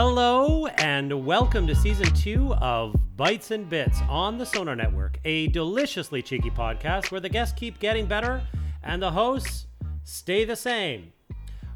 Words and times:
Hello 0.00 0.68
and 0.78 1.26
welcome 1.26 1.66
to 1.66 1.74
season 1.74 2.06
two 2.14 2.54
of 2.54 2.94
Bites 3.16 3.50
and 3.50 3.68
Bits 3.68 3.98
on 4.08 4.38
the 4.38 4.46
Sonar 4.46 4.76
Network, 4.76 5.18
a 5.24 5.48
deliciously 5.48 6.22
cheeky 6.22 6.50
podcast 6.50 7.10
where 7.10 7.20
the 7.20 7.28
guests 7.28 7.58
keep 7.58 7.80
getting 7.80 8.06
better 8.06 8.40
and 8.84 9.02
the 9.02 9.10
hosts 9.10 9.66
stay 10.04 10.44
the 10.44 10.54
same. 10.54 11.12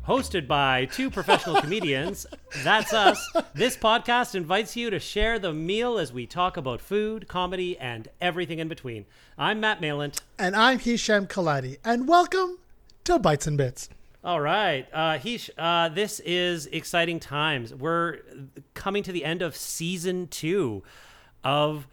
Hosted 0.06 0.46
by 0.46 0.84
two 0.84 1.10
professional 1.10 1.60
comedians, 1.60 2.24
that's 2.62 2.92
us. 2.92 3.28
This 3.54 3.76
podcast 3.76 4.36
invites 4.36 4.76
you 4.76 4.88
to 4.90 5.00
share 5.00 5.40
the 5.40 5.52
meal 5.52 5.98
as 5.98 6.12
we 6.12 6.24
talk 6.24 6.56
about 6.56 6.80
food, 6.80 7.26
comedy, 7.26 7.76
and 7.76 8.06
everything 8.20 8.60
in 8.60 8.68
between. 8.68 9.04
I'm 9.36 9.58
Matt 9.58 9.80
Mayland. 9.80 10.20
And 10.38 10.54
I'm 10.54 10.78
Hisham 10.78 11.26
Kelati. 11.26 11.78
And 11.84 12.06
welcome 12.06 12.58
to 13.02 13.18
Bites 13.18 13.48
and 13.48 13.58
Bits. 13.58 13.88
All 14.24 14.40
right, 14.40 14.86
uh, 14.92 15.18
Heesh, 15.18 15.50
uh, 15.58 15.88
this 15.88 16.20
is 16.20 16.66
exciting 16.66 17.18
times. 17.18 17.74
We're 17.74 18.18
coming 18.72 19.02
to 19.02 19.10
the 19.10 19.24
end 19.24 19.42
of 19.42 19.56
season 19.56 20.28
two 20.28 20.84
of 21.42 21.88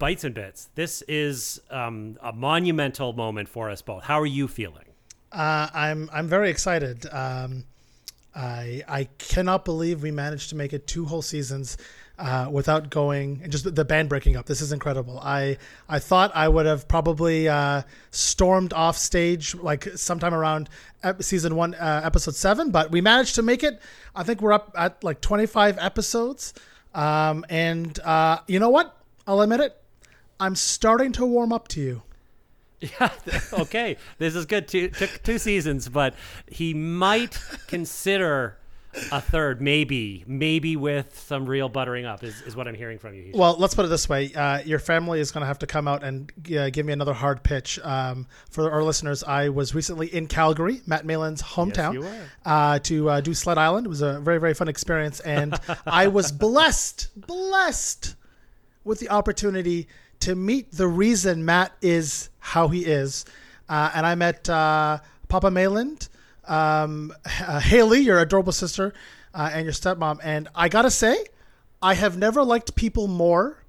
Bites 0.00 0.24
and 0.24 0.34
Bits. 0.34 0.70
This 0.74 1.02
is 1.02 1.60
um, 1.70 2.18
a 2.20 2.32
monumental 2.32 3.12
moment 3.12 3.48
for 3.48 3.70
us 3.70 3.80
both. 3.80 4.02
How 4.02 4.20
are 4.20 4.26
you 4.26 4.48
feeling? 4.48 4.86
Uh, 5.30 5.68
I'm 5.72 6.10
I'm 6.12 6.26
very 6.26 6.50
excited. 6.50 7.06
Um, 7.12 7.64
I 8.34 8.82
I 8.88 9.04
cannot 9.18 9.64
believe 9.64 10.02
we 10.02 10.10
managed 10.10 10.48
to 10.50 10.56
make 10.56 10.72
it 10.72 10.88
two 10.88 11.04
whole 11.04 11.22
seasons 11.22 11.76
uh, 12.20 12.48
without 12.50 12.90
going 12.90 13.40
and 13.42 13.50
just 13.50 13.74
the 13.74 13.84
band 13.84 14.10
breaking 14.10 14.36
up. 14.36 14.44
This 14.44 14.60
is 14.60 14.72
incredible. 14.72 15.18
I 15.20 15.56
I 15.88 15.98
thought 15.98 16.30
I 16.34 16.48
would 16.48 16.66
have 16.66 16.86
probably 16.86 17.48
uh, 17.48 17.82
stormed 18.10 18.72
off 18.74 18.98
stage 18.98 19.54
like 19.54 19.84
sometime 19.96 20.34
around 20.34 20.68
season 21.20 21.56
one, 21.56 21.74
uh, 21.74 22.02
episode 22.04 22.34
seven, 22.34 22.70
but 22.70 22.90
we 22.90 23.00
managed 23.00 23.34
to 23.36 23.42
make 23.42 23.62
it. 23.62 23.80
I 24.14 24.22
think 24.22 24.42
we're 24.42 24.52
up 24.52 24.72
at 24.76 25.02
like 25.02 25.22
25 25.22 25.78
episodes, 25.78 26.52
um, 26.94 27.44
and 27.48 27.98
uh, 28.00 28.40
you 28.46 28.58
know 28.58 28.68
what? 28.68 28.96
I'll 29.26 29.40
admit 29.40 29.60
it. 29.60 29.76
I'm 30.38 30.56
starting 30.56 31.12
to 31.12 31.24
warm 31.24 31.52
up 31.52 31.68
to 31.68 31.80
you. 31.80 32.02
Yeah, 32.80 33.10
okay. 33.52 33.96
this 34.18 34.34
is 34.34 34.46
good. 34.46 34.68
Two, 34.68 34.88
took 34.88 35.22
two 35.22 35.38
seasons, 35.38 35.88
but 35.88 36.14
he 36.46 36.74
might 36.74 37.38
consider 37.66 38.58
a 39.12 39.20
third, 39.20 39.60
maybe, 39.60 40.24
maybe 40.26 40.76
with 40.76 41.18
some 41.18 41.46
real 41.46 41.68
buttering 41.68 42.04
up, 42.04 42.24
is, 42.24 42.40
is 42.42 42.56
what 42.56 42.66
I'm 42.66 42.74
hearing 42.74 42.98
from 42.98 43.14
you. 43.14 43.22
Heesh. 43.24 43.36
Well, 43.36 43.56
let's 43.58 43.74
put 43.74 43.84
it 43.84 43.88
this 43.88 44.08
way: 44.08 44.32
uh, 44.34 44.60
your 44.62 44.78
family 44.78 45.20
is 45.20 45.30
going 45.30 45.42
to 45.42 45.46
have 45.46 45.58
to 45.60 45.66
come 45.66 45.86
out 45.86 46.02
and 46.02 46.32
uh, 46.56 46.70
give 46.70 46.84
me 46.86 46.92
another 46.92 47.12
hard 47.12 47.42
pitch. 47.42 47.78
Um, 47.84 48.26
for 48.50 48.70
our 48.70 48.82
listeners, 48.82 49.22
I 49.22 49.48
was 49.48 49.74
recently 49.74 50.12
in 50.14 50.26
Calgary, 50.26 50.80
Matt 50.86 51.04
Mayland's 51.06 51.42
hometown, 51.42 51.94
you 51.94 52.00
were. 52.00 52.24
uh, 52.44 52.78
to 52.80 53.10
uh, 53.10 53.20
do 53.20 53.32
Sled 53.34 53.58
Island. 53.58 53.86
It 53.86 53.90
was 53.90 54.02
a 54.02 54.20
very, 54.20 54.38
very 54.38 54.54
fun 54.54 54.68
experience, 54.68 55.20
and 55.20 55.58
I 55.86 56.08
was 56.08 56.32
blessed, 56.32 57.08
blessed 57.16 58.16
with 58.84 58.98
the 59.00 59.08
opportunity 59.10 59.86
to 60.20 60.34
meet 60.34 60.72
the 60.72 60.86
reason 60.86 61.44
Matt 61.44 61.72
is 61.80 62.28
how 62.38 62.68
he 62.68 62.84
is. 62.84 63.24
Uh, 63.68 63.90
and 63.94 64.04
I 64.04 64.14
met 64.16 64.48
uh, 64.50 64.98
Papa 65.28 65.48
Mayland, 65.50 66.08
um, 66.50 67.14
uh, 67.46 67.60
Haley, 67.60 68.00
your 68.00 68.18
adorable 68.18 68.52
sister, 68.52 68.92
uh, 69.32 69.50
and 69.52 69.64
your 69.64 69.72
stepmom. 69.72 70.18
And 70.22 70.48
I 70.54 70.68
gotta 70.68 70.90
say, 70.90 71.24
I 71.80 71.94
have 71.94 72.18
never 72.18 72.42
liked 72.44 72.74
people 72.74 73.06
more 73.06 73.64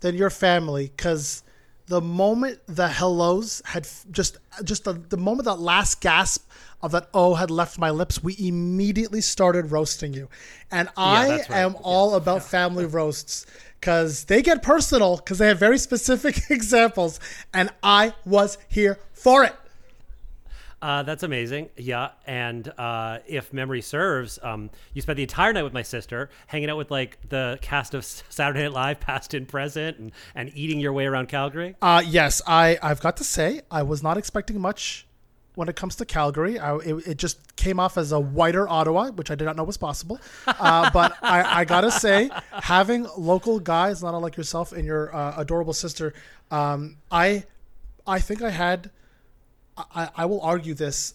than 0.00 0.16
your 0.16 0.30
family 0.30 0.90
because 0.96 1.44
the 1.86 2.00
moment 2.00 2.58
the 2.66 2.88
hellos 2.88 3.60
had 3.66 3.84
f- 3.84 4.06
just 4.10 4.38
just 4.64 4.84
the, 4.84 4.94
the 4.94 5.16
moment 5.16 5.44
that 5.44 5.56
last 5.56 6.00
gasp 6.00 6.48
of 6.80 6.92
that 6.92 7.08
O 7.14 7.34
had 7.34 7.50
left 7.50 7.78
my 7.78 7.90
lips, 7.90 8.22
we 8.22 8.34
immediately 8.38 9.20
started 9.20 9.70
roasting 9.70 10.12
you. 10.12 10.28
And 10.70 10.88
I 10.96 11.28
right. 11.28 11.50
am 11.50 11.76
all 11.82 12.14
about 12.14 12.42
family 12.42 12.86
roasts 12.86 13.46
because 13.78 14.24
they 14.24 14.42
get 14.42 14.62
personal 14.62 15.16
because 15.16 15.38
they 15.38 15.48
have 15.48 15.58
very 15.58 15.78
specific 15.88 16.40
examples, 16.50 17.20
and 17.52 17.70
I 17.82 18.14
was 18.24 18.58
here 18.68 18.98
for 19.12 19.44
it. 19.44 19.54
Uh, 20.82 21.04
that's 21.04 21.22
amazing. 21.22 21.70
Yeah. 21.76 22.10
And 22.26 22.70
uh, 22.76 23.20
if 23.26 23.52
memory 23.52 23.80
serves, 23.80 24.40
um, 24.42 24.68
you 24.92 25.00
spent 25.00 25.16
the 25.16 25.22
entire 25.22 25.52
night 25.52 25.62
with 25.62 25.72
my 25.72 25.82
sister, 25.82 26.28
hanging 26.48 26.68
out 26.68 26.76
with 26.76 26.90
like 26.90 27.18
the 27.28 27.58
cast 27.62 27.94
of 27.94 28.04
Saturday 28.28 28.64
Night 28.64 28.72
Live, 28.72 29.00
past 29.00 29.32
and 29.32 29.46
present, 29.46 29.98
and, 29.98 30.12
and 30.34 30.50
eating 30.54 30.80
your 30.80 30.92
way 30.92 31.06
around 31.06 31.28
Calgary. 31.28 31.76
Uh, 31.80 32.02
yes, 32.04 32.42
I, 32.48 32.78
I've 32.82 33.00
got 33.00 33.16
to 33.18 33.24
say, 33.24 33.62
I 33.70 33.84
was 33.84 34.02
not 34.02 34.18
expecting 34.18 34.60
much 34.60 35.06
when 35.54 35.68
it 35.68 35.76
comes 35.76 35.94
to 35.96 36.04
Calgary. 36.04 36.58
I, 36.58 36.76
it, 36.78 37.06
it 37.06 37.16
just 37.16 37.54
came 37.54 37.78
off 37.78 37.96
as 37.96 38.10
a 38.10 38.18
whiter 38.18 38.68
Ottawa, 38.68 39.10
which 39.10 39.30
I 39.30 39.36
did 39.36 39.44
not 39.44 39.56
know 39.56 39.64
was 39.64 39.76
possible. 39.76 40.18
Uh, 40.48 40.90
but 40.92 41.16
I, 41.22 41.60
I 41.60 41.64
got 41.64 41.82
to 41.82 41.92
say, 41.92 42.28
having 42.50 43.06
local 43.16 43.60
guys, 43.60 44.02
not 44.02 44.14
unlike 44.14 44.36
yourself 44.36 44.72
and 44.72 44.84
your 44.84 45.14
uh, 45.14 45.34
adorable 45.36 45.74
sister, 45.74 46.12
um, 46.50 46.96
I, 47.10 47.44
I 48.04 48.18
think 48.18 48.42
I 48.42 48.50
had, 48.50 48.90
I, 49.76 50.10
I 50.16 50.24
will 50.26 50.40
argue 50.40 50.74
this, 50.74 51.14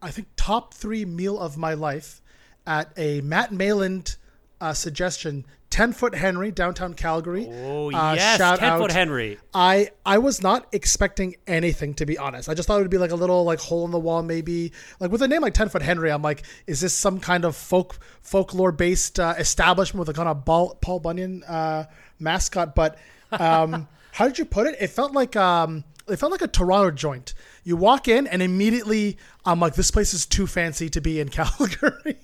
I 0.00 0.10
think 0.10 0.28
top 0.36 0.74
three 0.74 1.04
meal 1.04 1.38
of 1.38 1.56
my 1.56 1.74
life 1.74 2.20
at 2.66 2.90
a 2.96 3.20
Matt 3.20 3.50
Mayland 3.52 4.16
uh, 4.60 4.72
suggestion, 4.72 5.44
10 5.70 5.92
Foot 5.92 6.14
Henry, 6.14 6.50
downtown 6.50 6.94
Calgary. 6.94 7.46
Oh, 7.50 7.92
Uh, 7.92 8.14
yes. 8.14 8.38
shout 8.38 8.58
10 8.58 8.78
foot. 8.78 8.90
Henry. 8.90 9.38
I 9.52 9.90
I 10.06 10.18
was 10.18 10.42
not 10.42 10.66
expecting 10.72 11.36
anything 11.46 11.92
to 11.94 12.06
be 12.06 12.16
honest. 12.16 12.48
I 12.48 12.54
just 12.54 12.66
thought 12.66 12.78
it 12.78 12.82
would 12.82 12.90
be 12.90 12.96
like 12.98 13.10
a 13.10 13.14
little 13.16 13.44
like 13.44 13.60
hole 13.60 13.84
in 13.84 13.90
the 13.90 13.98
wall, 13.98 14.22
maybe 14.22 14.72
like 14.98 15.10
with 15.10 15.20
a 15.22 15.28
name 15.28 15.42
like 15.42 15.52
Ten 15.54 15.68
Foot 15.68 15.82
Henry. 15.82 16.10
I'm 16.10 16.22
like, 16.22 16.42
is 16.66 16.80
this 16.80 16.94
some 16.94 17.20
kind 17.20 17.44
of 17.44 17.54
folk 17.54 17.98
folklore 18.22 18.72
based 18.72 19.20
uh, 19.20 19.34
establishment 19.38 19.98
with 20.00 20.08
a 20.08 20.14
kind 20.14 20.28
of 20.28 20.44
Paul, 20.46 20.76
Paul 20.80 21.00
Bunyan 21.00 21.44
uh, 21.44 21.84
mascot? 22.18 22.74
But 22.74 22.96
um, 23.32 23.86
how 24.12 24.26
did 24.26 24.38
you 24.38 24.46
put 24.46 24.66
it? 24.66 24.76
It 24.80 24.88
felt 24.88 25.12
like 25.12 25.36
um, 25.36 25.84
it 26.10 26.16
felt 26.16 26.32
like 26.32 26.42
a 26.42 26.48
Toronto 26.48 26.90
joint. 26.90 27.34
You 27.64 27.76
walk 27.76 28.08
in 28.08 28.26
and 28.26 28.42
immediately 28.42 29.18
I'm 29.44 29.60
like, 29.60 29.74
this 29.74 29.90
place 29.90 30.14
is 30.14 30.26
too 30.26 30.46
fancy 30.46 30.88
to 30.90 31.00
be 31.00 31.20
in 31.20 31.28
Calgary. 31.30 32.18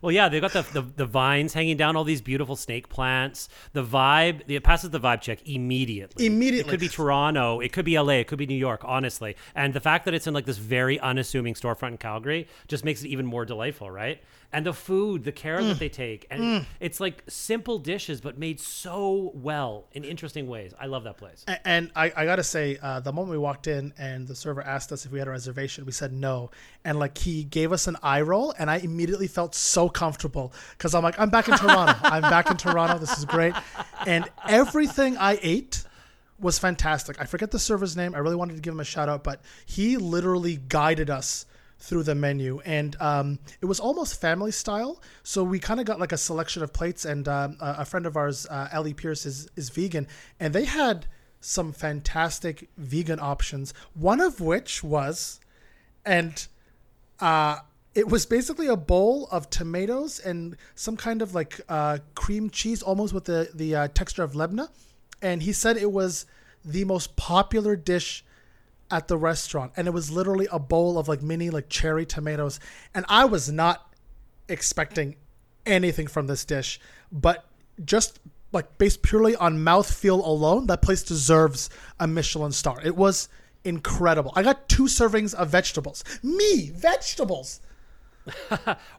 Well, 0.00 0.12
yeah, 0.12 0.28
they've 0.28 0.40
got 0.40 0.52
the, 0.52 0.62
the 0.62 0.82
the 0.82 1.06
vines 1.06 1.54
hanging 1.54 1.76
down, 1.76 1.96
all 1.96 2.04
these 2.04 2.20
beautiful 2.20 2.56
snake 2.56 2.88
plants. 2.88 3.48
The 3.72 3.84
vibe, 3.84 4.42
it 4.48 4.62
passes 4.62 4.90
the 4.90 5.00
vibe 5.00 5.20
check 5.20 5.46
immediately. 5.48 6.26
Immediately. 6.26 6.68
It 6.68 6.70
could 6.70 6.80
be 6.80 6.88
Toronto, 6.88 7.60
it 7.60 7.72
could 7.72 7.84
be 7.84 7.98
LA, 7.98 8.14
it 8.14 8.28
could 8.28 8.38
be 8.38 8.46
New 8.46 8.54
York, 8.54 8.82
honestly. 8.84 9.36
And 9.54 9.74
the 9.74 9.80
fact 9.80 10.04
that 10.04 10.14
it's 10.14 10.26
in 10.26 10.34
like 10.34 10.46
this 10.46 10.58
very 10.58 11.00
unassuming 11.00 11.54
storefront 11.54 11.88
in 11.88 11.98
Calgary 11.98 12.46
just 12.68 12.84
makes 12.84 13.02
it 13.02 13.08
even 13.08 13.26
more 13.26 13.44
delightful, 13.44 13.90
right? 13.90 14.22
And 14.50 14.64
the 14.64 14.72
food, 14.72 15.24
the 15.24 15.32
care 15.32 15.58
Mm. 15.58 15.68
that 15.68 15.78
they 15.78 15.90
take, 15.90 16.26
and 16.30 16.64
it's 16.80 17.00
like 17.00 17.22
simple 17.28 17.78
dishes 17.78 18.22
but 18.22 18.38
made 18.38 18.58
so 18.60 19.30
well 19.34 19.88
in 19.92 20.04
interesting 20.04 20.46
ways. 20.46 20.72
I 20.80 20.86
love 20.86 21.04
that 21.04 21.18
place. 21.18 21.44
A- 21.46 21.68
And 21.68 21.90
I, 21.94 22.10
I 22.16 22.24
gotta 22.24 22.42
say, 22.42 22.78
uh, 22.80 23.00
the 23.00 23.12
moment 23.12 23.32
we 23.32 23.36
walked 23.36 23.66
in 23.66 23.92
and 23.98 24.26
the 24.26 24.34
server 24.34 24.62
asked 24.62 24.90
us 24.90 25.04
if 25.04 25.12
we 25.12 25.18
had 25.18 25.28
a 25.28 25.32
reservation, 25.32 25.84
we 25.84 25.92
said 25.92 26.14
no. 26.14 26.50
And 26.82 26.98
like 26.98 27.18
he 27.18 27.44
gave 27.44 27.72
us 27.72 27.86
an 27.88 27.98
eye 28.02 28.22
roll, 28.22 28.54
and 28.58 28.70
I 28.70 28.76
immediately 28.78 29.28
felt 29.28 29.54
so 29.54 29.90
comfortable 29.90 30.54
because 30.78 30.94
I'm 30.94 31.02
like, 31.02 31.20
I'm 31.20 31.28
back 31.28 31.48
in 31.48 31.54
Toronto. 31.58 31.94
I'm 32.04 32.22
back 32.22 32.50
in 32.50 32.56
Toronto. 32.56 32.96
This 32.98 33.18
is 33.18 33.26
great. 33.26 33.52
And 34.06 34.24
everything 34.48 35.18
I 35.18 35.38
ate 35.42 35.84
was 36.40 36.58
fantastic. 36.58 37.20
I 37.20 37.26
forget 37.26 37.50
the 37.50 37.58
server's 37.58 37.98
name. 37.98 38.14
I 38.14 38.18
really 38.18 38.36
wanted 38.36 38.54
to 38.56 38.62
give 38.62 38.72
him 38.72 38.80
a 38.80 38.84
shout 38.84 39.10
out, 39.10 39.24
but 39.24 39.42
he 39.66 39.98
literally 39.98 40.56
guided 40.56 41.10
us 41.10 41.44
through 41.78 42.02
the 42.02 42.14
menu. 42.14 42.60
And 42.64 42.96
um, 43.00 43.38
it 43.60 43.66
was 43.66 43.80
almost 43.80 44.20
family 44.20 44.50
style. 44.50 45.00
So 45.22 45.44
we 45.44 45.58
kind 45.58 45.80
of 45.80 45.86
got 45.86 46.00
like 46.00 46.12
a 46.12 46.16
selection 46.16 46.62
of 46.62 46.72
plates 46.72 47.04
and 47.04 47.26
um, 47.28 47.56
a, 47.60 47.84
friend 47.84 48.04
of 48.06 48.16
ours 48.16 48.46
uh, 48.50 48.68
ellie 48.72 48.94
pierce 48.94 49.24
is, 49.26 49.48
is 49.56 49.70
vegan. 49.70 50.06
And 50.40 50.54
they 50.54 50.64
had 50.64 51.06
some 51.40 51.72
fantastic 51.72 52.68
vegan 52.76 53.20
options 53.20 53.72
one 53.94 54.20
of 54.20 54.40
which 54.40 54.82
was 54.82 55.38
and 56.04 56.48
uh, 57.20 57.58
it 57.94 58.08
was 58.08 58.26
basically 58.26 58.66
a 58.66 58.76
bowl 58.76 59.28
of 59.30 59.50
tomatoes 59.50 60.20
and 60.20 60.56
some 60.74 60.96
kind 60.96 61.22
of 61.22 61.34
like 61.34 61.60
uh, 61.68 61.98
cream 62.14 62.50
cheese 62.50 62.82
almost 62.82 63.12
with 63.12 63.24
the, 63.24 63.50
the 63.54 63.74
uh, 63.74 63.88
texture 63.88 64.22
of 64.22 64.32
lebna. 64.32 64.68
And 65.20 65.42
he 65.42 65.52
said 65.52 65.76
it 65.76 65.90
was 65.90 66.26
the 66.64 66.84
most 66.84 67.16
popular 67.16 67.76
dish 67.76 68.24
at 68.90 69.08
the 69.08 69.16
restaurant, 69.16 69.72
and 69.76 69.86
it 69.86 69.92
was 69.92 70.10
literally 70.10 70.48
a 70.50 70.58
bowl 70.58 70.98
of 70.98 71.08
like 71.08 71.22
mini 71.22 71.50
like 71.50 71.68
cherry 71.68 72.06
tomatoes, 72.06 72.58
and 72.94 73.04
I 73.08 73.24
was 73.24 73.50
not 73.50 73.94
expecting 74.48 75.16
anything 75.66 76.06
from 76.06 76.26
this 76.26 76.44
dish, 76.44 76.80
but 77.12 77.44
just 77.84 78.18
like 78.52 78.78
based 78.78 79.02
purely 79.02 79.36
on 79.36 79.58
mouthfeel 79.58 80.24
alone, 80.24 80.66
that 80.66 80.82
place 80.82 81.02
deserves 81.02 81.68
a 82.00 82.06
Michelin 82.06 82.52
star. 82.52 82.80
It 82.82 82.96
was 82.96 83.28
incredible. 83.64 84.32
I 84.34 84.42
got 84.42 84.68
two 84.68 84.84
servings 84.84 85.34
of 85.34 85.48
vegetables. 85.50 86.04
Me, 86.22 86.70
vegetables. 86.74 87.60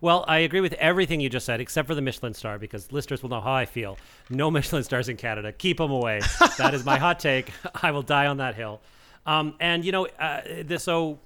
Well, 0.01 0.25
I 0.27 0.39
agree 0.39 0.61
with 0.61 0.73
everything 0.73 1.19
you 1.21 1.29
just 1.29 1.45
said, 1.45 1.61
except 1.61 1.87
for 1.87 1.93
the 1.93 2.01
Michelin 2.01 2.33
star, 2.33 2.57
because 2.57 2.91
listeners 2.91 3.21
will 3.21 3.29
know 3.29 3.41
how 3.41 3.53
I 3.53 3.65
feel. 3.65 3.97
No 4.29 4.49
Michelin 4.59 4.83
stars 4.83 5.09
in 5.09 5.17
Canada. 5.17 5.51
Keep 5.51 5.77
them 5.77 5.91
away. 5.91 6.21
that 6.57 6.73
is 6.73 6.83
my 6.83 6.97
hot 6.97 7.19
take. 7.19 7.51
I 7.83 7.91
will 7.91 8.01
die 8.01 8.25
on 8.27 8.37
that 8.37 8.55
hill. 8.55 8.81
Um, 9.25 9.55
and 9.59 9.83
you 9.85 9.91
know, 9.91 10.07
uh, 10.19 10.41
this 10.65 10.83
so. 10.83 11.19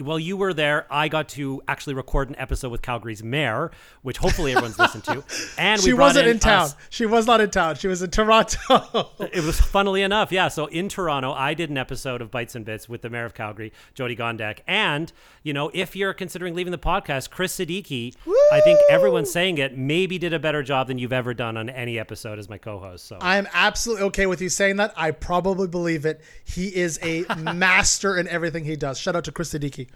While 0.00 0.18
you 0.18 0.36
were 0.36 0.52
there, 0.54 0.86
I 0.90 1.08
got 1.08 1.28
to 1.30 1.62
actually 1.66 1.94
record 1.94 2.28
an 2.28 2.36
episode 2.38 2.70
with 2.70 2.82
Calgary's 2.82 3.22
mayor, 3.22 3.70
which 4.02 4.18
hopefully 4.18 4.52
everyone's 4.52 4.78
listened 4.78 5.04
to. 5.04 5.24
And 5.58 5.80
She 5.80 5.92
wasn't 5.92 6.28
in, 6.28 6.36
us- 6.36 6.42
town. 6.42 6.68
She 6.90 7.06
was 7.06 7.26
not 7.26 7.40
in 7.40 7.50
town. 7.50 7.74
She 7.76 7.88
was 7.88 8.02
in 8.02 8.10
Toronto. 8.10 9.10
It 9.32 9.42
was 9.44 9.60
funnily 9.60 10.02
enough, 10.02 10.30
yeah. 10.32 10.48
So 10.48 10.66
in 10.66 10.88
Toronto, 10.88 11.32
I 11.32 11.54
did 11.54 11.70
an 11.70 11.76
episode 11.78 12.22
of 12.22 12.30
Bites 12.30 12.54
and 12.54 12.64
Bits 12.64 12.88
with 12.88 13.02
the 13.02 13.10
mayor 13.10 13.24
of 13.24 13.34
Calgary, 13.34 13.72
Jyoti 13.96 14.16
Gondek. 14.16 14.60
And, 14.66 15.12
you 15.42 15.52
know, 15.52 15.70
if 15.74 15.94
you're 15.96 16.14
considering 16.14 16.54
leaving 16.54 16.70
the 16.70 16.78
podcast, 16.78 17.30
Chris 17.30 17.56
Siddiqui, 17.58 18.14
I 18.52 18.60
think 18.60 18.78
everyone's 18.88 19.30
saying 19.30 19.58
it, 19.58 19.76
maybe 19.76 20.18
did 20.18 20.32
a 20.32 20.38
better 20.38 20.62
job 20.62 20.86
than 20.88 20.98
you've 20.98 21.12
ever 21.12 21.34
done 21.34 21.56
on 21.56 21.68
any 21.68 21.98
episode 21.98 22.38
as 22.38 22.48
my 22.48 22.58
co 22.58 22.78
host. 22.78 23.06
So 23.06 23.18
I'm 23.20 23.46
absolutely 23.52 24.04
okay 24.06 24.26
with 24.26 24.40
you 24.40 24.48
saying 24.48 24.76
that. 24.76 24.92
I 24.96 25.10
probably 25.10 25.68
believe 25.68 26.06
it. 26.06 26.20
He 26.44 26.74
is 26.74 26.98
a 27.02 27.24
master 27.54 28.16
in 28.16 28.28
everything 28.28 28.64
he 28.64 28.76
does. 28.76 28.98
Shout 28.98 29.16
out 29.16 29.24
to 29.24 29.32
Chris 29.32 29.52
Siddiqui. 29.52 29.87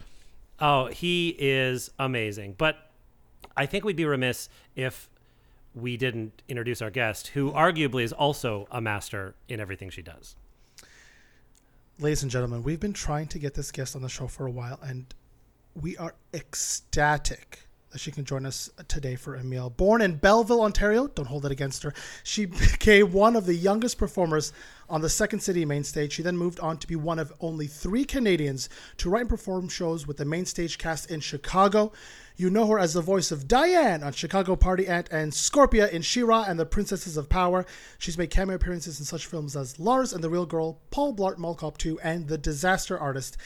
Oh, 0.62 0.87
he 0.87 1.35
is 1.41 1.91
amazing. 1.99 2.55
But 2.56 2.76
I 3.56 3.67
think 3.67 3.85
we'd 3.85 3.97
be 3.97 4.05
remiss 4.05 4.49
if 4.76 5.11
we 5.75 5.97
didn't 5.97 6.43
introduce 6.49 6.81
our 6.81 6.91
guest, 6.91 7.29
who 7.29 7.50
arguably 7.50 8.05
is 8.05 8.12
also 8.12 8.69
a 8.70 8.81
master 8.81 9.35
in 9.49 9.59
everything 9.59 9.91
she 9.91 10.03
does. 10.03 10.37
Ladies 11.99 12.23
and 12.23 12.31
gentlemen, 12.31 12.62
we've 12.62 12.79
been 12.79 12.93
trying 12.93 13.26
to 13.29 13.41
get 13.41 13.55
this 13.55 13.73
guest 13.73 13.97
on 13.97 14.03
the 14.03 14.09
show 14.09 14.29
for 14.29 14.47
a 14.47 14.50
while, 14.53 14.79
and 14.82 15.12
we 15.75 15.97
are 15.97 16.14
ecstatic 16.32 17.67
that 17.93 18.00
she 18.00 18.11
can 18.11 18.25
join 18.25 18.47
us 18.47 18.71
today 18.89 19.15
for 19.17 19.35
a 19.35 19.44
meal. 19.44 19.71
Born 19.71 20.00
in 20.00 20.17
Belleville, 20.17 20.62
Ontario, 20.62 21.09
don't 21.09 21.27
hold 21.27 21.44
it 21.47 21.53
against 21.53 21.83
her, 21.83 21.93
she 22.25 22.47
became 22.47 23.12
one 23.12 23.37
of 23.37 23.47
the 23.47 23.55
youngest 23.55 23.99
performers 23.99 24.53
on 24.89 25.00
the 25.00 25.09
Second 25.09 25.41
City 25.41 25.65
main 25.65 25.85
stage. 25.85 26.12
She 26.12 26.23
then 26.23 26.37
moved 26.37 26.61
on 26.61 26.79
to 26.79 26.87
be 26.87 26.97
one 26.97 27.19
of 27.19 27.33
only 27.41 27.67
three 27.67 28.05
Canadians 28.05 28.69
to 28.99 29.09
write 29.09 29.23
and 29.23 29.29
perform 29.29 29.69
shows 29.69 30.06
with 30.06 30.17
the 30.17 30.25
main 30.25 30.44
stage 30.44 30.79
cast 30.79 31.11
in 31.11 31.21
Chicago. 31.21 31.93
You 32.37 32.50
know 32.50 32.67
her 32.67 32.79
as 32.79 32.94
the 32.94 33.03
voice 33.03 33.31
of 33.31 33.47
Diane 33.47 34.03
on 34.03 34.12
Chicago 34.12 34.56
Party 34.56 34.87
Aunt 34.89 35.09
and 35.11 35.33
Scorpia 35.33 35.91
in 35.91 36.03
She-Ra 36.03 36.44
and 36.49 36.59
the 36.59 36.67
Princesses 36.67 37.17
of 37.17 37.29
Power. 37.29 37.67
She's 37.99 38.19
made 38.19 38.31
cameo 38.31 38.56
appearances 38.56 38.99
in 38.99 39.05
such 39.05 39.27
films 39.27 39.55
as 39.55 39.79
Lars 39.79 40.12
and 40.12 40.25
the 40.25 40.31
Real 40.31 40.47
Girl, 40.47 40.81
Paul 40.91 41.15
Blart 41.15 41.39
Mall 41.39 41.55
Cop 41.55 41.79
2, 41.79 42.00
and 42.00 42.29
The 42.29 42.39
Disaster 42.39 42.99
Artist. 42.99 43.37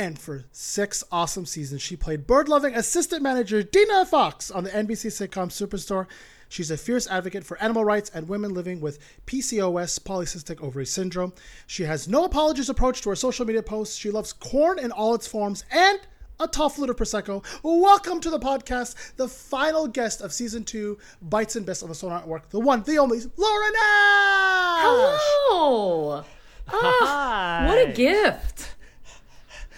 And 0.00 0.18
for 0.18 0.44
six 0.50 1.04
awesome 1.12 1.44
seasons, 1.44 1.82
she 1.82 1.94
played 1.94 2.26
bird 2.26 2.48
loving 2.48 2.74
assistant 2.74 3.22
manager 3.22 3.62
Dina 3.62 4.06
Fox 4.06 4.50
on 4.50 4.64
the 4.64 4.70
NBC 4.70 5.08
sitcom 5.08 5.50
Superstore. 5.50 6.06
She's 6.48 6.70
a 6.70 6.78
fierce 6.78 7.06
advocate 7.06 7.44
for 7.44 7.62
animal 7.62 7.84
rights 7.84 8.10
and 8.14 8.26
women 8.26 8.54
living 8.54 8.80
with 8.80 8.98
PCOS, 9.26 10.00
polycystic 10.00 10.62
ovary 10.62 10.86
syndrome. 10.86 11.34
She 11.66 11.82
has 11.82 12.08
no 12.08 12.24
apologies 12.24 12.70
approach 12.70 13.02
to 13.02 13.10
her 13.10 13.14
social 13.14 13.44
media 13.44 13.62
posts. 13.62 13.94
She 13.94 14.10
loves 14.10 14.32
corn 14.32 14.78
in 14.78 14.90
all 14.90 15.14
its 15.14 15.26
forms 15.26 15.66
and 15.70 16.00
a 16.40 16.48
tall 16.48 16.70
flute 16.70 16.88
of 16.88 16.96
Prosecco. 16.96 17.44
Welcome 17.62 18.20
to 18.20 18.30
the 18.30 18.40
podcast, 18.40 19.16
the 19.16 19.28
final 19.28 19.86
guest 19.86 20.22
of 20.22 20.32
season 20.32 20.64
two, 20.64 20.96
Bites 21.20 21.56
and 21.56 21.66
Bits 21.66 21.82
on 21.82 21.90
the 21.90 21.94
Sonar 21.94 22.20
Network, 22.20 22.48
the 22.48 22.58
one, 22.58 22.84
the 22.84 22.96
only, 22.96 23.18
Lauren 23.36 23.72
Ash! 23.76 24.80
Hello. 24.80 25.16
Oh, 25.50 26.24
what 27.68 27.86
a 27.86 27.92
gift. 27.94 28.76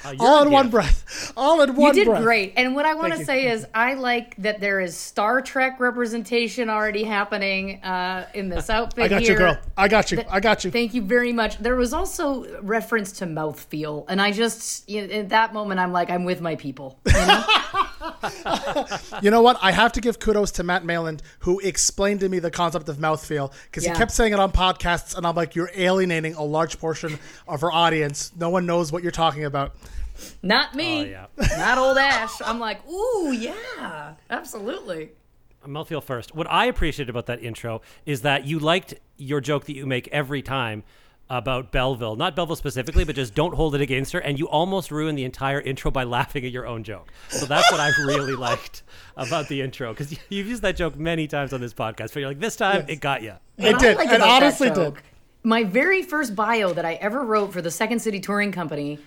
Uh, 0.05 0.15
All 0.19 0.43
a 0.43 0.47
in 0.47 0.51
one 0.51 0.69
breath. 0.71 1.33
All 1.37 1.61
in 1.63 1.75
one 1.77 1.89
You 1.97 2.05
did 2.05 2.09
breath. 2.11 2.23
great. 2.23 2.53
And 2.57 2.75
what 2.75 2.85
I 2.85 2.95
want 2.95 3.13
Thank 3.13 3.15
to 3.15 3.21
you. 3.21 3.45
say 3.47 3.51
is, 3.53 3.67
I 3.75 3.95
like 3.95 4.35
that 4.37 4.61
there 4.61 4.81
is 4.81 4.97
Star 4.97 5.41
Trek 5.41 5.79
representation 5.81 6.69
already 6.69 7.05
happening 7.05 7.83
uh, 7.83 8.27
in 8.35 8.49
this 8.49 8.69
outfit. 8.71 9.05
I 9.05 9.09
got 9.09 9.23
you, 9.23 9.37
girl. 9.37 9.59
I 9.77 9.89
got 9.89 10.11
you. 10.11 10.23
I 10.31 10.41
got 10.41 10.65
you. 10.65 10.71
Thank 10.71 10.95
you 10.95 11.03
very 11.03 11.33
much. 11.33 11.59
There 11.59 11.77
was 11.77 11.93
also 11.93 12.61
reference 12.63 13.13
to 13.19 13.27
mouthfeel, 13.27 14.05
and 14.09 14.21
I 14.21 14.33
just 14.33 14.89
you 14.89 15.07
know, 15.07 15.15
at 15.15 15.29
that 15.31 15.53
moment 15.55 15.81
I'm 15.81 15.93
like 15.93 16.11
I'm 16.11 16.25
with 16.25 16.41
my 16.41 16.57
people. 16.57 16.99
You 17.07 17.13
know? 17.13 17.45
You 19.23 19.31
know 19.31 19.43
what? 19.43 19.59
I 19.63 19.73
have 19.73 19.93
to 19.93 20.01
give 20.01 20.19
kudos 20.19 20.51
to 20.53 20.63
Matt 20.63 20.85
Mayland, 20.85 21.21
who 21.41 21.61
explained 21.61 22.21
to 22.21 22.29
me 22.29 22.39
the 22.39 22.51
concept 22.51 22.89
of 22.89 22.97
mouthfeel 22.99 23.53
because 23.67 23.85
Yeah. 23.85 23.93
he 23.93 23.99
kept 23.99 24.11
saying 24.11 24.33
it 24.33 24.39
on 24.39 24.53
podcasts, 24.53 25.17
and 25.17 25.27
I'm 25.27 25.35
like, 25.35 25.55
you're 25.55 25.71
alienating 25.75 26.35
a 26.35 26.43
large 26.43 26.79
portion 26.79 27.19
of 27.47 27.63
our 27.63 27.73
audience. 27.73 28.33
No 28.39 28.51
one 28.51 28.67
knows 28.67 28.91
what 28.93 29.03
you're 29.03 29.13
talking 29.13 29.45
about. 29.45 29.75
Not 30.43 30.75
me. 30.75 31.01
Oh, 31.01 31.05
yeah. 31.39 31.57
Not 31.59 31.79
old 31.79 31.99
Ash. 31.99 32.33
I'm 32.45 32.61
like, 32.61 32.87
ooh, 32.89 33.33
yeah, 33.33 34.15
absolutely. 34.31 35.11
Mouthfeel 35.67 36.03
first. 36.03 36.35
What 36.35 36.49
I 36.51 36.67
appreciated 36.67 37.09
about 37.11 37.27
that 37.27 37.43
intro 37.43 37.83
is 38.05 38.23
that 38.23 38.45
you 38.45 38.59
liked 38.59 38.95
your 39.17 39.41
joke 39.41 39.67
that 39.67 39.77
you 39.77 39.87
make 39.87 40.09
every 40.09 40.43
time 40.43 40.83
about 41.33 41.73
Belleville. 41.73 42.15
Not 42.15 42.37
Belleville 42.37 42.57
specifically, 42.57 43.05
but 43.05 43.17
just 43.17 43.35
don't 43.35 43.55
hold 43.55 43.75
it 43.75 43.81
against 43.81 44.13
her. 44.13 44.19
And 44.19 44.39
you 44.39 44.47
almost 44.51 44.91
ruined 44.91 45.17
the 45.17 45.25
entire 45.25 45.61
intro 45.63 45.91
by 45.91 46.05
laughing 46.19 46.45
at 46.45 46.53
your 46.53 46.67
own 46.67 46.85
joke. 46.85 47.11
So 47.31 47.47
that's 47.47 47.73
what 47.73 47.81
I 47.81 47.91
really 48.05 48.35
liked 48.35 48.83
about 49.17 49.49
the 49.49 49.63
intro 49.63 49.93
because 49.93 50.13
you've 50.29 50.47
used 50.47 50.63
that 50.63 50.77
joke 50.77 50.95
many 50.97 51.27
times 51.27 51.55
on 51.55 51.63
this 51.63 51.73
podcast. 51.73 52.13
But 52.13 52.17
you're 52.17 52.29
like, 52.29 52.39
this 52.39 52.55
time 52.55 52.85
it 52.87 53.01
got 53.01 53.23
you. 53.23 53.33
It 53.57 53.79
did. 53.79 53.97
Like 53.97 54.11
It 54.11 54.21
honestly 54.21 54.71
did. 54.71 54.95
My 55.43 55.65
very 55.65 56.03
first 56.03 56.37
bio 56.37 56.75
that 56.75 56.85
I 56.85 56.95
ever 56.95 57.25
wrote 57.25 57.53
for 57.53 57.63
the 57.63 57.71
Second 57.71 58.01
City 58.01 58.21
Touring 58.21 58.53
Company, 58.53 58.99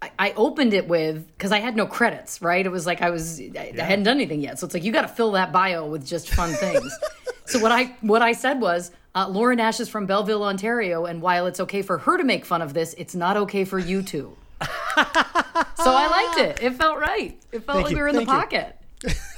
I, 0.00 0.10
I 0.18 0.32
opened 0.32 0.72
it 0.72 0.88
with 0.88 1.26
because 1.36 1.52
I 1.52 1.60
had 1.60 1.76
no 1.76 1.86
credits. 1.86 2.40
Right? 2.40 2.64
It 2.64 2.70
was 2.70 2.86
like 2.86 3.02
I 3.02 3.10
was 3.10 3.40
I, 3.40 3.74
I 3.78 3.82
hadn't 3.82 4.04
done 4.04 4.16
anything 4.16 4.40
yet, 4.40 4.58
so 4.58 4.64
it's 4.64 4.72
like 4.72 4.84
you 4.84 4.90
got 4.90 5.02
to 5.02 5.08
fill 5.08 5.32
that 5.32 5.52
bio 5.52 5.86
with 5.86 6.06
just 6.06 6.30
fun 6.30 6.50
things. 6.54 6.98
so 7.44 7.58
what 7.58 7.72
I 7.72 7.94
what 8.00 8.22
I 8.22 8.32
said 8.32 8.62
was. 8.62 8.90
Uh, 9.16 9.28
Lauren 9.28 9.60
Ash 9.60 9.78
is 9.78 9.88
from 9.88 10.06
Belleville, 10.06 10.42
Ontario, 10.42 11.06
and 11.06 11.22
while 11.22 11.46
it's 11.46 11.60
okay 11.60 11.82
for 11.82 11.98
her 11.98 12.16
to 12.18 12.24
make 12.24 12.44
fun 12.44 12.60
of 12.60 12.74
this, 12.74 12.94
it's 12.98 13.14
not 13.14 13.36
okay 13.36 13.64
for 13.64 13.78
you 13.78 14.02
to. 14.02 14.36
so 14.60 14.66
I 14.96 16.08
liked 16.36 16.40
it. 16.40 16.62
It 16.64 16.74
felt 16.74 16.98
right. 16.98 17.40
It 17.52 17.60
felt 17.60 17.76
Thank 17.76 17.84
like 17.84 17.90
you. 17.92 17.96
we 17.96 18.02
were 18.02 18.08
in 18.08 18.16
the 18.16 18.24
Thank 18.26 18.52
you. 18.52 18.58
pocket. 18.58 18.76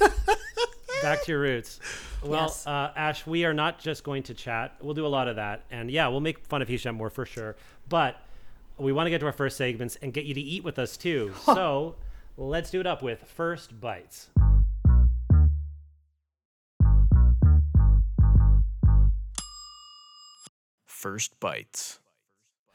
Back 1.03 1.21
to 1.23 1.31
your 1.31 1.41
roots. 1.41 1.79
Well, 2.23 2.43
Yes. 2.47 2.65
uh, 2.65 2.91
Ash, 2.95 3.27
we 3.27 3.45
are 3.45 3.53
not 3.53 3.77
just 3.77 4.03
going 4.03 4.23
to 4.23 4.33
chat. 4.33 4.73
We'll 4.81 4.95
do 4.95 5.05
a 5.05 5.07
lot 5.07 5.27
of 5.27 5.35
that. 5.35 5.63
And 5.69 5.91
yeah, 5.91 6.07
we'll 6.07 6.21
make 6.21 6.39
fun 6.39 6.63
of 6.63 6.67
Hisham 6.67 6.95
more 6.95 7.11
for 7.11 7.27
sure. 7.27 7.55
But 7.87 8.19
we 8.79 8.91
want 8.91 9.05
to 9.05 9.11
get 9.11 9.19
to 9.19 9.27
our 9.27 9.31
first 9.31 9.57
segments 9.57 9.95
and 10.01 10.11
get 10.11 10.25
you 10.25 10.33
to 10.33 10.41
eat 10.41 10.63
with 10.63 10.79
us 10.79 10.97
too. 10.97 11.33
so 11.45 11.95
let's 12.35 12.71
do 12.71 12.79
it 12.79 12.87
up 12.87 13.03
with 13.03 13.21
First 13.35 13.79
Bites. 13.79 14.29
First 20.97 21.39
Bites. 21.39 21.99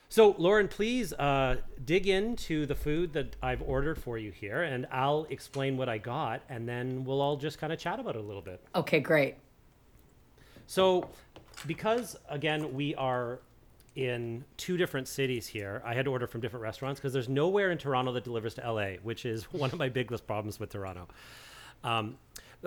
So, 0.08 0.36
Lauren, 0.38 0.68
please 0.68 1.12
uh, 1.14 1.56
dig 1.84 2.06
into 2.06 2.66
the 2.66 2.74
food 2.76 3.12
that 3.14 3.34
I've 3.42 3.62
ordered 3.62 3.98
for 3.98 4.16
you 4.16 4.30
here, 4.30 4.62
and 4.62 4.86
I'll 4.92 5.26
explain 5.28 5.76
what 5.76 5.88
I 5.88 5.98
got, 5.98 6.42
and 6.48 6.68
then 6.68 7.04
we'll 7.04 7.20
all 7.20 7.36
just 7.36 7.58
kind 7.58 7.72
of 7.72 7.80
chat 7.80 7.98
about 7.98 8.14
it 8.14 8.20
a 8.20 8.24
little 8.24 8.40
bit. 8.40 8.64
Okay, 8.76 9.00
great. 9.00 9.34
So, 10.68 11.10
because 11.66 12.16
again, 12.28 12.72
we 12.72 12.94
are 12.94 13.40
in 13.96 14.44
two 14.56 14.76
different 14.76 15.08
cities 15.08 15.48
here, 15.48 15.82
I 15.84 15.92
had 15.92 16.04
to 16.04 16.12
order 16.12 16.28
from 16.28 16.40
different 16.40 16.62
restaurants 16.62 17.00
because 17.00 17.12
there's 17.12 17.28
nowhere 17.28 17.72
in 17.72 17.78
Toronto 17.78 18.12
that 18.12 18.22
delivers 18.22 18.54
to 18.54 18.72
LA, 18.72 18.98
which 19.02 19.26
is 19.26 19.44
one 19.52 19.70
of 19.72 19.78
my 19.80 19.88
biggest 19.88 20.28
problems 20.28 20.60
with 20.60 20.70
Toronto. 20.70 21.08
Um, 21.82 22.18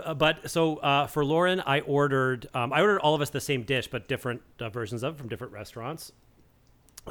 uh, 0.03 0.13
but 0.13 0.49
so 0.49 0.77
uh, 0.77 1.07
for 1.07 1.23
Lauren, 1.23 1.61
I 1.61 1.81
ordered 1.81 2.47
um, 2.53 2.73
I 2.73 2.81
ordered 2.81 2.99
all 2.99 3.15
of 3.15 3.21
us 3.21 3.29
the 3.29 3.41
same 3.41 3.63
dish, 3.63 3.87
but 3.87 4.07
different 4.07 4.41
uh, 4.59 4.69
versions 4.69 5.03
of 5.03 5.15
it 5.15 5.17
from 5.17 5.29
different 5.29 5.53
restaurants. 5.53 6.11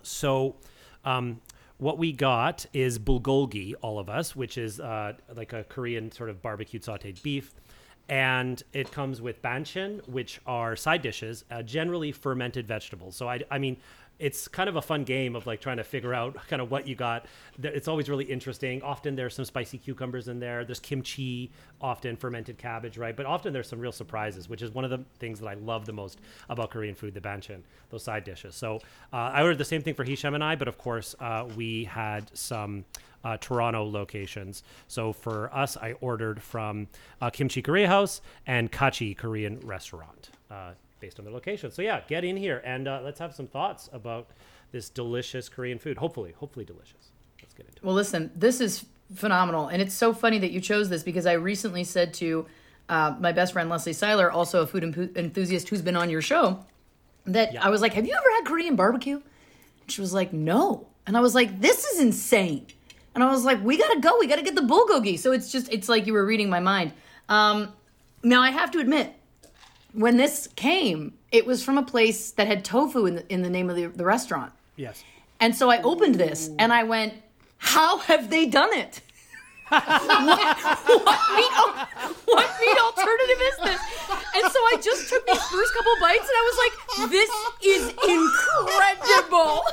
So, 0.03 0.57
um, 1.05 1.41
what 1.79 1.99
we 1.99 2.12
got 2.12 2.67
is 2.73 2.99
bulgogi, 2.99 3.75
all 3.81 3.99
of 3.99 4.09
us, 4.09 4.35
which 4.37 4.59
is 4.59 4.81
uh, 4.81 5.14
like 5.35 5.53
a 5.53 5.64
Korean 5.64 6.11
sort 6.12 6.31
of 6.31 6.43
barbecued 6.43 6.83
sautéed 6.83 7.23
beef. 7.23 7.55
and 8.09 8.62
it 8.73 8.91
comes 8.93 9.23
with 9.23 9.41
banchan, 9.41 10.07
which 10.09 10.41
are 10.47 10.76
side 10.76 11.00
dishes, 11.03 11.45
uh, 11.50 11.62
generally 11.62 12.12
fermented 12.12 12.67
vegetables. 12.69 13.17
So 13.17 13.29
I, 13.29 13.41
I 13.50 13.59
mean, 13.59 13.79
it's 14.18 14.49
kind 14.49 14.68
of 14.68 14.76
a 14.76 14.83
fun 14.83 15.04
game 15.04 15.35
of 15.35 15.47
like 15.47 15.61
trying 15.61 15.76
to 15.78 15.85
figure 15.85 16.14
out 16.14 16.37
kind 16.49 16.62
of 16.62 16.71
what 16.71 16.87
you 16.87 16.94
got. 16.94 17.26
It's 17.62 17.88
always 17.88 18.09
really 18.09 18.25
interesting. 18.25 18.83
Often 18.83 19.16
there's 19.16 19.35
some 19.35 19.44
spicy 19.44 19.78
cucumbers 19.78 20.28
in 20.28 20.38
there. 20.38 20.64
There's 20.64 20.80
kimchi, 20.80 21.50
often 21.80 22.16
fermented 22.16 22.59
cabbage, 22.59 22.99
right? 22.99 23.16
But 23.16 23.26
often 23.26 23.52
there's 23.52 23.68
some 23.68 23.80
real 23.80 23.92
surprises, 23.92 24.49
which 24.49 24.62
is 24.62 24.73
one 24.73 24.85
of 24.85 24.90
the 24.90 25.04
things 25.18 25.40
that 25.40 25.47
I 25.47 25.54
love 25.54 25.87
the 25.87 25.92
most 25.92 26.21
about 26.49 26.71
Korean 26.71 26.94
food, 26.94 27.14
the 27.14 27.21
banchan, 27.21 27.61
those 27.90 28.04
side 28.04 28.25
dishes. 28.25 28.54
So 28.54 28.76
uh, 29.12 29.16
I 29.16 29.42
ordered 29.42 29.59
the 29.59 29.64
same 29.64 29.83
thing 29.83 29.94
for 29.94 30.04
Hisham 30.04 30.35
and 30.35 30.44
I, 30.44 30.56
but 30.56 30.68
of 30.68 30.78
course 30.78 31.14
uh, 31.21 31.47
we 31.56 31.85
had 31.85 32.30
some 32.37 32.85
uh, 33.25 33.37
Toronto 33.38 33.85
locations. 33.85 34.62
So 34.87 35.12
for 35.12 35.52
us, 35.54 35.76
I 35.76 35.92
ordered 36.00 36.42
from 36.42 36.88
uh, 37.21 37.30
Kimchi 37.30 37.62
Korea 37.62 37.88
House 37.88 38.21
and 38.47 38.71
Kachi 38.71 39.16
Korean 39.16 39.59
Restaurant, 39.61 40.30
uh, 40.50 40.73
based 41.04 41.18
on 41.18 41.26
their 41.26 41.34
location. 41.34 41.70
So 41.70 41.82
yeah, 41.82 42.00
get 42.08 42.25
in 42.25 42.34
here 42.34 42.62
and 42.64 42.88
uh, 42.88 43.02
let's 43.04 43.18
have 43.18 43.34
some 43.34 43.46
thoughts 43.46 43.90
about 43.92 44.30
this 44.73 44.88
delicious 44.88 45.50
Korean 45.50 45.78
food. 45.78 45.99
Hopefully, 45.99 46.32
hopefully 46.34 46.64
delicious. 46.64 47.11
Let's 47.42 47.52
get 47.52 47.66
into 47.66 47.76
it. 47.76 47.84
Well, 47.84 47.94
listen, 47.94 48.30
this 48.34 48.58
is 48.58 48.87
phenomenal. 49.14 49.68
And 49.68 49.82
it's 49.82 49.92
so 49.92 50.14
funny 50.14 50.38
that 50.38 50.50
you 50.50 50.62
chose 50.62 50.88
this 50.88 51.02
because 51.02 51.26
I 51.26 51.34
recently 51.34 51.84
said 51.84 52.14
to 52.14 52.46
uh, 52.88 53.16
my 53.20 53.32
best 53.32 53.52
friend, 53.52 53.68
Leslie 53.68 53.92
Seiler, 53.92 54.32
also 54.32 54.62
a 54.62 54.66
food 54.66 54.82
enthusiast 55.14 55.68
who's 55.68 55.82
been 55.82 55.94
on 55.94 56.08
your 56.08 56.23
show, 56.23 56.64
that 57.26 57.54
I 57.62 57.68
was 57.68 57.82
like, 57.82 57.92
Have 57.92 58.06
you 58.06 58.14
ever 58.14 58.30
had 58.38 58.46
Korean 58.46 58.75
barbecue? 58.75 59.16
And 59.82 59.90
she 59.90 60.00
was 60.00 60.14
like, 60.14 60.32
No. 60.32 60.87
And 61.06 61.18
I 61.18 61.20
was 61.20 61.34
like, 61.34 61.61
This 61.61 61.84
is 61.84 62.00
insane. 62.00 62.66
And 63.14 63.23
I 63.23 63.30
was 63.30 63.44
like, 63.44 63.62
We 63.62 63.76
got 63.76 63.92
to 63.92 64.00
go. 64.00 64.18
We 64.18 64.26
got 64.26 64.37
to 64.37 64.42
get 64.42 64.54
the 64.54 64.62
bulgogi. 64.62 65.18
So 65.18 65.32
it's 65.32 65.52
just, 65.52 65.70
it's 65.70 65.90
like 65.90 66.06
you 66.06 66.14
were 66.14 66.25
reading 66.25 66.49
my 66.49 66.61
mind. 66.61 66.94
Um, 67.28 67.75
now, 68.23 68.40
I 68.40 68.50
have 68.50 68.70
to 68.70 68.78
admit, 68.78 69.12
when 69.95 70.17
this 70.17 70.49
came, 70.57 71.15
it 71.31 71.47
was 71.47 71.65
from 71.65 71.79
a 71.79 71.83
place 71.83 72.33
that 72.33 72.47
had 72.47 72.65
tofu 72.65 73.07
in 73.07 73.15
the, 73.17 73.33
in 73.33 73.43
the 73.43 73.51
name 73.51 73.71
of 73.71 73.77
the, 73.77 73.87
the 73.87 74.05
restaurant. 74.05 74.53
Yes. 74.77 75.03
And 75.41 75.55
so 75.55 75.71
I 75.71 75.81
opened 75.83 76.17
this 76.17 76.51
and 76.59 76.73
I 76.73 76.83
went, 76.83 77.15
How 77.59 77.99
have 77.99 78.31
they 78.31 78.47
done 78.47 78.73
it? 78.73 79.01
what, 79.69 79.83
what 79.87 81.21
meat, 81.37 81.53
what 82.27 82.51
meat 82.61 82.79
alternative 82.79 83.41
is 83.41 83.57
this? 83.65 83.81
And 84.37 84.53
so 84.53 84.59
I 84.59 84.77
just 84.83 85.09
took 85.09 85.27
these 85.27 85.43
first 85.43 85.75
couple 85.75 85.93
bites 86.01 86.29
and 86.29 86.37
I 86.37 86.45
was 86.51 86.59
like, 86.65 87.11
This 87.11 87.31
is 87.63 87.89
incredible. 88.09 89.65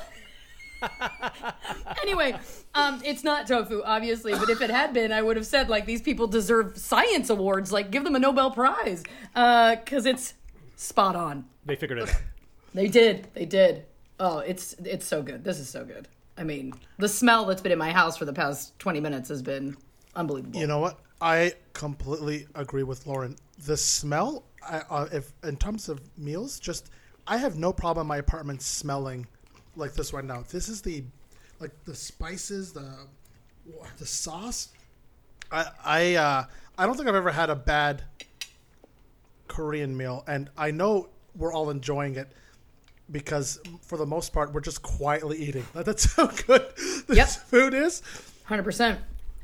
anyway, 2.01 2.38
um, 2.73 3.01
it's 3.03 3.23
not 3.23 3.47
tofu, 3.47 3.81
obviously, 3.83 4.33
but 4.33 4.50
if 4.50 4.61
it 4.61 4.69
had 4.69 4.93
been, 4.93 5.11
I 5.11 5.21
would 5.21 5.38
have 5.38 5.45
said 5.45 5.69
like 5.69 5.85
these 5.85 6.01
people 6.01 6.27
deserve 6.27 6.77
science 6.77 7.29
awards, 7.29 7.71
like 7.71 7.91
give 7.91 8.03
them 8.03 8.15
a 8.15 8.19
Nobel 8.19 8.51
Prize, 8.51 9.03
because 9.33 10.05
it's 10.05 10.33
spot 10.75 11.15
on. 11.15 11.45
They 11.65 11.75
figured 11.75 12.00
it 12.00 12.09
out. 12.09 12.15
They 12.73 12.88
did. 12.88 13.27
They 13.33 13.45
did. 13.45 13.85
Oh, 14.17 14.39
it's 14.39 14.73
it's 14.85 15.05
so 15.05 15.21
good. 15.21 15.43
This 15.43 15.59
is 15.59 15.69
so 15.69 15.83
good. 15.83 16.07
I 16.38 16.45
mean, 16.45 16.73
the 16.97 17.09
smell 17.09 17.45
that's 17.45 17.61
been 17.61 17.73
in 17.73 17.77
my 17.77 17.91
house 17.91 18.15
for 18.15 18.23
the 18.23 18.31
past 18.31 18.79
20 18.79 19.01
minutes 19.01 19.27
has 19.27 19.41
been 19.41 19.75
unbelievable. 20.15 20.57
You 20.57 20.67
know 20.67 20.79
what? 20.79 20.97
I 21.19 21.53
completely 21.73 22.47
agree 22.55 22.83
with 22.83 23.05
Lauren. 23.05 23.35
The 23.65 23.75
smell, 23.75 24.43
I, 24.67 24.83
uh, 24.89 25.07
if 25.11 25.33
in 25.43 25.57
terms 25.57 25.89
of 25.89 26.00
meals, 26.17 26.59
just 26.59 26.89
I 27.27 27.38
have 27.38 27.57
no 27.57 27.73
problem 27.73 28.05
in 28.05 28.07
my 28.07 28.17
apartment 28.17 28.61
smelling 28.61 29.27
like 29.75 29.94
this 29.94 30.13
right 30.13 30.25
now. 30.25 30.44
This 30.50 30.70
is 30.70 30.82
the 30.82 31.04
like 31.60 31.72
the 31.86 31.96
spices, 31.96 32.74
the 32.74 32.92
the 33.98 34.06
sauce. 34.06 34.70
I 35.51 35.66
I 35.84 36.16
uh, 36.16 36.44
I 36.78 36.86
don't 36.86 36.96
think 36.96 37.08
I've 37.08 37.16
ever 37.16 37.32
had 37.32 37.50
a 37.50 37.56
bad 37.56 38.04
Korean 39.48 39.96
meal, 39.96 40.24
and 40.28 40.50
I 40.58 40.72
know 40.72 41.10
we're 41.36 41.54
all 41.54 41.70
enjoying 41.70 42.16
it 42.16 42.32
because 43.12 43.60
for 43.82 43.98
the 43.98 44.06
most 44.06 44.32
part 44.34 44.54
we're 44.54 44.62
just 44.62 44.82
quietly 44.82 45.38
eating. 45.38 45.66
That's 45.74 46.16
how 46.16 46.28
good 46.28 46.66
this 47.08 47.18
Yep. 47.18 47.28
food 47.28 47.74
is. 47.74 48.01
100%. 48.48 48.98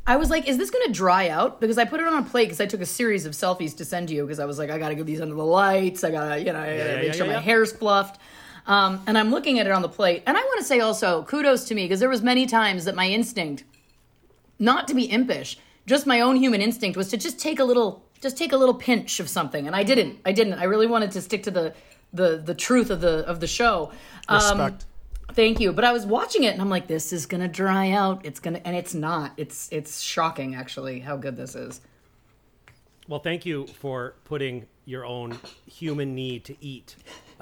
I 0.05 0.15
was 0.15 0.29
like, 0.29 0.47
is 0.47 0.57
this 0.57 0.69
going 0.69 0.85
to 0.87 0.93
dry 0.93 1.27
out? 1.27 1.59
Because 1.59 1.77
I 1.77 1.83
put 1.83 1.99
it 1.99 2.07
on 2.07 2.13
a 2.13 2.23
plate 2.23 2.45
because 2.45 2.61
I 2.61 2.65
took 2.65 2.79
a 2.79 2.85
series 2.85 3.25
of 3.25 3.33
selfies 3.33 3.75
to 3.77 3.83
send 3.85 4.07
to 4.07 4.15
you 4.15 4.23
because 4.23 4.39
I 4.39 4.45
was 4.45 4.57
like, 4.57 4.69
I 4.69 4.77
got 4.77 4.89
to 4.89 4.95
get 4.95 5.05
these 5.05 5.19
under 5.19 5.35
the 5.35 5.43
lights. 5.43 6.05
I 6.05 6.11
got 6.11 6.29
to, 6.29 6.39
you 6.39 6.53
know, 6.53 6.59
I 6.59 6.75
yeah, 6.75 6.95
make 6.95 7.05
yeah, 7.07 7.11
sure 7.11 7.25
yeah, 7.25 7.33
my 7.33 7.37
yeah. 7.39 7.41
hair's 7.41 7.73
fluffed. 7.73 8.21
Um, 8.67 9.01
and 9.07 9.17
I'm 9.17 9.31
looking 9.31 9.59
at 9.59 9.65
it 9.65 9.71
on 9.71 9.81
the 9.81 9.89
plate. 9.89 10.23
And 10.27 10.37
I 10.37 10.41
want 10.41 10.59
to 10.59 10.65
say 10.65 10.81
also 10.81 11.23
kudos 11.23 11.63
to 11.65 11.75
me 11.75 11.85
because 11.85 11.99
there 11.99 12.09
was 12.09 12.21
many 12.21 12.45
times 12.45 12.85
that 12.85 12.95
my 12.95 13.07
instinct, 13.07 13.63
not 14.59 14.87
to 14.89 14.93
be 14.93 15.09
impish, 15.09 15.57
just 15.85 16.05
my 16.05 16.19
own 16.19 16.35
human 16.35 16.61
instinct 16.61 16.97
was 16.97 17.07
to 17.09 17.17
just 17.17 17.39
take 17.39 17.59
a 17.59 17.63
little, 17.63 18.03
just 18.21 18.37
take 18.37 18.51
a 18.51 18.57
little 18.57 18.75
pinch 18.75 19.21
of 19.21 19.29
something. 19.29 19.67
And 19.67 19.75
I 19.75 19.83
didn't. 19.83 20.19
I 20.25 20.33
didn't. 20.33 20.55
I 20.55 20.65
really 20.65 20.87
wanted 20.87 21.11
to 21.11 21.21
stick 21.21 21.43
to 21.43 21.51
the, 21.51 21.73
the, 22.11 22.37
the 22.37 22.53
truth 22.53 22.89
of 22.89 22.99
the, 22.99 23.25
of 23.25 23.39
the 23.39 23.47
show. 23.47 23.91
Um, 24.27 24.59
Respect. 24.59 24.85
Thank 25.33 25.59
you. 25.59 25.71
But 25.71 25.85
I 25.85 25.93
was 25.93 26.05
watching 26.05 26.43
it 26.43 26.53
and 26.53 26.61
I'm 26.61 26.69
like, 26.69 26.87
this 26.87 27.13
is 27.13 27.25
gonna 27.25 27.47
dry 27.47 27.91
out. 27.91 28.25
It's 28.25 28.39
gonna 28.39 28.61
and 28.65 28.75
it's 28.75 28.93
not. 28.93 29.33
It's 29.37 29.69
it's 29.71 30.01
shocking 30.01 30.55
actually 30.55 30.99
how 30.99 31.17
good 31.17 31.35
this 31.35 31.53
is. 31.55 31.81
Well, 33.07 33.19
thank 33.19 33.45
you 33.45 33.67
for 33.67 34.15
putting 34.25 34.65
your 34.85 35.05
own 35.05 35.37
human 35.65 36.15
need 36.15 36.43
to 36.45 36.55
eat 36.59 36.95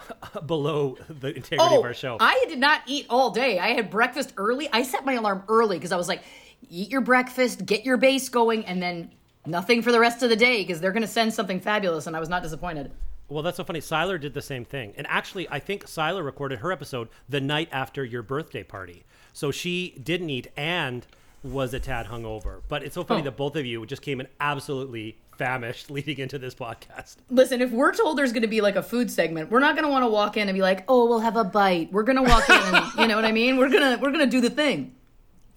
below 0.45 0.97
the 1.09 1.35
integrity 1.35 1.57
Oh, 1.75 1.79
of 1.79 1.85
our 1.85 1.93
show. 1.93 2.17
I 2.19 2.45
did 2.49 2.59
not 2.59 2.81
eat 2.87 3.05
all 3.09 3.31
day. 3.31 3.59
I 3.59 3.69
had 3.69 3.89
breakfast 3.89 4.33
early. 4.37 4.69
I 4.71 4.83
set 4.83 5.05
my 5.05 5.13
alarm 5.13 5.43
early 5.47 5.77
because 5.77 5.91
I 5.91 5.97
was 5.97 6.07
like, 6.07 6.21
eat 6.69 6.89
your 6.89 7.01
breakfast, 7.01 7.65
get 7.65 7.85
your 7.85 7.97
base 7.97 8.29
going, 8.29 8.65
and 8.65 8.81
then 8.81 9.11
nothing 9.45 9.81
for 9.81 9.91
the 9.91 9.99
rest 9.99 10.23
of 10.23 10.29
the 10.29 10.35
day 10.35 10.61
because 10.63 10.81
they're 10.81 10.91
gonna 10.91 11.07
send 11.07 11.33
something 11.33 11.59
fabulous. 11.59 12.07
And 12.07 12.15
I 12.15 12.19
was 12.19 12.29
not 12.29 12.43
disappointed. 12.43 12.91
Well, 13.27 13.41
that's 13.41 13.57
so 13.57 13.63
funny. 13.63 13.81
Seiler 13.81 14.17
did 14.19 14.33
the 14.35 14.41
same 14.41 14.65
thing. 14.65 14.93
And 14.97 15.07
actually, 15.07 15.49
I 15.49 15.59
think 15.59 15.87
Seiler 15.87 16.21
recorded 16.23 16.59
her 16.59 16.71
episode 16.71 17.09
the 17.27 17.41
night 17.41 17.69
after 17.71 18.05
your 18.05 18.21
birthday 18.21 18.61
party. 18.63 19.03
So 19.33 19.49
she 19.51 19.95
didn't 20.03 20.29
eat 20.29 20.47
and 20.55 21.05
was 21.43 21.73
a 21.73 21.79
tad 21.79 22.05
hungover. 22.07 22.61
But 22.67 22.83
it's 22.83 22.93
so 22.95 23.03
funny 23.03 23.21
Oh. 23.21 23.25
that 23.25 23.35
both 23.37 23.55
of 23.55 23.65
you 23.65 23.83
just 23.87 24.01
came 24.03 24.19
in 24.19 24.27
absolutely 24.39 25.17
famished 25.37 25.91
leading 25.91 26.17
into 26.19 26.39
this 26.39 26.55
podcast. 26.55 27.17
Listen, 27.29 27.61
if 27.61 27.71
we're 27.71 27.93
told 27.93 28.17
there's 28.17 28.31
going 28.31 28.41
to 28.43 28.47
be 28.47 28.61
like 28.61 28.75
a 28.75 28.83
food 28.83 29.09
segment, 29.11 29.51
we're 29.51 29.59
not 29.59 29.75
going 29.75 29.85
to 29.85 29.91
want 29.91 30.03
to 30.03 30.09
walk 30.09 30.37
in 30.37 30.47
and 30.47 30.55
be 30.55 30.61
like, 30.61 30.83
"Oh, 30.87 31.05
we'll 31.05 31.19
have 31.19 31.37
a 31.37 31.43
bite." 31.43 31.91
We're 31.91 32.03
going 32.03 32.17
to 32.17 32.23
walk 32.23 32.49
in, 32.49 32.55
and, 32.55 32.85
you 32.99 33.07
know 33.07 33.15
what 33.15 33.25
I 33.25 33.31
mean? 33.31 33.57
We're 33.57 33.69
gonna 33.69 33.97
we're 34.01 34.11
gonna 34.11 34.25
do 34.27 34.41
the 34.41 34.49
thing. 34.49 34.95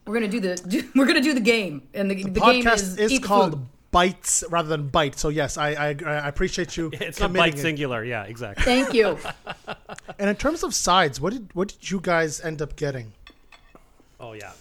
We're 0.07 0.15
gonna 0.15 0.29
do 0.29 0.41
the 0.41 0.89
we're 0.95 1.07
gonna 1.07 1.21
do 1.21 1.35
the 1.35 1.41
game, 1.41 1.89
and 1.95 2.11
the, 2.11 2.23
the, 2.23 2.41
game 2.41 2.65
podcast 2.65 2.99
is, 2.99 2.99
is, 2.99 3.19
called 3.19 3.53
food. 3.53 3.67
bites 3.91 4.45
rather 4.51 4.69
than 4.69 4.89
bite. 4.89 5.19
So 5.19 5.29
yes, 5.29 5.59
I 5.59 5.71
I, 5.71 5.89
I 6.05 6.29
appreciate 6.29 6.77
you. 6.77 6.91
It's 7.01 7.19
a 7.19 7.23
committing 7.23 7.53
bite 7.53 7.59
it. 7.59 7.63
singular. 7.63 8.05
Yeah, 8.05 8.25
exactly. 8.25 8.65
Thank 8.65 8.95
you. 8.95 9.19
And 10.19 10.31
in 10.31 10.37
terms 10.37 10.63
of 10.63 10.75
sides, 10.75 11.21
what 11.21 11.33
did 11.33 11.51
what 11.55 11.69
did 11.69 11.91
you 11.91 12.01
guys 12.01 12.41
end 12.41 12.63
up 12.63 12.77
getting? 12.77 13.13
oh, 14.21 14.33
yeah. 14.33 14.53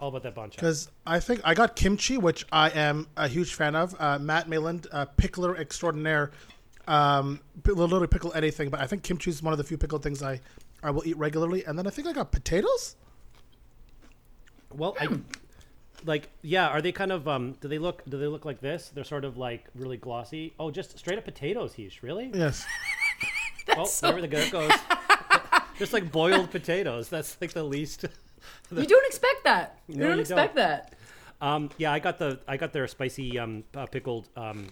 All 0.00 0.08
about 0.08 0.22
that 0.22 0.34
bunch. 0.34 0.54
Because 0.56 0.90
I 1.06 1.20
think 1.20 1.42
I 1.44 1.52
got 1.52 1.76
kimchi, 1.76 2.16
which 2.16 2.46
I 2.50 2.70
am 2.70 3.06
a 3.16 3.28
huge 3.28 3.54
fan 3.54 3.76
of. 3.76 3.94
Uh, 3.98 4.18
Matt 4.18 4.48
Mayland, 4.48 4.86
uh, 4.92 5.04
pickler 5.18 5.58
extraordinaire, 5.58 6.30
um, 6.88 7.40
literally 7.66 8.06
pickle 8.06 8.32
anything. 8.32 8.70
But 8.70 8.80
I 8.80 8.86
think 8.86 9.02
kimchi 9.02 9.30
is 9.30 9.42
one 9.42 9.52
of 9.52 9.58
the 9.58 9.64
few 9.64 9.76
pickled 9.76 10.02
things 10.02 10.22
I 10.22 10.40
I 10.82 10.90
will 10.90 11.06
eat 11.06 11.18
regularly. 11.18 11.64
And 11.64 11.78
then 11.78 11.86
I 11.86 11.90
think 11.90 12.08
I 12.08 12.12
got 12.12 12.32
potatoes. 12.32 12.96
Well, 14.72 14.96
I 14.98 15.08
like 16.06 16.30
yeah. 16.42 16.68
Are 16.68 16.80
they 16.80 16.92
kind 16.92 17.12
of 17.12 17.28
um? 17.28 17.56
Do 17.60 17.68
they 17.68 17.78
look? 17.78 18.02
Do 18.08 18.18
they 18.18 18.26
look 18.26 18.44
like 18.44 18.60
this? 18.60 18.90
They're 18.94 19.04
sort 19.04 19.24
of 19.24 19.36
like 19.36 19.66
really 19.74 19.96
glossy. 19.96 20.54
Oh, 20.58 20.70
just 20.70 20.98
straight 20.98 21.18
up 21.18 21.24
potatoes, 21.24 21.74
Heesh. 21.74 22.02
Really? 22.02 22.30
Yes. 22.32 22.64
oh, 23.76 23.86
there 24.00 24.20
the 24.20 24.38
it 24.38 24.52
goes. 24.52 24.72
just 25.78 25.92
like 25.92 26.10
boiled 26.10 26.50
potatoes. 26.50 27.08
That's 27.08 27.36
like 27.40 27.52
the 27.52 27.64
least. 27.64 28.06
You 28.70 28.86
don't 28.86 29.06
expect 29.06 29.44
that. 29.44 29.78
You 29.88 29.98
don't 29.98 30.14
you 30.16 30.20
expect 30.20 30.54
don't. 30.56 30.64
that. 30.66 30.94
Um, 31.40 31.70
yeah, 31.78 31.92
I 31.92 31.98
got 31.98 32.18
the 32.18 32.38
I 32.46 32.56
got 32.56 32.72
their 32.72 32.86
spicy 32.86 33.38
um, 33.38 33.64
uh, 33.74 33.86
pickled 33.86 34.28
um, 34.36 34.68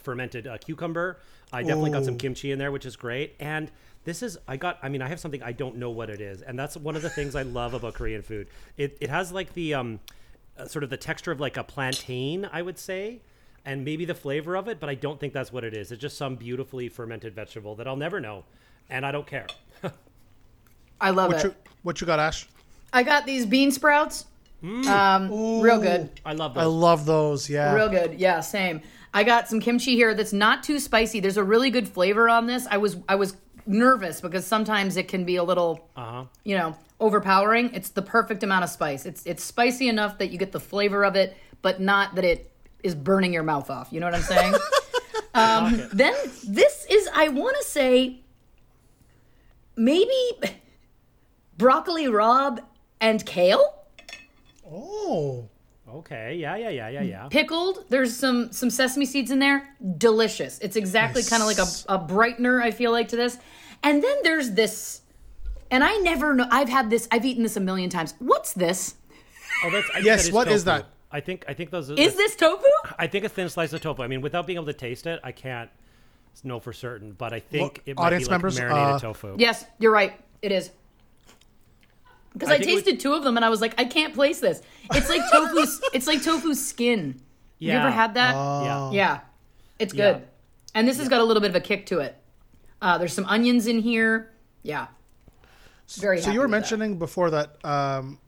fermented 0.00 0.46
uh, 0.46 0.58
cucumber. 0.58 1.18
I 1.52 1.62
definitely 1.62 1.90
got 1.90 2.04
some 2.04 2.16
kimchi 2.16 2.52
in 2.52 2.58
there, 2.58 2.70
which 2.72 2.86
is 2.86 2.96
great. 2.96 3.34
And 3.40 3.70
this 4.04 4.22
is 4.22 4.38
I 4.48 4.56
got. 4.56 4.78
I 4.82 4.88
mean, 4.88 5.02
I 5.02 5.08
have 5.08 5.20
something 5.20 5.42
I 5.42 5.52
don't 5.52 5.76
know 5.76 5.90
what 5.90 6.08
it 6.10 6.20
is, 6.20 6.42
and 6.42 6.58
that's 6.58 6.76
one 6.76 6.96
of 6.96 7.02
the 7.02 7.10
things 7.10 7.34
I 7.34 7.42
love 7.42 7.74
about 7.74 7.94
Korean 7.94 8.22
food. 8.22 8.48
It 8.76 8.96
it 9.00 9.10
has 9.10 9.30
like 9.32 9.52
the 9.54 9.74
um, 9.74 10.00
uh, 10.58 10.66
sort 10.66 10.84
of 10.84 10.90
the 10.90 10.96
texture 10.96 11.32
of 11.32 11.40
like 11.40 11.56
a 11.56 11.64
plantain, 11.64 12.48
I 12.50 12.62
would 12.62 12.78
say. 12.78 13.20
And 13.62 13.84
maybe 13.84 14.06
the 14.06 14.14
flavor 14.14 14.56
of 14.56 14.68
it, 14.68 14.80
but 14.80 14.88
I 14.88 14.94
don't 14.94 15.20
think 15.20 15.34
that's 15.34 15.52
what 15.52 15.64
it 15.64 15.74
is. 15.74 15.92
It's 15.92 16.00
just 16.00 16.16
some 16.16 16.36
beautifully 16.36 16.88
fermented 16.88 17.34
vegetable 17.34 17.74
that 17.74 17.86
I'll 17.86 17.94
never 17.94 18.18
know, 18.18 18.44
and 18.88 19.04
I 19.04 19.12
don't 19.12 19.26
care. 19.26 19.46
I 21.00 21.10
love 21.10 21.30
What 21.32 21.44
it. 21.44 21.48
you 21.48 21.54
what 21.82 22.00
you 22.00 22.06
got, 22.06 22.18
Ash? 22.18 22.48
I 22.92 23.02
got 23.02 23.26
these 23.26 23.46
bean 23.46 23.70
sprouts. 23.72 24.26
Um, 24.62 25.60
real 25.60 25.80
good. 25.80 26.10
I 26.24 26.34
love 26.34 26.54
those. 26.54 26.62
I 26.62 26.66
love 26.66 27.06
those. 27.06 27.48
Yeah. 27.48 27.72
Real 27.74 27.88
good. 27.88 28.20
Yeah, 28.20 28.40
same. 28.40 28.82
I 29.14 29.24
got 29.24 29.48
some 29.48 29.58
kimchi 29.60 29.94
here 29.94 30.14
that's 30.14 30.32
not 30.32 30.62
too 30.62 30.78
spicy. 30.78 31.20
There's 31.20 31.36
a 31.38 31.44
really 31.44 31.70
good 31.70 31.88
flavor 31.88 32.28
on 32.28 32.46
this. 32.46 32.66
I 32.70 32.76
was 32.76 32.96
I 33.08 33.14
was 33.14 33.36
nervous 33.66 34.20
because 34.20 34.46
sometimes 34.46 34.96
it 34.96 35.08
can 35.08 35.24
be 35.24 35.36
a 35.36 35.42
little 35.44 35.88
Uh-huh. 35.96 36.24
you 36.44 36.56
know, 36.58 36.76
overpowering. 37.00 37.72
It's 37.74 37.90
the 37.90 38.02
perfect 38.02 38.42
amount 38.42 38.64
of 38.64 38.70
spice. 38.70 39.06
It's 39.06 39.24
it's 39.24 39.42
spicy 39.42 39.88
enough 39.88 40.18
that 40.18 40.30
you 40.30 40.38
get 40.38 40.52
the 40.52 40.60
flavor 40.60 41.04
of 41.04 41.16
it, 41.16 41.36
but 41.62 41.80
not 41.80 42.14
that 42.16 42.24
it 42.24 42.52
is 42.82 42.94
burning 42.94 43.32
your 43.32 43.42
mouth 43.42 43.70
off. 43.70 43.88
You 43.92 44.00
know 44.00 44.06
what 44.06 44.14
I'm 44.14 44.22
saying? 44.22 44.54
um, 45.34 45.88
then 45.92 46.14
this 46.46 46.86
is 46.90 47.08
I 47.14 47.28
want 47.28 47.56
to 47.58 47.64
say 47.64 48.20
maybe 49.76 50.14
broccoli 51.56 52.06
rabe 52.06 52.60
and 53.00 53.24
kale 53.26 53.80
Oh. 54.72 55.48
Okay. 55.88 56.36
Yeah. 56.36 56.56
Yeah. 56.56 56.68
Yeah. 56.68 56.88
Yeah. 56.88 57.02
Yeah. 57.02 57.28
pickled. 57.28 57.84
There's 57.88 58.16
some 58.16 58.52
some 58.52 58.70
sesame 58.70 59.06
seeds 59.06 59.30
in 59.30 59.40
there. 59.40 59.74
Delicious. 59.98 60.58
It's 60.60 60.76
exactly 60.76 61.22
kind 61.22 61.42
of 61.42 61.48
like 61.48 61.58
a, 61.58 61.94
a 61.94 61.98
brightener. 61.98 62.62
I 62.62 62.70
feel 62.70 62.92
like 62.92 63.08
to 63.08 63.16
this. 63.16 63.38
And 63.82 64.04
then 64.04 64.18
there's 64.22 64.52
this, 64.52 65.00
and 65.70 65.82
I 65.82 65.96
never 65.98 66.34
know. 66.34 66.46
I've 66.50 66.68
had 66.68 66.90
this. 66.90 67.08
I've 67.10 67.24
eaten 67.24 67.42
this 67.42 67.56
a 67.56 67.60
million 67.60 67.90
times. 67.90 68.14
What's 68.18 68.52
this? 68.52 68.94
Oh, 69.64 69.70
that's, 69.70 69.88
I 69.90 69.94
think 69.94 70.06
Yes, 70.06 70.22
that 70.22 70.28
is 70.28 70.32
what 70.32 70.48
is 70.48 70.64
tofu. 70.64 70.76
that? 70.78 70.86
I 71.10 71.20
think. 71.20 71.44
I 71.48 71.54
think 71.54 71.70
those. 71.70 71.90
Are, 71.90 71.94
Is 71.94 72.14
this 72.14 72.36
tofu? 72.36 72.64
I 72.98 73.06
think 73.08 73.24
a 73.24 73.28
thin 73.28 73.48
slice 73.48 73.72
of 73.72 73.80
tofu. 73.80 74.02
I 74.02 74.06
mean, 74.06 74.20
without 74.20 74.46
being 74.46 74.58
able 74.58 74.66
to 74.66 74.72
taste 74.72 75.06
it, 75.06 75.18
I 75.24 75.32
can't 75.32 75.70
know 76.44 76.60
for 76.60 76.72
certain. 76.72 77.12
But 77.12 77.32
I 77.32 77.40
think 77.40 77.62
Well, 77.62 77.82
it 77.86 77.96
might 77.96 78.02
audience 78.06 78.24
be 78.24 78.26
like 78.26 78.30
members, 78.34 78.58
marinated 78.58 78.94
uh, 78.94 78.98
tofu. 79.00 79.36
Yes, 79.38 79.64
you're 79.80 79.92
right. 79.92 80.12
It 80.42 80.52
is. 80.52 80.70
Because 82.32 82.48
I 82.48 82.54
I, 82.54 82.58
think 82.58 82.70
it 82.70 82.74
was- 82.74 82.82
tasted 82.84 83.00
two 83.00 83.12
of 83.14 83.24
them 83.24 83.36
and 83.36 83.44
I 83.44 83.48
was 83.48 83.60
like, 83.60 83.74
I 83.78 83.84
can't 83.84 84.14
place 84.14 84.40
this. 84.40 84.62
It's 84.94 85.08
like 85.08 85.22
tofu. 85.32 85.66
it's 85.92 86.06
like 86.06 86.22
tofu 86.22 86.54
skin. 86.54 87.00
Have 87.12 87.14
you 87.58 87.68
Yeah. 87.72 87.80
ever 87.82 87.90
had 87.90 88.14
that? 88.14 88.34
Yeah. 88.34 88.90
Yeah, 88.92 89.20
it's 89.78 89.92
good. 89.92 90.16
Yeah. 90.16 90.24
And 90.74 90.86
this 90.88 90.98
has 90.98 91.08
got 91.08 91.20
a 91.20 91.24
little 91.24 91.40
bit 91.40 91.50
of 91.50 91.56
a 91.56 91.60
kick 91.60 91.86
to 91.86 91.98
it. 91.98 92.16
Uh, 92.80 92.96
there's 92.98 93.12
some 93.12 93.26
onions 93.26 93.66
in 93.66 93.80
here. 93.80 94.30
Yeah. 94.62 94.86
Very. 95.98 96.20
So 96.20 96.30
you 96.30 96.38
were 96.38 96.44
with 96.46 96.52
that. 96.52 96.56
mentioning 96.56 96.98
before 96.98 97.30
that 97.30 97.62
um, 97.64 98.18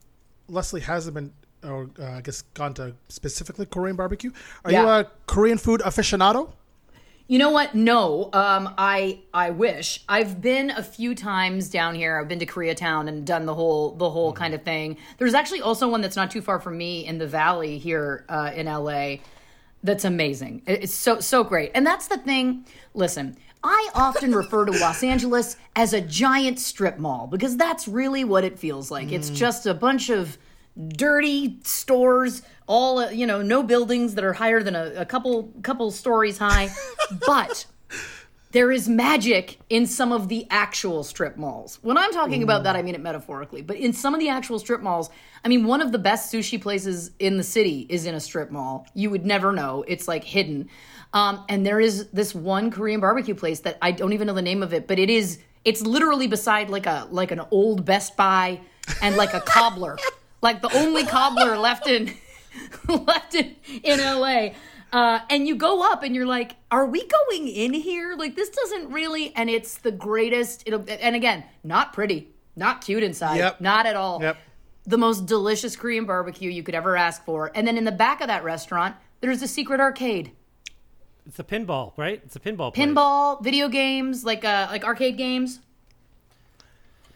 Leslie 0.49 0.81
hasn't 0.81 1.15
been, 1.15 1.33
or 1.63 1.89
uh, 1.99 2.05
I 2.19 2.21
guess, 2.21 2.43
gone 2.55 2.75
to 2.75 2.95
specifically 3.09 3.67
Korean 3.67 3.95
barbecue. 3.97 4.33
Are 4.65 4.73
you 4.73 4.79
a 4.87 5.07
Korean 5.27 5.59
food 5.59 5.81
aficionado? 5.81 6.53
You 7.29 7.39
know 7.39 7.51
what? 7.51 7.75
No. 7.75 8.31
Um, 8.33 8.75
I 8.77 9.21
I 9.33 9.51
wish. 9.51 10.05
I've 10.09 10.41
been 10.41 10.71
a 10.71 10.83
few 10.83 11.15
times 11.15 11.69
down 11.69 11.95
here. 11.95 12.19
I've 12.19 12.29
been 12.29 12.41
to 12.41 12.47
Koreatown 12.47 13.09
and 13.09 13.27
done 13.27 13.47
the 13.47 13.55
whole 13.55 13.93
the 13.93 14.11
whole 14.11 14.33
kind 14.33 14.55
of 14.55 14.63
thing. 14.63 14.97
There's 15.19 15.35
actually 15.35 15.63
also 15.63 15.89
one 15.89 16.01
that's 16.01 16.17
not 16.17 16.31
too 16.31 16.43
far 16.43 16.59
from 16.61 16.77
me 16.77 17.07
in 17.07 17.19
the 17.19 17.27
valley 17.27 17.79
here 17.79 18.25
uh, 18.29 18.51
in 18.55 18.67
LA. 18.67 19.17
That's 19.83 20.05
amazing. 20.05 20.63
It's 20.67 20.95
so 20.95 21.21
so 21.21 21.45
great. 21.45 21.71
And 21.75 21.87
that's 21.87 22.09
the 22.09 22.19
thing. 22.19 22.67
Listen, 22.95 23.37
I 23.65 23.91
often 23.95 24.35
refer 24.35 24.65
to 24.65 24.73
Los 24.73 25.03
Angeles 25.03 25.57
as 25.77 25.93
a 25.93 26.01
giant 26.01 26.59
strip 26.59 26.99
mall 26.99 27.27
because 27.27 27.57
that's 27.57 27.89
really 27.89 28.25
what 28.25 28.45
it 28.45 28.59
feels 28.59 28.91
like. 28.91 29.13
It's 29.13 29.31
just 29.31 29.67
a 29.67 29.75
bunch 29.75 30.11
of 30.11 30.39
dirty 30.97 31.59
stores 31.63 32.43
all 32.73 33.13
you 33.13 33.27
know 33.27 33.43
no 33.43 33.63
buildings 33.63 34.15
that 34.15 34.25
are 34.25 34.33
higher 34.33 34.63
than 34.63 34.75
a, 34.75 34.95
a 34.97 35.05
couple 35.05 35.53
couple 35.63 35.91
stories 35.91 36.39
high 36.39 36.71
but 37.27 37.67
there 38.53 38.71
is 38.71 38.89
magic 38.89 39.59
in 39.69 39.87
some 39.87 40.13
of 40.13 40.29
the 40.29 40.47
actual 40.51 41.03
strip 41.03 41.39
malls. 41.39 41.79
When 41.81 41.97
I'm 41.97 42.13
talking 42.13 42.43
about 42.43 42.65
that, 42.65 42.77
I 42.77 42.83
mean 42.83 42.95
it 42.95 43.01
metaphorically. 43.01 43.63
But 43.63 43.77
in 43.79 43.95
some 43.95 44.13
of 44.13 44.21
the 44.21 44.29
actual 44.29 44.59
strip 44.59 44.83
malls, 44.83 45.09
I 45.43 45.49
mean, 45.49 45.67
one 45.67 45.81
of 45.81 45.91
the 45.91 45.99
best 45.99 46.31
sushi 46.31 46.61
places 46.61 47.13
in 47.19 47.39
the 47.39 47.43
city 47.43 47.87
is 47.89 48.05
in 48.05 48.15
a 48.15 48.21
strip 48.21 48.51
mall. 48.51 48.87
You 48.93 49.09
would 49.09 49.25
never 49.25 49.53
know. 49.53 49.87
It's 49.89 50.07
like 50.07 50.23
hidden. 50.23 50.69
Um, 51.15 51.47
and 51.49 51.65
there 51.65 51.81
is 51.81 52.09
this 52.11 52.35
one 52.35 52.71
Korean 52.71 53.01
barbecue 53.01 53.35
place 53.35 53.61
that 53.61 53.79
I 53.81 53.91
don't 53.91 54.13
even 54.13 54.27
know 54.27 54.35
the 54.35 54.43
name 54.43 54.63
of 54.63 54.75
it, 54.75 54.87
but 54.87 54.99
it 54.99 55.09
is. 55.09 55.39
It's 55.65 55.81
literally 55.81 56.27
beside 56.27 56.69
like 56.69 56.85
a 56.85 57.09
like 57.11 57.31
an 57.31 57.41
old 57.51 57.87
Best 57.87 58.19
Buy 58.19 58.61
and 59.01 59.17
like 59.17 59.33
a 59.33 59.41
cobbler, 59.41 59.97
like 60.43 60.61
the 60.61 60.77
only 60.77 61.07
cobbler 61.07 61.57
left 61.57 61.87
in 61.87 62.13
left 62.89 63.35
in, 63.35 63.57
in 63.83 63.99
LA. 64.01 64.51
Uh, 64.93 65.21
and 65.31 65.49
you 65.49 65.57
go 65.57 65.83
up 65.91 66.03
and 66.03 66.15
you're 66.15 66.27
like, 66.27 66.57
are 66.71 66.85
we 66.87 67.03
going 67.07 67.49
in 67.49 67.73
here? 67.73 68.15
Like, 68.17 68.37
this 68.37 68.51
doesn't 68.51 68.91
really, 68.93 69.35
and 69.35 69.49
it's 69.49 69.79
the 69.79 69.91
greatest. 69.93 70.65
It'll, 70.67 70.85
and 70.89 71.17
again, 71.17 71.45
not 71.65 71.93
pretty, 71.95 72.29
not 72.57 72.83
cute 72.83 73.03
inside, 73.03 73.37
Yep. 73.39 73.61
not 73.63 73.87
at 73.87 73.97
all. 73.97 74.21
Yep. 74.21 74.37
The 74.85 74.99
most 74.99 75.27
delicious 75.27 75.77
Korean 75.77 76.05
barbecue 76.05 76.51
you 76.51 76.63
could 76.63 76.75
ever 76.75 76.97
ask 76.97 77.25
for. 77.25 77.51
And 77.55 77.67
then 77.67 77.79
in 77.79 77.85
the 77.85 77.93
back 77.93 78.21
of 78.21 78.27
that 78.27 78.45
restaurant, 78.45 78.97
there's 79.23 79.41
a 79.41 79.49
secret 79.49 79.81
arcade. 79.81 80.33
It's 81.25 81.39
a 81.39 81.45
pinball, 81.45 81.93
right? 81.97 82.21
It's 82.25 82.35
a 82.37 82.41
pinball. 82.41 82.75
place. 82.75 82.85
Pinball, 82.87 83.43
video 83.43 83.69
games, 83.69 84.25
like 84.25 84.45
uh, 84.45 84.67
like 84.73 84.85
arcade 84.85 85.17
games. 85.17 85.61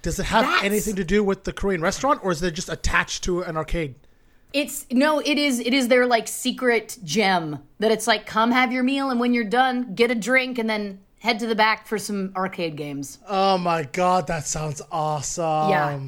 Does 0.02 0.20
it 0.20 0.26
have 0.26 0.44
That's- 0.44 0.64
anything 0.64 0.94
to 0.96 1.04
do 1.04 1.24
with 1.24 1.42
the 1.44 1.52
Korean 1.52 1.80
restaurant, 1.80 2.20
or 2.22 2.30
is 2.30 2.40
it 2.42 2.52
just 2.52 2.68
attached 2.68 3.24
to 3.24 3.42
an 3.42 3.56
arcade? 3.56 3.96
It's 4.56 4.86
no, 4.90 5.18
it 5.18 5.36
is 5.36 5.60
it 5.60 5.74
is 5.74 5.88
their 5.88 6.06
like 6.06 6.26
secret 6.26 6.96
gem 7.04 7.58
that 7.78 7.90
it's 7.90 8.06
like 8.06 8.24
come 8.24 8.52
have 8.52 8.72
your 8.72 8.82
meal 8.82 9.10
and 9.10 9.20
when 9.20 9.34
you're 9.34 9.44
done, 9.44 9.94
get 9.94 10.10
a 10.10 10.14
drink 10.14 10.58
and 10.58 10.68
then 10.68 11.00
head 11.18 11.38
to 11.40 11.46
the 11.46 11.54
back 11.54 11.86
for 11.86 11.98
some 11.98 12.32
arcade 12.34 12.74
games. 12.74 13.18
Oh 13.28 13.58
my 13.58 13.82
god, 13.82 14.26
that 14.28 14.46
sounds 14.46 14.80
awesome. 14.90 15.68
Yeah. 15.68 16.00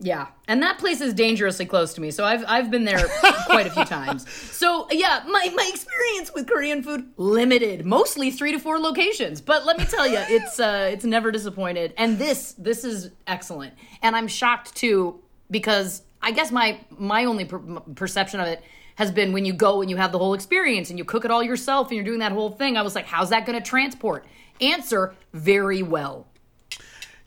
Yeah, 0.00 0.26
and 0.46 0.62
that 0.62 0.78
place 0.78 1.00
is 1.00 1.12
dangerously 1.12 1.66
close 1.66 1.94
to 1.94 2.00
me, 2.00 2.12
so 2.12 2.24
I've 2.24 2.44
I've 2.46 2.70
been 2.70 2.84
there 2.84 3.08
quite 3.46 3.66
a 3.66 3.70
few 3.70 3.84
times. 3.84 4.30
So 4.30 4.86
yeah, 4.92 5.24
my 5.26 5.50
my 5.56 5.70
experience 5.72 6.30
with 6.32 6.46
Korean 6.46 6.82
food 6.84 7.10
limited, 7.16 7.84
mostly 7.84 8.30
three 8.30 8.52
to 8.52 8.60
four 8.60 8.78
locations. 8.78 9.40
But 9.40 9.66
let 9.66 9.76
me 9.76 9.84
tell 9.86 10.06
you, 10.06 10.18
it's 10.28 10.60
uh 10.60 10.90
it's 10.92 11.04
never 11.04 11.32
disappointed, 11.32 11.94
and 11.96 12.16
this 12.16 12.52
this 12.52 12.84
is 12.84 13.10
excellent. 13.26 13.74
And 14.02 14.14
I'm 14.14 14.28
shocked 14.28 14.76
too 14.76 15.20
because 15.50 16.02
I 16.22 16.30
guess 16.32 16.50
my 16.50 16.80
my 16.90 17.24
only 17.24 17.44
per- 17.44 17.58
perception 17.94 18.40
of 18.40 18.48
it 18.48 18.62
has 18.96 19.12
been 19.12 19.32
when 19.32 19.44
you 19.44 19.52
go 19.52 19.80
and 19.80 19.90
you 19.90 19.96
have 19.96 20.12
the 20.12 20.18
whole 20.18 20.34
experience 20.34 20.90
and 20.90 20.98
you 20.98 21.04
cook 21.04 21.24
it 21.24 21.30
all 21.30 21.42
yourself 21.42 21.88
and 21.88 21.96
you're 21.96 22.04
doing 22.04 22.18
that 22.18 22.32
whole 22.32 22.50
thing. 22.50 22.76
I 22.76 22.82
was 22.82 22.94
like, 22.94 23.06
how's 23.06 23.30
that 23.30 23.46
going 23.46 23.58
to 23.60 23.64
transport? 23.64 24.24
Answer: 24.60 25.14
very 25.32 25.82
well. 25.82 26.26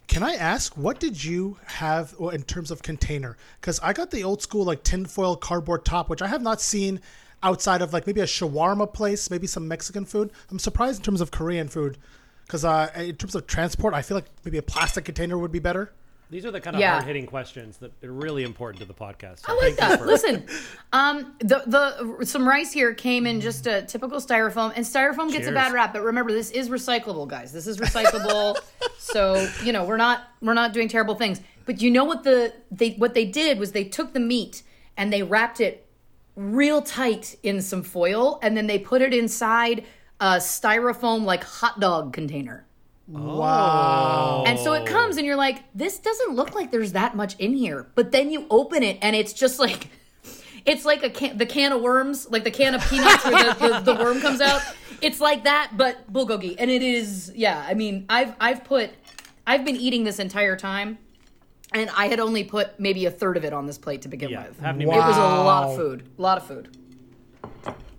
Can 0.08 0.24
I 0.24 0.34
ask 0.34 0.76
what 0.76 1.00
did 1.00 1.24
you 1.24 1.58
have 1.66 2.14
in 2.34 2.44
terms 2.44 2.70
of 2.70 2.84
container? 2.84 3.38
Because 3.62 3.80
I 3.80 3.94
got 3.94 4.12
the 4.12 4.26
old 4.26 4.42
school 4.42 4.66
like 4.66 4.84
tinfoil 4.84 5.38
cardboard 5.38 5.86
top, 5.86 6.10
which 6.10 6.22
I 6.22 6.28
have 6.28 6.42
not 6.42 6.60
seen 6.60 7.00
outside 7.42 7.82
of 7.82 7.94
like 7.94 8.06
maybe 8.06 8.20
a 8.20 8.26
shawarma 8.26 8.94
place, 8.94 9.32
maybe 9.32 9.48
some 9.48 9.68
Mexican 9.68 10.04
food. 10.04 10.32
I'm 10.50 10.60
surprised 10.60 11.00
in 11.00 11.04
terms 11.06 11.22
of 11.22 11.32
Korean 11.32 11.70
food, 11.70 11.98
because 12.46 12.66
uh, 12.66 12.92
in 12.96 13.16
terms 13.16 13.36
of 13.36 13.48
transport, 13.48 13.94
I 13.94 14.02
feel 14.02 14.18
like 14.18 14.26
maybe 14.44 14.58
a 14.58 14.62
plastic 14.62 15.06
container 15.06 15.38
would 15.38 15.52
be 15.52 15.60
better. 15.60 15.94
These 16.32 16.46
are 16.46 16.52
the 16.52 16.62
kind 16.62 16.78
of 16.78 16.80
Yeah. 16.80 16.94
hard 16.94 17.04
hitting 17.04 17.26
questions 17.26 17.78
that 17.80 17.92
are 18.04 18.12
really 18.12 18.44
important 18.44 18.80
to 18.80 18.88
the 18.88 18.94
podcast. 18.94 19.40
So 19.46 19.52
I 19.52 19.62
like 19.66 19.76
that. 19.76 20.00
for- 20.00 20.06
Listen, 20.06 20.46
um, 20.94 21.36
the 21.40 21.62
the 21.68 22.26
some 22.26 22.48
rice 22.48 22.72
here 22.72 22.94
came 22.94 23.28
in 23.28 23.42
just 23.42 23.68
a 23.68 23.82
typical 23.82 24.20
styrofoam, 24.20 24.72
and 24.76 24.86
styrofoam 24.86 25.30
gets 25.30 25.48
a 25.48 25.52
bad 25.52 25.74
rap. 25.74 25.92
But 25.92 26.04
remember, 26.04 26.32
this 26.32 26.50
is 26.52 26.70
recyclable, 26.70 27.28
guys. 27.28 27.52
This 27.52 27.68
is 27.68 27.78
recyclable, 27.80 28.58
so 28.98 29.46
you 29.64 29.74
know 29.74 29.84
we're 29.84 29.98
not 29.98 30.24
we're 30.42 30.54
not 30.54 30.72
doing 30.72 30.88
terrible 30.88 31.16
things. 31.16 31.42
But 31.66 31.82
you 31.82 31.92
know 31.92 32.06
what 32.06 32.24
the 32.24 32.54
they 32.72 32.92
what 32.92 33.14
they 33.14 33.26
did 33.26 33.60
was 33.60 33.74
they 33.74 33.84
took 33.84 34.14
the 34.14 34.20
meat 34.22 34.64
and 34.96 35.12
they 35.12 35.24
wrapped 35.24 35.60
it 35.60 35.86
real 36.38 36.82
tight 36.82 37.36
in 37.44 37.62
some 37.62 37.84
foil, 37.84 38.40
and 38.42 38.56
then 38.56 38.68
they 38.68 38.80
put 38.80 39.02
it 39.02 39.14
inside 39.14 39.84
a 40.22 40.36
styrofoam 40.38 41.26
like 41.26 41.44
hot 41.44 41.80
dog 41.82 42.14
container. 42.14 42.66
Wow. 43.12 44.44
And 44.48 44.58
so 44.60 44.74
it 44.74 44.86
comes, 44.86 45.18
and 45.18 45.26
you're 45.26 45.36
like, 45.36 45.64
this 45.76 46.00
doesn't 46.00 46.36
look 46.36 46.56
like 46.56 46.72
there's 46.72 46.94
that 46.94 47.16
much 47.16 47.36
in 47.40 47.54
here. 47.54 47.88
But 47.96 48.12
then 48.12 48.32
you 48.32 48.46
open 48.50 48.84
it, 48.84 48.98
and 49.02 49.16
it's 49.16 49.34
just 49.34 49.60
like, 49.60 49.90
it's 50.66 50.86
like 50.86 51.04
a 51.04 51.10
can, 51.10 51.38
the 51.38 51.46
can 51.46 51.72
of 51.72 51.82
worms, 51.82 52.30
like 52.30 52.44
the 52.44 52.52
can 52.52 52.76
of 52.76 52.82
peanuts 52.90 53.26
where 53.26 53.54
the, 53.54 53.68
the, 53.84 53.94
the 53.94 54.04
worm 54.04 54.22
comes 54.22 54.42
out. 54.42 54.62
It's 55.02 55.20
like 55.20 55.44
that, 55.46 55.72
but 55.76 56.12
bulgogi. 56.12 56.56
And 56.60 56.70
it 56.72 56.84
is, 56.84 57.32
yeah. 57.36 57.66
I 57.68 57.74
mean, 57.74 58.06
I've 58.08 58.36
I've 58.40 58.64
put, 58.64 58.92
I've 59.48 59.66
been 59.66 59.76
eating 59.78 60.04
this 60.04 60.20
entire 60.20 60.56
time, 60.56 61.00
and 61.74 61.90
I 61.98 62.08
had 62.08 62.20
only 62.20 62.44
put 62.44 62.80
maybe 62.80 63.06
a 63.08 63.12
third 63.12 63.36
of 63.36 63.44
it 63.44 63.52
on 63.52 63.66
this 63.66 63.78
plate 63.80 64.04
to 64.04 64.08
begin 64.08 64.30
Yeah, 64.30 64.48
with. 64.48 64.60
haven't 64.60 64.82
It 64.84 64.88
was 64.88 65.18
a 65.18 65.20
lot 65.20 65.70
of 65.70 65.76
food, 65.76 66.04
a 66.18 66.22
lot 66.22 66.38
of 66.38 66.46
food. 66.46 66.78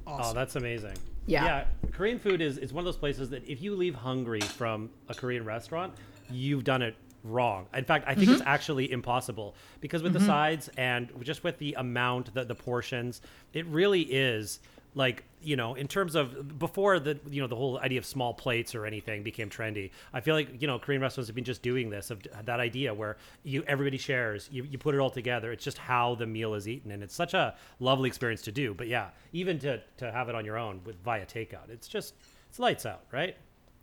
Oh, 0.07 0.33
that's 0.33 0.57
amazing. 0.57 0.94
Yeah. 1.26 1.44
Yeah. 1.44 1.64
Korean 1.92 2.18
food 2.18 2.40
is, 2.40 2.58
is 2.58 2.72
one 2.72 2.80
of 2.82 2.87
those 2.87 2.96
places 2.96 3.30
that 3.30 3.46
if 3.48 3.61
you 3.62 3.74
leave 3.76 3.94
hungry 3.94 4.40
from 4.40 4.90
a 5.08 5.14
Korean 5.14 5.44
restaurant, 5.44 5.94
you've 6.30 6.64
done 6.64 6.82
it 6.82 6.96
wrong. 7.24 7.66
In 7.74 7.85
fact, 7.85 8.04
I 8.08 8.14
think 8.14 8.26
Mm-hmm. 8.26 8.32
it's 8.35 8.42
actually 8.46 8.90
impossible 8.90 9.54
because 9.80 10.02
with 10.02 10.12
the 10.12 10.20
sides 10.20 10.68
and 10.76 11.08
just 11.20 11.44
with 11.44 11.58
the 11.58 11.74
amount, 11.74 12.35
the, 12.35 12.44
the 12.44 12.54
portions, 12.54 13.20
it 13.52 13.64
really 13.66 14.02
is 14.02 14.58
like, 14.94 15.24
you 15.40 15.57
know, 15.57 15.74
in 15.74 15.88
terms 15.88 16.14
of 16.14 16.59
before 16.59 17.00
the, 17.00 17.18
you 17.28 17.40
know, 17.40 17.46
the 17.46 17.57
whole 17.57 17.78
idea 17.78 17.98
of 17.98 18.07
small 18.07 18.35
plates 18.35 18.74
or 18.74 18.87
anything 18.87 19.22
became 19.22 19.48
trendy. 19.48 19.90
I 20.12 20.20
feel 20.20 20.35
like, 20.35 20.61
you 20.61 20.66
know, 20.66 20.78
Korean 20.78 21.00
restaurants 21.00 21.28
have 21.28 21.35
been 21.35 21.44
just 21.44 21.62
doing 21.62 21.90
this 21.90 22.11
of 22.11 22.22
that 22.44 22.61
idea 22.61 22.92
where 22.92 23.16
you, 23.42 23.64
everybody 23.66 23.98
shares, 23.98 24.48
you, 24.52 24.64
you 24.64 24.78
put 24.78 24.94
it 24.94 24.98
all 24.98 25.11
together. 25.11 25.50
It's 25.52 25.64
just 25.64 25.78
how 25.78 26.14
the 26.14 26.26
meal 26.26 26.55
is 26.55 26.68
eaten. 26.68 26.90
And 26.90 27.02
it's 27.02 27.14
such 27.14 27.35
a 27.35 27.55
lovely 27.81 28.09
experience 28.09 28.42
to 28.42 28.52
do. 28.52 28.74
But 28.74 28.88
yeah, 28.88 29.09
even 29.33 29.59
to, 29.61 29.81
to 29.98 30.12
have 30.12 30.28
it 30.28 30.35
on 30.35 30.44
your 30.44 30.59
own 30.59 30.81
with 30.85 30.96
via 31.02 31.26
takeout, 31.26 31.70
it's 31.70 31.88
just, 31.88 32.14
it's 32.48 32.59
lights 32.59 32.87
out, 32.87 33.05
right? 33.11 33.37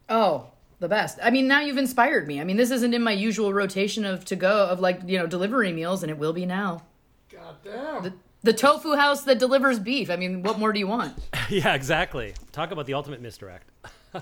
Oh, 0.10 0.52
the 0.80 0.88
best. 0.88 1.19
I 1.22 1.30
mean, 1.30 1.48
now 1.48 1.62
you've 1.62 1.78
inspired 1.78 2.28
me. 2.28 2.39
I 2.39 2.43
mean, 2.43 2.58
this 2.58 2.72
isn't 2.72 2.93
in 2.93 3.04
my 3.04 3.12
usual 3.12 3.54
rotation 3.54 4.06
of 4.06 4.26
to 4.26 4.36
go 4.36 4.65
of 4.67 4.80
like 4.80 5.02
you 5.06 5.17
know 5.17 5.28
delivery 5.28 5.74
meals, 5.74 6.04
and 6.04 6.10
it 6.10 6.17
will 6.17 6.34
be 6.34 6.45
now. 6.45 6.84
God 7.32 7.58
damn. 7.63 8.04
The 8.04 8.13
tofu 8.54 8.95
house 8.95 9.23
that 9.23 9.39
delivers 9.39 9.80
beef. 9.80 10.10
I 10.10 10.15
mean, 10.15 10.43
what 10.43 10.60
more 10.60 10.71
do 10.71 10.80
you 10.80 10.88
want? 10.88 11.17
yeah, 11.49 11.73
exactly. 11.73 12.34
Talk 12.52 12.71
about 12.71 12.86
the 12.86 12.93
ultimate 12.93 13.21
misdirect. 13.21 13.69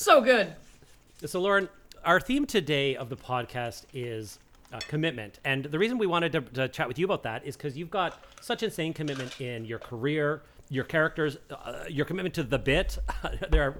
So 0.00 0.20
good. 0.20 0.54
So, 1.26 1.40
Lauren, 1.40 1.68
our 2.04 2.20
theme 2.20 2.46
today 2.46 2.94
of 2.94 3.08
the 3.08 3.16
podcast 3.16 3.82
is 3.92 4.38
uh, 4.72 4.78
commitment. 4.86 5.40
And 5.44 5.64
the 5.64 5.76
reason 5.76 5.98
we 5.98 6.06
wanted 6.06 6.30
to, 6.30 6.40
to 6.40 6.68
chat 6.68 6.86
with 6.86 7.00
you 7.00 7.04
about 7.04 7.24
that 7.24 7.44
is 7.44 7.56
because 7.56 7.76
you've 7.76 7.90
got 7.90 8.22
such 8.40 8.62
insane 8.62 8.92
commitment 8.92 9.40
in 9.40 9.64
your 9.64 9.80
career, 9.80 10.42
your 10.70 10.84
characters, 10.84 11.36
uh, 11.50 11.82
your 11.88 12.06
commitment 12.06 12.32
to 12.36 12.44
the 12.44 12.60
bit. 12.60 12.96
there 13.50 13.64
are 13.64 13.76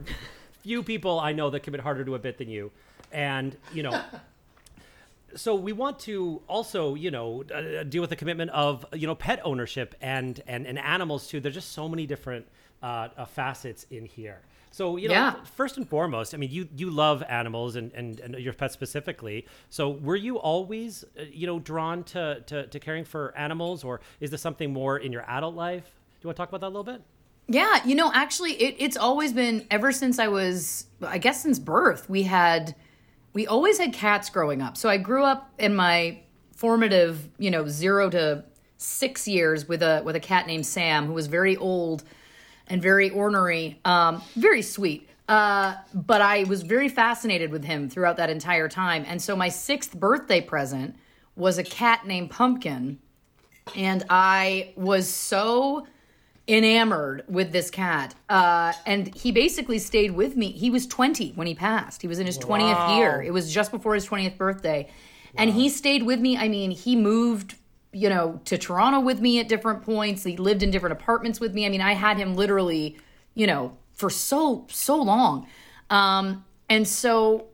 few 0.63 0.83
people 0.83 1.21
I 1.21 1.31
know 1.31 1.51
that 1.51 1.61
commit 1.61 1.83
harder 1.83 2.05
to 2.05 2.17
a 2.17 2.19
bit 2.19 2.37
than 2.37 2.49
you. 2.49 2.73
And, 3.13 3.57
you 3.73 3.85
know, 3.85 4.03
so 5.35 5.55
we 5.55 5.73
want 5.73 5.99
to 6.01 6.43
also, 6.49 6.95
you 6.95 7.11
know, 7.11 7.45
uh, 7.55 7.83
deal 7.85 8.01
with 8.01 8.11
the 8.11 8.17
commitment 8.17 8.51
of, 8.53 8.85
you 8.93 9.07
know, 9.07 9.15
pet 9.15 9.41
ownership 9.45 9.95
and, 10.01 10.41
and, 10.47 10.67
and 10.67 10.79
animals 10.79 11.29
too. 11.29 11.41
There's 11.41 11.55
just 11.55 11.73
so 11.73 11.89
many 11.89 12.07
different 12.07 12.47
uh, 12.83 13.09
uh, 13.17 13.25
facets 13.25 13.87
in 13.91 14.05
here. 14.07 14.41
So 14.71 14.97
you 14.97 15.09
know, 15.09 15.15
Yeah. 15.15 15.35
first 15.57 15.79
and 15.79 15.89
foremost, 15.89 16.35
I 16.35 16.37
mean, 16.37 16.51
you 16.51 16.69
you 16.77 16.91
love 16.91 17.23
animals 17.29 17.75
and, 17.75 17.91
and, 17.93 18.21
and 18.21 18.35
your 18.37 18.53
pets 18.53 18.75
specifically. 18.75 19.47
So 19.71 19.91
were 19.91 20.15
you 20.15 20.39
always, 20.39 21.05
uh, 21.19 21.23
you 21.33 21.47
know, 21.47 21.59
drawn 21.59 22.05
to, 22.05 22.43
to 22.47 22.67
to 22.67 22.79
caring 22.79 23.05
for 23.05 23.35
animals, 23.37 23.83
or 23.83 24.01
is 24.21 24.31
this 24.31 24.43
something 24.43 24.73
more 24.73 24.99
in 24.99 25.11
your 25.11 25.25
adult 25.27 25.55
life? 25.55 25.85
Do 25.85 26.25
you 26.25 26.29
want 26.29 26.37
to 26.37 26.41
talk 26.43 26.49
about 26.51 26.61
that 26.61 26.67
a 26.67 26.75
little 26.77 26.85
bit? 26.85 27.03
Yeah, 27.49 27.81
you 27.87 27.95
know, 27.95 28.13
actually, 28.15 28.53
it, 28.53 28.77
it's 28.79 28.97
always 28.97 29.33
been 29.33 29.67
ever 29.71 29.91
since 29.91 30.19
I 30.19 30.29
was, 30.29 30.85
I 31.01 31.17
guess, 31.17 31.43
since 31.43 31.59
birth. 31.59 32.09
We 32.11 32.25
had, 32.25 32.75
we 33.33 33.47
always 33.47 33.79
had 33.79 33.93
cats 33.93 34.31
growing 34.31 34.63
up. 34.63 34.77
So 34.77 34.89
I 34.89 34.97
grew 34.97 35.25
up 35.25 35.51
in 35.59 35.75
my 35.75 36.21
formative, 36.55 37.29
you 37.39 37.51
know, 37.51 37.69
zero 37.69 38.11
to 38.11 38.45
six 38.79 39.29
years 39.29 39.69
with 39.69 39.83
a 39.83 40.03
with 40.05 40.17
a 40.17 40.21
cat 40.21 40.47
named 40.47 40.67
Sam, 40.67 41.07
who 41.07 41.13
was 41.13 41.27
very 41.27 41.57
old 41.57 42.05
and 42.67 42.83
very 42.83 43.11
ornery, 43.11 43.81
um, 43.85 44.23
very 44.37 44.63
sweet. 44.63 45.09
Uh, 45.29 45.75
but 45.93 46.23
I 46.23 46.45
was 46.45 46.63
very 46.63 46.89
fascinated 46.89 47.51
with 47.51 47.65
him 47.65 47.91
throughout 47.91 48.17
that 48.17 48.31
entire 48.31 48.69
time. 48.69 49.05
And 49.07 49.21
so 49.21 49.37
my 49.37 49.51
sixth 49.51 49.95
birthday 49.95 50.41
present 50.41 50.97
was 51.37 51.59
a 51.59 51.63
cat 51.63 52.07
named 52.07 52.31
Pumpkin, 52.31 52.99
and 53.77 54.05
I 54.09 54.73
was 54.75 55.09
so 55.09 55.87
enamored 56.49 57.25
with 57.29 57.53
this 57.53 57.71
cat. 57.71 58.15
Uh, 58.29 58.73
and 58.87 59.15
he 59.15 59.31
basically 59.31 59.79
stayed 59.79 60.13
with 60.13 60.37
me. 60.37 60.51
He 60.51 60.71
was 60.71 60.87
20 60.87 61.33
when 61.33 61.47
he 61.47 61.55
passed. 61.55 62.01
He 62.01 62.09
was 62.09 62.19
in 62.19 62.27
his 62.27 62.39
20th 62.39 62.97
year. 62.97 63.23
It 63.23 63.33
was 63.33 63.53
just 63.53 63.71
before 63.71 63.95
his 63.95 64.07
20th 64.09 64.39
birthday. 64.39 64.89
And 65.37 65.51
he 65.51 65.69
stayed 65.69 66.03
with 66.03 66.21
me. 66.21 66.37
I 66.37 66.49
mean, 66.49 66.71
he 66.71 66.97
moved, 66.97 67.57
you 67.93 68.09
know, 68.09 68.41
to 68.47 68.57
Toronto 68.57 69.01
with 69.01 69.21
me 69.21 69.39
at 69.39 69.49
different 69.49 69.83
points. 69.83 70.25
He 70.25 70.37
lived 70.37 70.63
in 70.63 70.71
different 70.71 70.95
apartments 70.95 71.39
with 71.39 71.53
me. 71.53 71.67
I 71.67 71.69
mean, 71.69 71.83
I 71.83 71.93
had 71.93 72.17
him 72.17 72.35
literally, 72.35 72.99
you 73.35 73.47
know, 73.47 73.77
for 73.93 74.09
so, 74.09 74.67
so 74.71 74.97
long. 74.97 75.47
Um, 75.91 76.45
and 76.69 76.89
so 76.89 77.47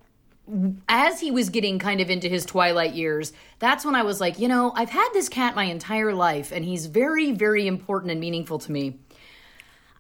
as 0.89 1.21
he 1.21 1.31
was 1.31 1.49
getting 1.49 1.79
kind 1.79 2.01
of 2.01 2.11
into 2.11 2.29
his 2.29 2.45
twilight 2.45 2.95
years, 2.95 3.33
that's 3.59 3.85
when 3.85 3.95
I 3.95 4.03
was 4.03 4.21
like, 4.21 4.39
you 4.39 4.49
know, 4.49 4.73
I've 4.75 4.91
had 4.91 5.09
this 5.13 5.29
cat 5.29 5.55
my 5.55 5.65
entire 5.65 6.13
life, 6.13 6.53
and 6.53 6.65
he's 6.65 6.87
very, 6.87 7.33
very 7.33 7.67
important 7.67 8.13
and 8.13 8.21
meaningful 8.21 8.59
to 8.61 8.73
me. 8.73 8.99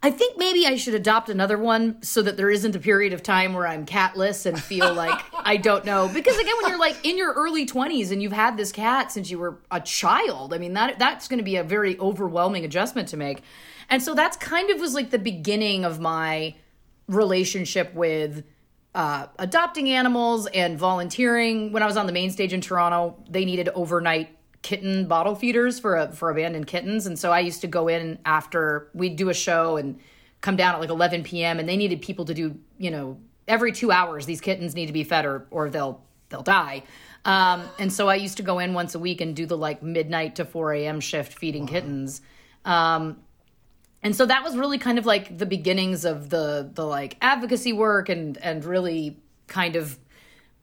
I 0.02 0.10
think 0.10 0.36
maybe 0.36 0.66
I 0.66 0.76
should 0.76 0.92
adopt 0.94 1.30
another 1.30 1.56
one 1.56 2.02
so 2.02 2.20
that 2.20 2.36
there 2.36 2.50
isn't 2.50 2.76
a 2.76 2.78
period 2.78 3.14
of 3.14 3.22
time 3.22 3.54
where 3.54 3.66
I'm 3.66 3.86
catless 3.86 4.44
and 4.44 4.62
feel 4.62 4.92
like 4.92 5.18
I 5.38 5.56
don't 5.56 5.86
know. 5.86 6.10
Because 6.12 6.36
again, 6.36 6.52
when 6.60 6.72
you're 6.72 6.78
like 6.78 7.06
in 7.06 7.16
your 7.16 7.32
early 7.32 7.64
20s 7.64 8.10
and 8.10 8.22
you've 8.22 8.30
had 8.30 8.58
this 8.58 8.70
cat 8.70 9.12
since 9.12 9.30
you 9.30 9.38
were 9.38 9.60
a 9.70 9.80
child, 9.80 10.52
I 10.52 10.58
mean 10.58 10.74
that 10.74 10.98
that's 10.98 11.26
going 11.26 11.38
to 11.38 11.44
be 11.44 11.56
a 11.56 11.64
very 11.64 11.98
overwhelming 11.98 12.66
adjustment 12.66 13.08
to 13.08 13.16
make. 13.16 13.40
And 13.88 14.02
so 14.02 14.12
that's 14.12 14.36
kind 14.36 14.68
of 14.68 14.78
was 14.78 14.92
like 14.92 15.08
the 15.08 15.18
beginning 15.18 15.86
of 15.86 16.00
my 16.00 16.54
relationship 17.08 17.94
with 17.94 18.44
uh, 18.94 19.26
adopting 19.38 19.90
animals 19.90 20.46
and 20.48 20.78
volunteering. 20.78 21.72
When 21.72 21.82
I 21.82 21.86
was 21.86 21.96
on 21.96 22.06
the 22.06 22.12
main 22.12 22.30
stage 22.30 22.52
in 22.52 22.60
Toronto, 22.60 23.16
they 23.28 23.44
needed 23.44 23.68
overnight 23.74 24.36
kitten 24.62 25.06
bottle 25.06 25.34
feeders 25.34 25.78
for 25.78 25.96
a, 25.96 26.12
for 26.12 26.30
abandoned 26.30 26.66
kittens, 26.66 27.06
and 27.06 27.18
so 27.18 27.30
I 27.32 27.40
used 27.40 27.60
to 27.62 27.66
go 27.66 27.88
in 27.88 28.18
after 28.24 28.88
we'd 28.94 29.16
do 29.16 29.28
a 29.28 29.34
show 29.34 29.76
and 29.76 30.00
come 30.40 30.56
down 30.56 30.74
at 30.74 30.80
like 30.80 30.90
11 30.90 31.22
p.m. 31.22 31.58
and 31.58 31.68
they 31.68 31.76
needed 31.76 32.02
people 32.02 32.26
to 32.26 32.34
do 32.34 32.58
you 32.78 32.90
know 32.90 33.18
every 33.48 33.72
two 33.72 33.90
hours 33.90 34.26
these 34.26 34.40
kittens 34.40 34.74
need 34.74 34.86
to 34.86 34.92
be 34.92 35.04
fed 35.04 35.24
or 35.24 35.46
or 35.50 35.70
they'll 35.70 36.02
they'll 36.28 36.42
die. 36.42 36.82
Um, 37.24 37.62
and 37.78 37.92
so 37.92 38.08
I 38.08 38.16
used 38.16 38.36
to 38.36 38.42
go 38.42 38.58
in 38.58 38.74
once 38.74 38.94
a 38.94 38.98
week 38.98 39.20
and 39.20 39.34
do 39.34 39.46
the 39.46 39.56
like 39.56 39.82
midnight 39.82 40.36
to 40.36 40.44
4 40.44 40.74
a.m. 40.74 41.00
shift 41.00 41.32
feeding 41.32 41.66
kittens. 41.66 42.20
Um, 42.64 43.18
and 44.04 44.14
so 44.14 44.26
that 44.26 44.44
was 44.44 44.56
really 44.56 44.78
kind 44.78 44.98
of 44.98 45.06
like 45.06 45.36
the 45.38 45.46
beginnings 45.46 46.04
of 46.04 46.30
the 46.30 46.70
the 46.72 46.84
like 46.84 47.16
advocacy 47.20 47.72
work 47.72 48.08
and 48.08 48.38
and 48.38 48.64
really 48.64 49.18
kind 49.48 49.74
of 49.74 49.98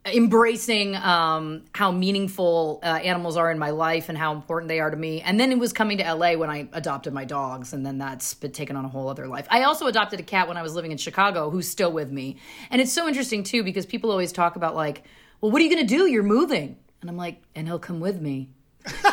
embracing 0.06 0.95
um, 0.95 1.63
how 1.75 1.91
meaningful 1.91 2.80
uh, 2.82 2.88
animals 2.88 3.38
are 3.38 3.51
in 3.51 3.60
my 3.60 3.69
life 3.69 4.10
and 4.10 4.17
how 4.17 4.34
important 4.34 4.67
they 4.67 4.80
are 4.80 4.89
to 4.89 4.97
me. 4.97 5.21
And 5.21 5.39
then 5.39 5.51
it 5.51 5.60
was 5.60 5.73
coming 5.73 5.99
to 5.99 6.13
LA 6.13 6.34
when 6.34 6.49
I 6.49 6.67
adopted 6.73 7.13
my 7.13 7.23
dogs, 7.23 7.73
and 7.73 7.86
then 7.86 7.99
that's 7.99 8.34
been 8.34 8.51
taken 8.51 8.75
on 8.75 8.84
a 8.84 8.88
whole 8.88 9.10
other 9.10 9.27
life. 9.27 9.45
I 9.49 9.63
also 9.63 9.88
adopted 9.88 10.19
a 10.19 10.23
cat 10.23 10.47
when 10.47 10.58
I 10.58 10.63
was 10.63 10.73
living 10.73 10.91
in 10.91 10.97
Chicago, 10.97 11.51
who's 11.51 11.69
still 11.69 11.91
with 11.91 12.12
me. 12.12 12.38
And 12.71 12.82
it's 12.82 12.91
so 12.91 13.08
interesting 13.08 13.43
too 13.43 13.63
because 13.63 13.86
people 13.86 14.10
always 14.12 14.32
talk 14.32 14.56
about 14.56 14.75
like, 14.75 15.04
well, 15.39 15.51
what 15.51 15.62
are 15.62 15.65
you 15.65 15.73
going 15.73 15.86
to 15.86 15.95
do? 15.97 16.08
You're 16.08 16.23
moving, 16.23 16.77
and 17.01 17.10
I'm 17.10 17.17
like, 17.17 17.41
and 17.56 17.67
he'll 17.67 17.80
come 17.80 17.99
with 17.99 18.19
me. 18.19 18.49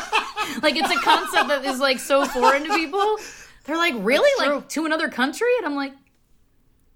like 0.62 0.76
it's 0.76 0.90
a 0.90 1.00
concept 1.00 1.48
that 1.48 1.64
is 1.66 1.80
like 1.80 1.98
so 1.98 2.24
foreign 2.24 2.64
to 2.64 2.74
people. 2.74 3.16
They're 3.68 3.76
like, 3.76 3.92
really, 3.98 4.30
like 4.38 4.66
to 4.70 4.86
another 4.86 5.10
country, 5.10 5.46
and 5.58 5.66
I'm 5.66 5.76
like, 5.76 5.92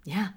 yeah. 0.05 0.29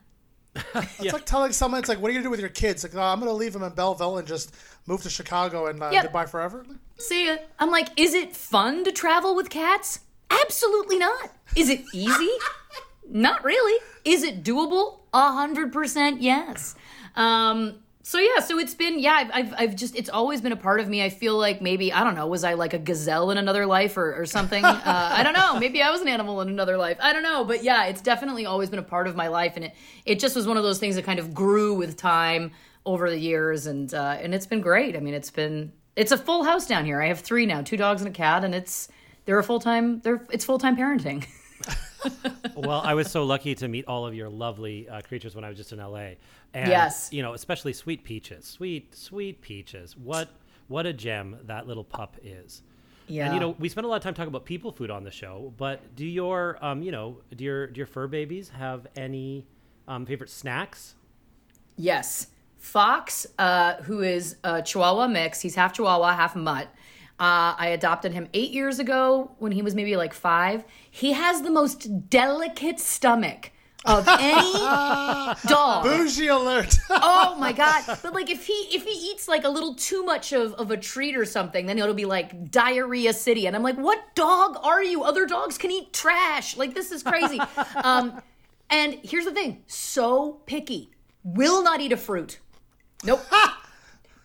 It's 0.74 1.14
like 1.14 1.24
telling 1.24 1.50
someone, 1.52 1.80
it's 1.80 1.88
like, 1.88 1.98
what 1.98 2.10
are 2.10 2.12
you 2.12 2.18
gonna 2.18 2.26
do 2.26 2.30
with 2.30 2.40
your 2.40 2.50
kids? 2.50 2.84
Like, 2.84 2.94
oh, 2.94 3.00
I'm 3.00 3.18
gonna 3.20 3.32
leave 3.32 3.54
them 3.54 3.62
in 3.62 3.72
Belleville 3.72 4.18
and 4.18 4.28
just 4.28 4.54
move 4.86 5.02
to 5.04 5.08
Chicago 5.10 5.66
and 5.68 5.82
uh, 5.82 5.88
Yep. 5.90 6.02
goodbye 6.04 6.26
forever. 6.26 6.66
See 6.98 7.26
ya. 7.28 7.36
I'm 7.58 7.70
like, 7.70 7.88
is 7.98 8.12
it 8.12 8.36
fun 8.36 8.84
to 8.84 8.92
travel 8.92 9.34
with 9.34 9.48
cats? 9.48 10.00
Absolutely 10.30 10.98
not. 10.98 11.30
Is 11.56 11.70
it 11.70 11.80
easy? 11.94 12.30
not 13.08 13.42
really. 13.42 13.80
Is 14.04 14.22
it 14.22 14.44
doable? 14.44 14.98
A 15.14 15.32
hundred 15.32 15.72
percent 15.72 16.20
yes. 16.20 16.74
Um, 17.14 17.76
so 18.06 18.20
yeah, 18.20 18.38
so 18.38 18.56
it's 18.56 18.72
been 18.72 19.00
yeah, 19.00 19.14
I've, 19.14 19.30
I've 19.34 19.54
I've 19.58 19.74
just 19.74 19.96
it's 19.96 20.08
always 20.08 20.40
been 20.40 20.52
a 20.52 20.56
part 20.56 20.78
of 20.78 20.88
me. 20.88 21.02
I 21.02 21.08
feel 21.08 21.36
like 21.36 21.60
maybe 21.60 21.92
I 21.92 22.04
don't 22.04 22.14
know, 22.14 22.28
was 22.28 22.44
I 22.44 22.54
like 22.54 22.72
a 22.72 22.78
gazelle 22.78 23.32
in 23.32 23.36
another 23.36 23.66
life 23.66 23.96
or, 23.96 24.14
or 24.14 24.26
something? 24.26 24.64
Uh, 24.86 25.10
I 25.12 25.24
don't 25.24 25.32
know. 25.32 25.58
Maybe 25.58 25.82
I 25.82 25.90
was 25.90 26.00
an 26.00 26.06
animal 26.06 26.40
in 26.42 26.48
another 26.48 26.76
life. 26.76 26.98
I 27.00 27.12
don't 27.12 27.24
know, 27.24 27.44
but 27.44 27.64
yeah, 27.64 27.86
it's 27.86 28.00
definitely 28.00 28.46
always 28.46 28.70
been 28.70 28.78
a 28.78 28.84
part 28.84 29.08
of 29.08 29.16
my 29.16 29.26
life, 29.26 29.54
and 29.56 29.64
it 29.64 29.74
it 30.04 30.20
just 30.20 30.36
was 30.36 30.46
one 30.46 30.56
of 30.56 30.62
those 30.62 30.78
things 30.78 30.94
that 30.94 31.04
kind 31.04 31.18
of 31.18 31.34
grew 31.34 31.74
with 31.74 31.96
time 31.96 32.52
over 32.84 33.10
the 33.10 33.18
years, 33.18 33.66
and 33.66 33.92
uh, 33.92 34.16
and 34.20 34.32
it's 34.32 34.46
been 34.46 34.60
great. 34.60 34.94
I 34.94 35.00
mean, 35.00 35.14
it's 35.14 35.32
been 35.32 35.72
it's 35.96 36.12
a 36.12 36.18
full 36.18 36.44
house 36.44 36.66
down 36.66 36.84
here. 36.84 37.02
I 37.02 37.08
have 37.08 37.18
three 37.18 37.46
now, 37.46 37.62
two 37.62 37.76
dogs 37.76 38.02
and 38.02 38.08
a 38.08 38.12
cat, 38.12 38.44
and 38.44 38.54
it's 38.54 38.88
they're 39.24 39.40
a 39.40 39.44
full 39.44 39.58
time 39.58 39.98
they're 40.02 40.24
it's 40.30 40.44
full 40.44 40.58
time 40.58 40.76
parenting. 40.76 41.26
well, 42.54 42.80
I 42.84 42.94
was 42.94 43.10
so 43.10 43.24
lucky 43.24 43.54
to 43.56 43.68
meet 43.68 43.86
all 43.86 44.06
of 44.06 44.14
your 44.14 44.28
lovely 44.28 44.88
uh, 44.88 45.00
creatures 45.02 45.34
when 45.34 45.44
I 45.44 45.48
was 45.48 45.56
just 45.56 45.72
in 45.72 45.78
LA. 45.78 46.14
And, 46.54 46.68
Yes. 46.68 47.10
You 47.12 47.22
know, 47.22 47.34
especially 47.34 47.72
sweet 47.72 48.04
peaches. 48.04 48.44
Sweet, 48.44 48.94
sweet 48.94 49.40
peaches. 49.40 49.96
What 49.96 50.28
what 50.68 50.86
a 50.86 50.92
gem 50.92 51.38
that 51.44 51.66
little 51.66 51.84
pup 51.84 52.16
is. 52.24 52.62
Yeah. 53.08 53.26
And 53.26 53.34
you 53.34 53.40
know, 53.40 53.54
we 53.58 53.68
spent 53.68 53.84
a 53.84 53.88
lot 53.88 53.96
of 53.96 54.02
time 54.02 54.14
talking 54.14 54.28
about 54.28 54.44
people 54.44 54.72
food 54.72 54.90
on 54.90 55.04
the 55.04 55.10
show, 55.10 55.52
but 55.56 55.94
do 55.94 56.04
your 56.04 56.58
um, 56.60 56.82
you 56.82 56.92
know, 56.92 57.18
do 57.36 57.44
your 57.44 57.66
do 57.68 57.78
your 57.78 57.86
fur 57.86 58.06
babies 58.06 58.48
have 58.48 58.86
any 58.96 59.46
um, 59.86 60.06
favorite 60.06 60.30
snacks? 60.30 60.94
Yes. 61.76 62.28
Fox, 62.58 63.26
uh, 63.38 63.74
who 63.82 64.00
is 64.00 64.36
a 64.42 64.60
Chihuahua 64.60 65.06
mix, 65.06 65.40
he's 65.40 65.54
half 65.54 65.72
Chihuahua, 65.72 66.16
half 66.16 66.34
mutt. 66.34 66.68
Uh, 67.18 67.56
I 67.56 67.68
adopted 67.68 68.12
him 68.12 68.28
eight 68.34 68.50
years 68.50 68.78
ago 68.78 69.30
when 69.38 69.52
he 69.52 69.62
was 69.62 69.74
maybe 69.74 69.96
like 69.96 70.12
five. 70.12 70.64
He 70.90 71.12
has 71.12 71.42
the 71.42 71.50
most 71.50 72.10
delicate 72.10 72.78
stomach 72.78 73.52
of 73.86 74.06
any 74.20 74.52
dog. 75.48 75.84
Bougie 75.84 76.26
alert! 76.28 76.76
Oh 76.90 77.36
my 77.38 77.52
god! 77.52 77.84
But 78.02 78.14
like, 78.14 78.30
if 78.30 78.46
he 78.46 78.52
if 78.72 78.84
he 78.84 78.90
eats 78.90 79.28
like 79.28 79.44
a 79.44 79.48
little 79.48 79.74
too 79.74 80.02
much 80.02 80.32
of, 80.32 80.54
of 80.54 80.70
a 80.70 80.76
treat 80.76 81.16
or 81.16 81.24
something, 81.24 81.66
then 81.66 81.78
it'll 81.78 81.94
be 81.94 82.04
like 82.04 82.50
diarrhea 82.50 83.12
city. 83.12 83.46
And 83.46 83.54
I'm 83.54 83.62
like, 83.62 83.76
what 83.76 84.14
dog 84.14 84.58
are 84.62 84.82
you? 84.82 85.02
Other 85.02 85.26
dogs 85.26 85.58
can 85.58 85.70
eat 85.70 85.92
trash. 85.92 86.56
Like 86.56 86.74
this 86.74 86.90
is 86.92 87.02
crazy. 87.02 87.40
um, 87.76 88.20
and 88.70 88.98
here's 89.02 89.24
the 89.24 89.32
thing: 89.32 89.62
so 89.66 90.40
picky, 90.46 90.90
will 91.22 91.62
not 91.62 91.80
eat 91.80 91.92
a 91.92 91.96
fruit. 91.96 92.40
Nope. 93.04 93.20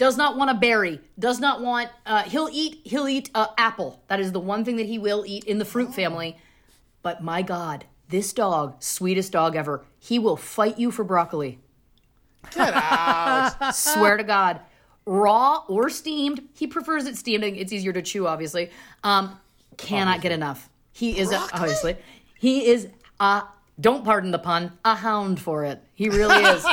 Does 0.02 0.18
not 0.18 0.36
want 0.36 0.50
a 0.50 0.56
berry. 0.56 1.00
Does 1.20 1.40
not 1.40 1.62
want. 1.62 1.88
Uh, 2.08 2.24
he'll 2.24 2.50
eat. 2.52 2.82
He'll 2.86 3.08
eat 3.08 3.30
uh, 3.36 3.50
apple. 3.56 4.02
That 4.08 4.20
is 4.20 4.32
the 4.32 4.40
one 4.40 4.66
thing 4.66 4.78
that 4.78 4.88
he 4.88 4.98
will 4.98 5.24
eat 5.28 5.44
in 5.44 5.60
the 5.60 5.64
fruit 5.64 5.94
family. 5.94 6.38
But 7.04 7.24
my 7.24 7.44
God, 7.44 7.86
this 8.10 8.34
dog, 8.34 8.82
sweetest 8.82 9.32
dog 9.32 9.56
ever. 9.56 9.86
He 10.00 10.18
will 10.18 10.38
fight 10.38 10.80
you 10.80 10.90
for 10.90 11.04
broccoli. 11.04 11.60
Get 12.50 12.74
out! 12.74 13.76
Swear 13.76 14.18
to 14.18 14.24
God. 14.24 14.62
Raw 15.06 15.66
or 15.68 15.88
steamed. 15.92 16.50
He 16.56 16.66
prefers 16.66 17.06
it 17.06 17.16
steamed. 17.16 17.44
It's 17.44 17.72
easier 17.72 17.94
to 17.94 18.02
chew, 18.02 18.26
obviously. 18.26 18.72
Um, 19.04 19.40
Cannot 19.78 20.22
get 20.22 20.32
enough. 20.32 20.68
He 20.94 21.20
is 21.20 21.32
a, 21.32 21.38
obviously. 21.54 21.96
He 22.40 22.72
is 22.72 22.88
a 23.20 23.44
don't 23.82 24.06
pardon 24.06 24.32
the 24.32 24.40
pun, 24.40 24.72
a 24.86 24.96
hound 24.96 25.40
for 25.40 25.66
it. 25.66 25.82
He 25.96 26.10
really 26.10 26.44
is. 26.44 26.66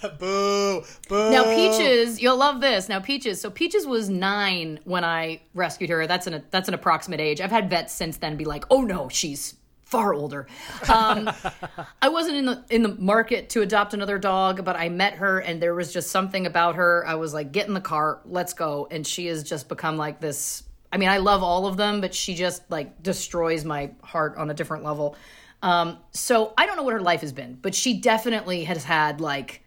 Boo, 0.18 0.84
boo. 1.08 1.30
Now 1.30 1.44
Peaches, 1.44 2.22
you'll 2.22 2.36
love 2.36 2.60
this. 2.60 2.88
Now 2.88 3.00
Peaches, 3.00 3.40
so 3.40 3.50
Peaches 3.50 3.86
was 3.86 4.08
nine 4.08 4.78
when 4.84 5.04
I 5.04 5.40
rescued 5.54 5.90
her. 5.90 6.06
That's 6.06 6.28
an 6.28 6.44
that's 6.50 6.68
an 6.68 6.74
approximate 6.74 7.20
age. 7.20 7.40
I've 7.40 7.50
had 7.50 7.68
vets 7.68 7.92
since 7.92 8.18
then 8.18 8.36
be 8.36 8.44
like, 8.44 8.64
oh 8.70 8.82
no, 8.82 9.08
she's 9.08 9.56
far 9.88 10.12
older. 10.14 10.46
Um, 10.88 11.30
I 12.02 12.10
wasn't 12.10 12.36
in 12.36 12.46
the 12.46 12.64
in 12.70 12.82
the 12.82 12.94
market 12.94 13.48
to 13.50 13.62
adopt 13.62 13.94
another 13.94 14.18
dog, 14.18 14.64
but 14.64 14.76
I 14.76 14.88
met 14.88 15.14
her 15.14 15.40
and 15.40 15.60
there 15.60 15.74
was 15.74 15.92
just 15.92 16.10
something 16.10 16.46
about 16.46 16.76
her. 16.76 17.04
I 17.06 17.14
was 17.14 17.34
like, 17.34 17.52
get 17.52 17.66
in 17.66 17.74
the 17.74 17.80
car, 17.80 18.20
let's 18.24 18.52
go. 18.52 18.86
And 18.90 19.06
she 19.06 19.26
has 19.26 19.42
just 19.42 19.68
become 19.68 19.96
like 19.96 20.20
this. 20.20 20.62
I 20.92 20.98
mean, 20.98 21.08
I 21.08 21.18
love 21.18 21.42
all 21.42 21.66
of 21.66 21.76
them, 21.76 22.00
but 22.00 22.14
she 22.14 22.34
just 22.34 22.70
like 22.70 23.02
destroys 23.02 23.64
my 23.64 23.90
heart 24.02 24.36
on 24.36 24.50
a 24.50 24.54
different 24.54 24.84
level. 24.84 25.16
Um, 25.62 25.98
so 26.12 26.54
I 26.56 26.66
don't 26.66 26.76
know 26.76 26.82
what 26.82 26.92
her 26.92 27.00
life 27.00 27.20
has 27.22 27.32
been, 27.32 27.58
but 27.60 27.74
she 27.74 28.00
definitely 28.00 28.64
has 28.64 28.84
had 28.84 29.20
like 29.20 29.64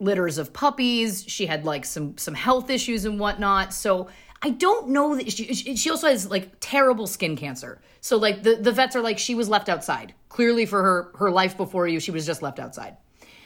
litters 0.00 0.38
of 0.38 0.52
puppies. 0.52 1.24
She 1.26 1.46
had 1.46 1.64
like 1.64 1.84
some 1.84 2.16
some 2.18 2.34
health 2.34 2.70
issues 2.70 3.04
and 3.04 3.20
whatnot. 3.20 3.72
So 3.72 4.08
I 4.42 4.50
don't 4.50 4.88
know 4.88 5.16
that 5.16 5.30
she 5.30 5.54
she 5.54 5.90
also 5.90 6.08
has 6.08 6.30
like 6.30 6.52
terrible 6.60 7.06
skin 7.06 7.36
cancer. 7.36 7.80
So 8.00 8.16
like 8.16 8.42
the 8.42 8.56
the 8.56 8.72
vets 8.72 8.96
are 8.96 9.02
like 9.02 9.18
she 9.18 9.34
was 9.34 9.48
left 9.48 9.68
outside. 9.68 10.14
Clearly 10.28 10.66
for 10.66 10.82
her 10.82 11.12
her 11.18 11.30
life 11.30 11.56
before 11.56 11.86
you, 11.86 12.00
she 12.00 12.10
was 12.10 12.26
just 12.26 12.42
left 12.42 12.58
outside. 12.58 12.96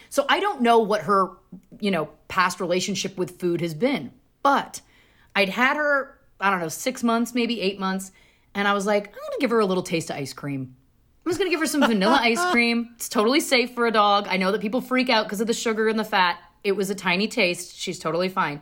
So 0.08 0.24
I 0.28 0.38
don't 0.40 0.62
know 0.62 0.78
what 0.78 1.02
her 1.02 1.30
you 1.80 1.90
know 1.90 2.08
past 2.28 2.60
relationship 2.60 3.18
with 3.18 3.40
food 3.40 3.60
has 3.60 3.74
been, 3.74 4.12
but 4.42 4.80
I'd 5.34 5.48
had 5.50 5.76
her 5.76 6.18
I 6.40 6.50
don't 6.50 6.60
know 6.60 6.68
six 6.68 7.02
months, 7.02 7.34
maybe 7.34 7.60
eight 7.60 7.80
months, 7.80 8.12
and 8.54 8.68
I 8.68 8.72
was 8.72 8.86
like 8.86 9.08
I'm 9.08 9.14
gonna 9.14 9.40
give 9.40 9.50
her 9.50 9.60
a 9.60 9.66
little 9.66 9.82
taste 9.82 10.10
of 10.10 10.16
ice 10.16 10.32
cream. 10.32 10.76
I'm 11.24 11.30
just 11.30 11.38
gonna 11.38 11.50
give 11.50 11.60
her 11.60 11.66
some 11.66 11.80
vanilla 11.80 12.18
ice 12.20 12.44
cream. 12.50 12.90
It's 12.96 13.08
totally 13.08 13.40
safe 13.40 13.74
for 13.74 13.86
a 13.86 13.90
dog. 13.90 14.26
I 14.28 14.36
know 14.36 14.52
that 14.52 14.60
people 14.60 14.80
freak 14.80 15.08
out 15.08 15.24
because 15.24 15.40
of 15.40 15.46
the 15.46 15.54
sugar 15.54 15.88
and 15.88 15.98
the 15.98 16.04
fat. 16.04 16.38
It 16.62 16.72
was 16.72 16.90
a 16.90 16.94
tiny 16.94 17.28
taste. 17.28 17.78
She's 17.78 17.98
totally 17.98 18.28
fine. 18.28 18.60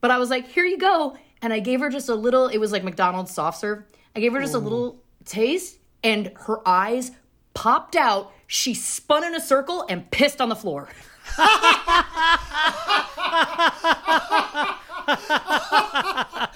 But 0.00 0.10
I 0.10 0.18
was 0.18 0.28
like, 0.28 0.48
here 0.48 0.64
you 0.64 0.78
go. 0.78 1.16
And 1.40 1.52
I 1.52 1.60
gave 1.60 1.80
her 1.80 1.90
just 1.90 2.08
a 2.08 2.14
little, 2.14 2.48
it 2.48 2.58
was 2.58 2.72
like 2.72 2.84
McDonald's 2.84 3.32
soft 3.32 3.60
serve. 3.60 3.84
I 4.16 4.20
gave 4.20 4.32
her 4.32 4.40
just 4.40 4.54
a 4.54 4.58
little 4.58 5.02
taste, 5.24 5.78
and 6.02 6.32
her 6.46 6.66
eyes 6.66 7.12
popped 7.52 7.96
out. 7.96 8.32
She 8.46 8.74
spun 8.74 9.24
in 9.24 9.34
a 9.34 9.40
circle 9.40 9.84
and 9.88 10.10
pissed 10.10 10.40
on 10.40 10.48
the 10.48 10.56
floor. 10.56 10.88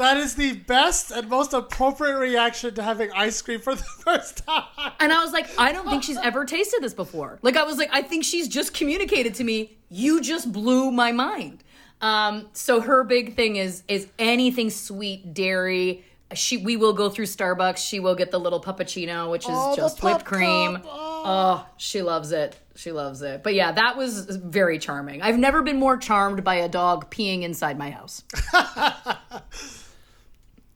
That 0.00 0.16
is 0.16 0.34
the 0.34 0.54
best 0.54 1.10
and 1.10 1.28
most 1.28 1.52
appropriate 1.52 2.18
reaction 2.18 2.74
to 2.76 2.82
having 2.82 3.10
ice 3.12 3.42
cream 3.42 3.60
for 3.60 3.74
the 3.74 3.82
first 4.04 4.46
time. 4.46 4.64
And 4.98 5.12
I 5.12 5.22
was 5.22 5.30
like, 5.30 5.46
I 5.58 5.72
don't 5.72 5.86
think 5.90 6.02
she's 6.02 6.16
ever 6.16 6.46
tasted 6.46 6.82
this 6.82 6.94
before. 6.94 7.38
Like 7.42 7.58
I 7.58 7.64
was 7.64 7.76
like, 7.76 7.90
I 7.92 8.00
think 8.00 8.24
she's 8.24 8.48
just 8.48 8.72
communicated 8.72 9.34
to 9.34 9.44
me, 9.44 9.76
you 9.90 10.22
just 10.22 10.50
blew 10.52 10.90
my 10.90 11.12
mind. 11.12 11.62
Um, 12.00 12.48
so 12.54 12.80
her 12.80 13.04
big 13.04 13.36
thing 13.36 13.56
is 13.56 13.82
is 13.88 14.08
anything 14.18 14.70
sweet, 14.70 15.34
dairy. 15.34 16.02
She 16.32 16.56
we 16.56 16.78
will 16.78 16.94
go 16.94 17.10
through 17.10 17.26
Starbucks. 17.26 17.76
She 17.86 18.00
will 18.00 18.14
get 18.14 18.30
the 18.30 18.40
little 18.40 18.60
puppuccino, 18.60 19.30
which 19.30 19.42
is 19.44 19.50
Oh, 19.52 19.76
just 19.76 20.02
whipped 20.02 20.24
cream. 20.24 20.76
cup. 20.76 20.86
Oh, 20.86 21.66
she 21.76 22.00
loves 22.00 22.32
it. 22.32 22.58
She 22.74 22.90
loves 22.90 23.20
it. 23.20 23.42
But 23.42 23.52
yeah, 23.52 23.72
that 23.72 23.98
was 23.98 24.24
very 24.24 24.78
charming. 24.78 25.20
I've 25.20 25.36
never 25.38 25.60
been 25.60 25.78
more 25.78 25.98
charmed 25.98 26.42
by 26.42 26.54
a 26.54 26.70
dog 26.70 27.10
peeing 27.10 27.42
inside 27.42 27.76
my 27.76 27.90
house. 27.90 28.24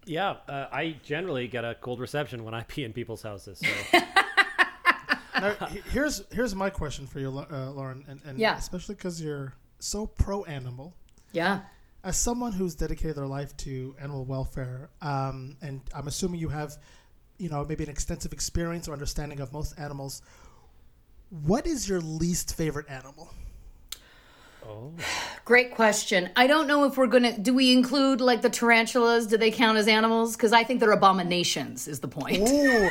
Yeah, 0.07 0.37
uh, 0.49 0.67
I 0.73 0.97
generally 1.05 1.49
get 1.49 1.65
a 1.65 1.75
cold 1.75 2.01
reception 2.01 2.45
when 2.45 2.55
I 2.55 2.63
pee 2.63 2.85
in 2.85 2.93
people's 2.93 3.23
houses. 3.23 3.61
So. 3.93 3.99
Now, 5.41 5.55
here's 5.91 6.23
here's 6.33 6.55
my 6.55 6.71
question 6.71 7.07
for 7.09 7.19
you, 7.19 7.29
uh, 7.29 7.71
Lauren, 7.73 8.05
and, 8.09 8.21
and 8.25 8.39
Yeah. 8.39 8.57
especially 8.57 8.95
because 8.95 9.21
you're 9.21 9.53
so 9.81 10.07
pro 10.07 10.45
animal. 10.45 10.95
Yeah. 11.33 11.63
As 12.05 12.17
someone 12.17 12.53
who's 12.53 12.75
dedicated 12.77 13.17
their 13.17 13.27
life 13.27 13.55
to 13.59 13.97
animal 14.01 14.25
welfare, 14.25 14.91
um, 15.03 15.57
and 15.61 15.81
I'm 15.95 16.07
assuming 16.07 16.39
you 16.41 16.49
have, 16.51 16.77
you 17.39 17.49
know, 17.49 17.65
maybe 17.65 17.83
an 17.83 17.91
extensive 17.91 18.33
experience 18.33 18.87
or 18.89 18.93
understanding 18.93 19.41
of 19.41 19.53
most 19.53 19.77
animals. 19.79 20.23
What 21.31 21.67
is 21.67 21.89
your 21.89 22.01
least 22.01 22.55
favorite 22.57 22.89
animal? 22.89 23.29
Oh. 24.67 24.93
Great 25.45 25.75
question. 25.75 26.31
I 26.37 26.47
don't 26.47 26.67
know 26.67 26.85
if 26.85 26.97
we're 26.97 27.07
gonna. 27.07 27.39
Do 27.39 27.53
we 27.53 27.73
include 27.73 28.21
like 28.23 28.41
the 28.41 28.49
tarantulas? 28.49 29.27
Do 29.27 29.37
they 29.37 29.51
count 29.51 29.77
as 29.77 29.87
animals? 29.87 30.37
Because 30.37 30.53
I 30.53 30.65
think 30.65 30.81
they're 30.81 30.93
abominations. 30.93 31.87
Is 31.87 32.01
the 32.01 32.09
point? 32.09 32.49
Ooh, 32.49 32.89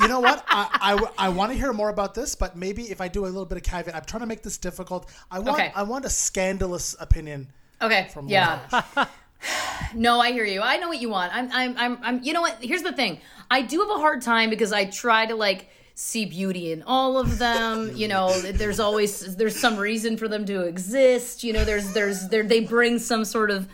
you 0.00 0.08
know 0.08 0.20
what? 0.20 0.44
I, 0.48 1.04
I, 1.18 1.28
want 1.30 1.50
to 1.50 1.58
hear 1.58 1.72
more 1.72 1.88
about 1.88 2.14
this, 2.14 2.36
but 2.36 2.56
maybe 2.56 2.84
if 2.84 3.00
I 3.00 3.08
do 3.08 3.24
a 3.24 3.26
little 3.26 3.44
bit 3.44 3.58
of 3.58 3.64
caveat, 3.64 3.94
I'm 3.94 4.04
trying 4.04 4.20
to 4.20 4.26
make 4.26 4.42
this 4.42 4.56
difficult. 4.56 5.10
I 5.30 5.40
want 5.40 5.58
Okay. 5.58 5.72
I 5.74 5.82
want 5.82 6.04
a 6.04 6.10
scandalous 6.10 6.94
opinion. 7.00 7.48
Okay. 7.82 8.08
From 8.12 8.28
yeah. 8.28 8.60
no, 9.94 10.20
I 10.20 10.30
hear 10.30 10.44
you. 10.44 10.60
I 10.62 10.76
know 10.76 10.88
what 10.88 11.00
you 11.00 11.08
want. 11.08 11.34
I'm, 11.34 11.50
I'm, 11.52 11.76
I'm, 11.76 11.98
I'm. 12.02 12.22
You 12.22 12.34
know 12.34 12.40
what? 12.40 12.58
Here's 12.60 12.82
the 12.82 12.92
thing. 12.92 13.20
I 13.50 13.62
do 13.62 13.80
have 13.80 13.90
a 13.90 13.98
hard 13.98 14.22
time 14.22 14.50
because 14.50 14.72
I 14.72 14.84
try 14.84 15.26
to 15.26 15.34
like 15.34 15.68
see 15.98 16.26
beauty 16.26 16.72
in 16.72 16.82
all 16.82 17.16
of 17.18 17.38
them. 17.38 17.90
you 17.96 18.06
know, 18.06 18.30
there's 18.40 18.78
always 18.78 19.34
there's 19.36 19.58
some 19.58 19.78
reason 19.78 20.16
for 20.16 20.28
them 20.28 20.44
to 20.44 20.60
exist. 20.60 21.42
You 21.42 21.54
know, 21.54 21.64
there's 21.64 21.92
there's 21.94 22.28
there 22.28 22.42
they 22.42 22.60
bring 22.60 22.98
some 22.98 23.24
sort 23.24 23.50
of 23.50 23.66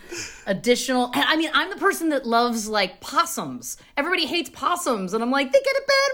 additional. 0.47 1.11
I 1.13 1.35
mean, 1.35 1.51
I'm 1.53 1.69
the 1.69 1.75
person 1.75 2.09
that 2.09 2.25
loves 2.25 2.67
like 2.67 3.01
possums. 3.01 3.77
Everybody 3.97 4.25
hates 4.25 4.49
possums, 4.49 5.13
and 5.13 5.21
I'm 5.21 5.31
like 5.31 5.51
they 5.51 5.59
get 5.59 5.75
a 5.75 5.83
bad 5.87 6.11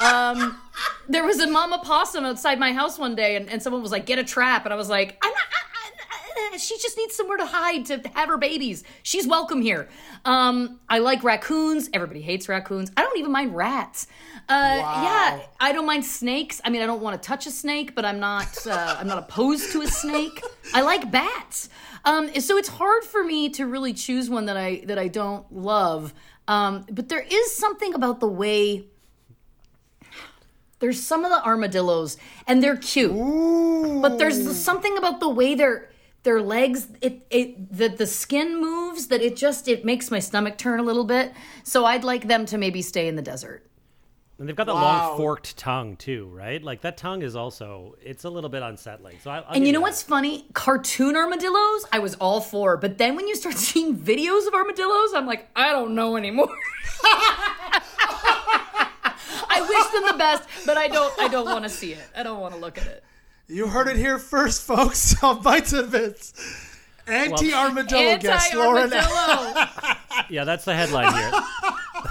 rap. 0.00 0.12
um, 0.12 0.60
there 1.08 1.24
was 1.24 1.40
a 1.40 1.50
mama 1.50 1.80
possum 1.84 2.24
outside 2.24 2.60
my 2.60 2.72
house 2.72 2.96
one 2.96 3.16
day, 3.16 3.34
and, 3.34 3.50
and 3.50 3.60
someone 3.60 3.82
was 3.82 3.90
like, 3.90 4.06
"Get 4.06 4.20
a 4.20 4.24
trap," 4.24 4.64
and 4.64 4.72
I 4.72 4.76
was 4.76 4.88
like, 4.88 5.18
"I'm 5.22 5.30
not." 5.30 5.40
I, 5.40 5.46
I, 5.46 5.65
she 6.58 6.76
just 6.78 6.96
needs 6.96 7.14
somewhere 7.14 7.36
to 7.38 7.46
hide 7.46 7.86
to 7.86 8.02
have 8.14 8.28
her 8.28 8.36
babies. 8.38 8.84
She's 9.02 9.26
welcome 9.26 9.62
here. 9.62 9.88
Um, 10.24 10.80
I 10.88 10.98
like 10.98 11.22
raccoons. 11.24 11.88
Everybody 11.92 12.20
hates 12.20 12.48
raccoons. 12.48 12.90
I 12.96 13.02
don't 13.02 13.18
even 13.18 13.32
mind 13.32 13.54
rats. 13.56 14.06
Uh, 14.48 14.76
Yeah, 14.78 15.40
I 15.60 15.72
don't 15.72 15.86
mind 15.86 16.04
snakes. 16.04 16.60
I 16.64 16.70
mean, 16.70 16.82
I 16.82 16.86
don't 16.86 17.00
want 17.02 17.20
to 17.20 17.26
touch 17.26 17.46
a 17.46 17.50
snake, 17.50 17.94
but 17.94 18.04
I'm 18.04 18.20
not. 18.20 18.66
Uh, 18.66 18.96
I'm 18.98 19.06
not 19.06 19.18
opposed 19.18 19.72
to 19.72 19.82
a 19.82 19.86
snake. 19.86 20.42
I 20.74 20.82
like 20.82 21.10
bats. 21.10 21.68
Um, 22.04 22.32
so 22.40 22.56
it's 22.56 22.68
hard 22.68 23.04
for 23.04 23.24
me 23.24 23.48
to 23.50 23.66
really 23.66 23.92
choose 23.92 24.30
one 24.30 24.46
that 24.46 24.56
I 24.56 24.82
that 24.86 24.98
I 24.98 25.08
don't 25.08 25.50
love. 25.52 26.14
Um, 26.48 26.86
but 26.90 27.08
there 27.08 27.24
is 27.28 27.56
something 27.56 27.94
about 27.94 28.20
the 28.20 28.28
way 28.28 28.84
there's 30.78 31.02
some 31.02 31.24
of 31.24 31.30
the 31.30 31.42
armadillos, 31.44 32.16
and 32.46 32.62
they're 32.62 32.76
cute. 32.76 33.12
But 34.02 34.18
there's 34.18 34.56
something 34.56 34.96
about 34.98 35.20
the 35.20 35.28
way 35.28 35.54
their 35.54 35.88
their 36.26 36.42
legs, 36.42 36.88
it 37.00 37.26
it 37.30 37.72
the 37.72 37.88
the 37.88 38.06
skin 38.06 38.60
moves 38.60 39.06
that 39.06 39.22
it 39.22 39.34
just 39.36 39.66
it 39.68 39.82
makes 39.86 40.10
my 40.10 40.18
stomach 40.18 40.58
turn 40.58 40.78
a 40.78 40.82
little 40.82 41.04
bit. 41.04 41.32
So 41.64 41.86
I'd 41.86 42.04
like 42.04 42.28
them 42.28 42.44
to 42.46 42.58
maybe 42.58 42.82
stay 42.82 43.08
in 43.08 43.16
the 43.16 43.22
desert. 43.22 43.62
And 44.38 44.46
they've 44.46 44.54
got 44.54 44.66
that 44.66 44.74
Wow. 44.74 44.82
long 44.82 45.16
forked 45.16 45.56
tongue 45.56 45.96
too, 45.96 46.28
right? 46.30 46.62
Like 46.62 46.82
that 46.82 46.98
tongue 46.98 47.22
is 47.22 47.34
also 47.34 47.94
it's 48.02 48.24
a 48.24 48.28
little 48.30 48.50
bit 48.50 48.62
unsettling. 48.62 49.16
So 49.22 49.30
I, 49.30 49.38
I'll 49.38 49.54
And 49.54 49.66
you 49.66 49.72
know 49.72 49.78
that. 49.78 49.84
what's 49.84 50.02
funny? 50.02 50.44
Cartoon 50.52 51.16
armadillos, 51.16 51.86
I 51.90 52.00
was 52.00 52.14
all 52.16 52.42
for. 52.42 52.76
But 52.76 52.98
then 52.98 53.16
when 53.16 53.26
you 53.28 53.34
start 53.36 53.54
seeing 53.68 53.96
videos 53.96 54.46
of 54.46 54.52
armadillos, 54.52 55.14
I'm 55.14 55.24
like, 55.26 55.48
I 55.56 55.72
don't 55.72 55.94
know 55.94 56.16
anymore. 56.16 56.54
I 59.48 59.60
wish 59.66 59.86
them 59.92 60.12
the 60.12 60.18
best, 60.18 60.48
but 60.66 60.76
I 60.76 60.88
don't. 60.88 61.12
I 61.18 61.28
don't 61.28 61.46
want 61.46 61.64
to 61.64 61.70
see 61.70 61.92
it. 61.92 62.04
I 62.16 62.22
don't 62.22 62.40
want 62.40 62.52
to 62.54 62.60
look 62.60 62.76
at 62.78 62.86
it. 62.86 63.04
You 63.48 63.68
heard 63.68 63.88
it 63.88 63.96
here 63.96 64.18
first, 64.18 64.62
folks. 64.62 65.22
On 65.22 65.42
Bites 65.42 65.72
and 65.72 65.90
Bits. 65.90 66.32
Anti 67.06 67.52
armadillo 67.52 68.18
guest 68.18 68.54
Lauren. 68.54 68.92
Anti-armadillo. 68.92 69.66
Yeah, 70.30 70.44
that's 70.44 70.64
the 70.64 70.74
headline 70.74 71.12
here. 71.12 71.30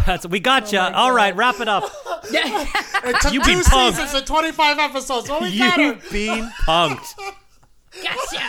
That's 0.06 0.26
we 0.28 0.40
got 0.40 0.72
you. 0.72 0.80
All 0.80 1.12
right, 1.12 1.36
wrap 1.36 1.60
it 1.60 1.68
up. 1.68 1.84
yeah. 2.32 2.66
It 3.04 3.20
took 3.20 3.34
You 3.34 3.42
two 3.42 3.46
be 3.58 3.62
punked. 3.62 3.92
seasons 3.94 4.14
and 4.14 4.26
25 4.28 4.78
episodes. 4.80 5.28
Well, 5.28 5.42
we 5.42 5.58
got 5.58 5.74
her. 5.76 5.82
You've 5.82 6.12
been 6.12 6.50
punked. 6.66 7.14
Gotcha. 8.02 8.42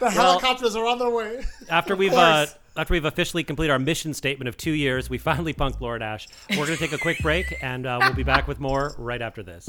The 0.00 0.10
helicopters 0.10 0.74
are 0.76 0.86
on 0.86 0.98
their 0.98 1.08
way. 1.08 1.44
After 1.70 1.94
we've 1.96 2.12
uh, 2.12 2.46
after 2.76 2.92
we've 2.92 3.04
officially 3.04 3.44
completed 3.44 3.72
our 3.72 3.78
mission 3.78 4.12
statement 4.12 4.48
of 4.48 4.56
two 4.56 4.72
years, 4.72 5.08
we 5.08 5.16
finally 5.16 5.54
punked 5.54 5.80
Lord 5.80 6.02
Ash. 6.02 6.26
We're 6.50 6.66
gonna 6.66 6.76
take 6.76 6.92
a 6.92 6.98
quick 6.98 7.20
break, 7.20 7.54
and 7.62 7.86
uh, 7.86 8.00
we'll 8.02 8.12
be 8.14 8.24
back 8.24 8.48
with 8.48 8.58
more 8.60 8.94
right 8.98 9.22
after 9.22 9.42
this. 9.42 9.68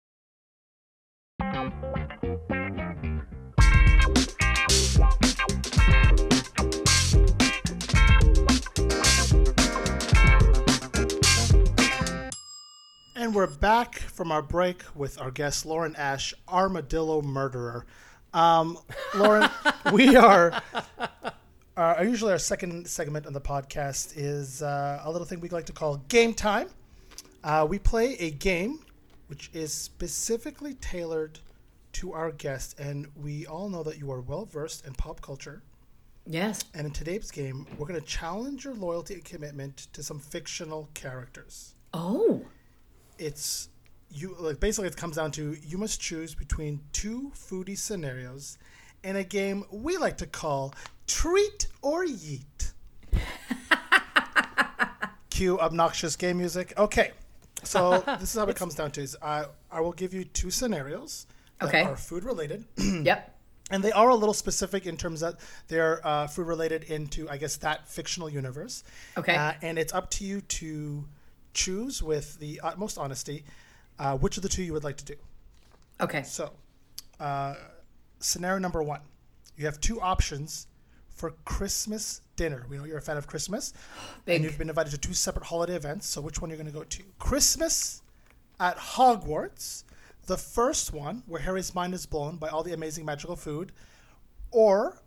And 13.21 13.35
we're 13.35 13.45
back 13.45 13.99
from 13.99 14.31
our 14.31 14.41
break 14.41 14.81
with 14.95 15.21
our 15.21 15.29
guest 15.29 15.63
Lauren 15.63 15.95
Ash, 15.95 16.33
Armadillo 16.49 17.21
Murderer. 17.21 17.85
Um, 18.33 18.79
Lauren, 19.13 19.47
we 19.93 20.15
are. 20.15 20.59
Uh, 21.77 21.95
usually, 22.01 22.31
our 22.31 22.39
second 22.39 22.87
segment 22.87 23.27
on 23.27 23.33
the 23.33 23.39
podcast 23.39 24.13
is 24.15 24.63
uh, 24.63 25.03
a 25.03 25.11
little 25.11 25.27
thing 25.27 25.39
we 25.39 25.49
like 25.49 25.67
to 25.67 25.71
call 25.71 25.97
game 26.07 26.33
time. 26.33 26.67
Uh, 27.43 27.67
we 27.69 27.77
play 27.77 28.15
a 28.15 28.31
game 28.31 28.79
which 29.27 29.51
is 29.53 29.71
specifically 29.71 30.73
tailored 30.73 31.37
to 31.91 32.13
our 32.13 32.31
guest, 32.31 32.79
and 32.79 33.05
we 33.15 33.45
all 33.45 33.69
know 33.69 33.83
that 33.83 33.99
you 33.99 34.11
are 34.11 34.21
well 34.21 34.45
versed 34.45 34.87
in 34.87 34.93
pop 34.93 35.21
culture. 35.21 35.61
Yes. 36.25 36.63
And 36.73 36.87
in 36.87 36.91
today's 36.91 37.29
game, 37.29 37.67
we're 37.77 37.85
going 37.85 38.01
to 38.01 38.07
challenge 38.07 38.65
your 38.65 38.73
loyalty 38.73 39.13
and 39.13 39.23
commitment 39.23 39.89
to 39.93 40.01
some 40.01 40.17
fictional 40.17 40.89
characters. 40.95 41.75
Oh. 41.93 42.41
It's 43.21 43.69
you 44.09 44.35
like 44.39 44.59
basically 44.59 44.87
it 44.89 44.97
comes 44.97 45.15
down 45.15 45.31
to 45.33 45.55
you 45.65 45.77
must 45.77 46.01
choose 46.01 46.35
between 46.35 46.81
two 46.91 47.31
foodie 47.35 47.77
scenarios 47.77 48.57
in 49.03 49.15
a 49.15 49.23
game 49.23 49.63
we 49.71 49.97
like 49.97 50.17
to 50.17 50.25
call 50.25 50.73
treat 51.07 51.67
or 51.81 52.05
yeet. 52.05 52.73
Cue 55.29 55.59
obnoxious 55.59 56.15
game 56.15 56.37
music. 56.39 56.73
Okay. 56.77 57.11
So 57.63 57.99
this 58.19 58.33
is 58.33 58.39
how 58.39 58.47
it 58.47 58.55
comes 58.55 58.75
down 58.75 58.91
to 58.91 59.01
is 59.01 59.15
I 59.21 59.45
I 59.71 59.81
will 59.81 59.93
give 59.93 60.13
you 60.13 60.23
two 60.25 60.51
scenarios 60.51 61.25
that 61.59 61.69
Okay. 61.69 61.83
are 61.83 61.95
food 61.95 62.23
related. 62.23 62.65
Yep. 63.03 63.37
And 63.69 63.81
they 63.81 63.93
are 63.93 64.09
a 64.09 64.15
little 64.15 64.33
specific 64.33 64.85
in 64.85 64.97
terms 64.97 65.21
that 65.21 65.35
they're 65.69 66.05
uh, 66.05 66.27
food 66.27 66.45
related 66.45 66.83
into, 66.83 67.29
I 67.29 67.37
guess, 67.37 67.55
that 67.57 67.87
fictional 67.87 68.29
universe. 68.29 68.83
Okay. 69.15 69.33
Uh, 69.33 69.53
and 69.61 69.79
it's 69.79 69.93
up 69.93 70.09
to 70.11 70.25
you 70.25 70.41
to 70.41 71.05
choose 71.53 72.01
with 72.01 72.39
the 72.39 72.59
utmost 72.63 72.97
honesty 72.97 73.43
uh, 73.99 74.17
which 74.17 74.37
of 74.37 74.43
the 74.43 74.49
two 74.49 74.63
you 74.63 74.73
would 74.73 74.83
like 74.83 74.97
to 74.97 75.05
do. 75.05 75.15
Okay. 75.99 76.23
So, 76.23 76.51
uh, 77.19 77.55
scenario 78.19 78.59
number 78.59 78.81
one 78.81 79.01
you 79.57 79.65
have 79.65 79.79
two 79.79 80.01
options 80.01 80.67
for 81.09 81.31
Christmas 81.45 82.21
dinner. 82.35 82.65
We 82.67 82.77
know 82.77 82.83
you're 82.83 82.97
a 82.97 83.01
fan 83.01 83.17
of 83.17 83.27
Christmas. 83.27 83.73
Big. 84.25 84.37
And 84.37 84.43
you've 84.43 84.57
been 84.57 84.69
invited 84.69 84.91
to 84.91 84.97
two 84.97 85.13
separate 85.13 85.45
holiday 85.45 85.75
events. 85.75 86.07
So, 86.07 86.21
which 86.21 86.41
one 86.41 86.49
you 86.49 86.55
are 86.55 86.57
you 86.57 86.63
going 86.63 86.73
to 86.73 86.79
go 86.79 86.83
to? 86.83 87.03
Christmas 87.19 88.01
at 88.59 88.77
Hogwarts, 88.77 89.83
the 90.25 90.37
first 90.37 90.93
one 90.93 91.23
where 91.27 91.41
Harry's 91.41 91.75
mind 91.75 91.93
is 91.93 92.05
blown 92.05 92.37
by 92.37 92.47
all 92.49 92.63
the 92.63 92.73
amazing 92.73 93.05
magical 93.05 93.35
food, 93.35 93.71
or 94.51 94.97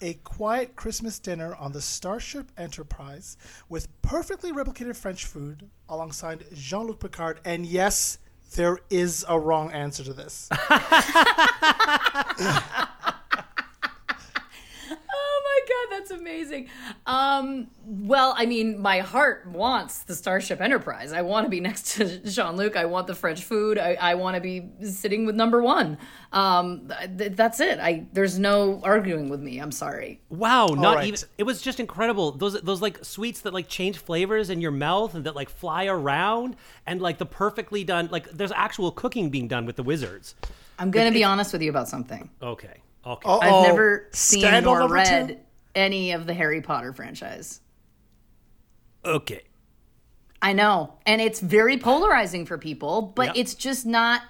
a 0.00 0.14
quiet 0.14 0.76
Christmas 0.76 1.18
dinner 1.18 1.54
on 1.56 1.72
the 1.72 1.80
Starship 1.80 2.50
Enterprise 2.56 3.36
with 3.68 3.88
perfectly 4.02 4.52
replicated 4.52 4.96
French 4.96 5.24
food 5.24 5.68
alongside 5.88 6.44
Jean 6.54 6.86
Luc 6.86 7.00
Picard. 7.00 7.40
And 7.44 7.66
yes, 7.66 8.18
there 8.54 8.78
is 8.90 9.24
a 9.28 9.38
wrong 9.38 9.70
answer 9.72 10.04
to 10.04 10.12
this. 10.12 10.48
Oh 15.20 15.42
my 15.44 15.60
god, 15.97 15.97
that's 16.08 16.20
amazing. 16.20 16.68
Um, 17.06 17.68
well, 17.84 18.34
I 18.36 18.46
mean, 18.46 18.80
my 18.80 19.00
heart 19.00 19.46
wants 19.46 20.00
the 20.00 20.14
Starship 20.14 20.60
Enterprise. 20.60 21.12
I 21.12 21.22
want 21.22 21.46
to 21.46 21.50
be 21.50 21.60
next 21.60 21.96
to 21.96 22.18
Jean 22.24 22.56
Luc. 22.56 22.76
I 22.76 22.84
want 22.86 23.06
the 23.06 23.14
French 23.14 23.44
food. 23.44 23.78
I, 23.78 23.94
I 23.94 24.14
want 24.14 24.34
to 24.34 24.40
be 24.40 24.68
sitting 24.82 25.26
with 25.26 25.34
number 25.34 25.62
one. 25.62 25.98
Um, 26.32 26.90
th- 27.16 27.32
that's 27.32 27.60
it. 27.60 27.78
I 27.78 28.06
there's 28.12 28.38
no 28.38 28.80
arguing 28.84 29.28
with 29.28 29.40
me. 29.40 29.58
I'm 29.58 29.72
sorry. 29.72 30.20
Wow, 30.28 30.66
not 30.66 30.96
right. 30.96 31.06
even. 31.06 31.20
It 31.38 31.44
was 31.44 31.62
just 31.62 31.80
incredible. 31.80 32.32
Those 32.32 32.60
those 32.60 32.82
like 32.82 33.04
sweets 33.04 33.40
that 33.42 33.54
like 33.54 33.68
change 33.68 33.98
flavors 33.98 34.50
in 34.50 34.60
your 34.60 34.72
mouth 34.72 35.14
and 35.14 35.24
that 35.24 35.36
like 35.36 35.48
fly 35.48 35.86
around 35.86 36.56
and 36.86 37.00
like 37.00 37.18
the 37.18 37.26
perfectly 37.26 37.84
done 37.84 38.08
like 38.10 38.30
there's 38.30 38.52
actual 38.52 38.92
cooking 38.92 39.30
being 39.30 39.48
done 39.48 39.66
with 39.66 39.76
the 39.76 39.82
wizards. 39.82 40.34
I'm 40.78 40.90
gonna 40.90 41.12
be 41.12 41.24
honest 41.24 41.52
with 41.52 41.62
you 41.62 41.70
about 41.70 41.88
something. 41.88 42.30
Okay. 42.42 42.82
Okay. 43.06 43.28
Uh-oh. 43.28 43.40
I've 43.40 43.68
never 43.68 44.08
seen 44.12 44.40
Scandal 44.40 44.74
or 44.74 44.78
number 44.80 44.94
read 44.94 45.28
two? 45.28 45.38
Any 45.74 46.12
of 46.12 46.26
the 46.26 46.34
Harry 46.34 46.60
Potter 46.60 46.92
franchise. 46.92 47.60
Okay. 49.04 49.42
I 50.40 50.52
know, 50.52 50.94
and 51.04 51.20
it's 51.20 51.40
very 51.40 51.78
polarizing 51.78 52.46
for 52.46 52.58
people, 52.58 53.02
but 53.02 53.28
Yep. 53.28 53.36
it's 53.36 53.54
just 53.54 53.84
not. 53.86 54.22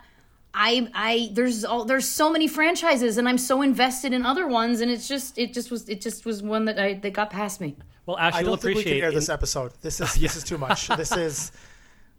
I 0.55 0.89
I 0.95 1.29
there's 1.35 1.65
all 1.65 1.85
there's 1.85 2.09
so 2.09 2.31
many 2.33 2.49
franchises, 2.49 3.19
and 3.19 3.29
I'm 3.29 3.37
so 3.37 3.61
invested 3.61 4.15
in 4.15 4.25
other 4.25 4.47
ones, 4.49 4.81
and 4.81 4.91
it's 4.91 5.07
just 5.07 5.39
it 5.39 5.53
just 5.53 5.71
was 5.71 5.87
it 5.89 6.01
just 6.01 6.25
was 6.25 6.43
one 6.43 6.65
that 6.65 6.79
I 6.79 6.95
that 6.95 7.13
got 7.13 7.29
past 7.29 7.61
me. 7.61 7.77
Well, 8.07 8.17
Ash, 8.19 8.35
I 8.35 8.43
don't 8.43 8.59
think 8.61 8.77
we 8.77 8.85
can 8.85 8.95
air 8.95 9.13
this 9.13 9.29
episode. 9.29 9.73
This 9.83 10.01
is 10.01 10.15
this 10.21 10.35
is 10.37 10.45
too 10.45 10.57
much. 10.57 10.89
This 10.89 11.13
is 11.15 11.53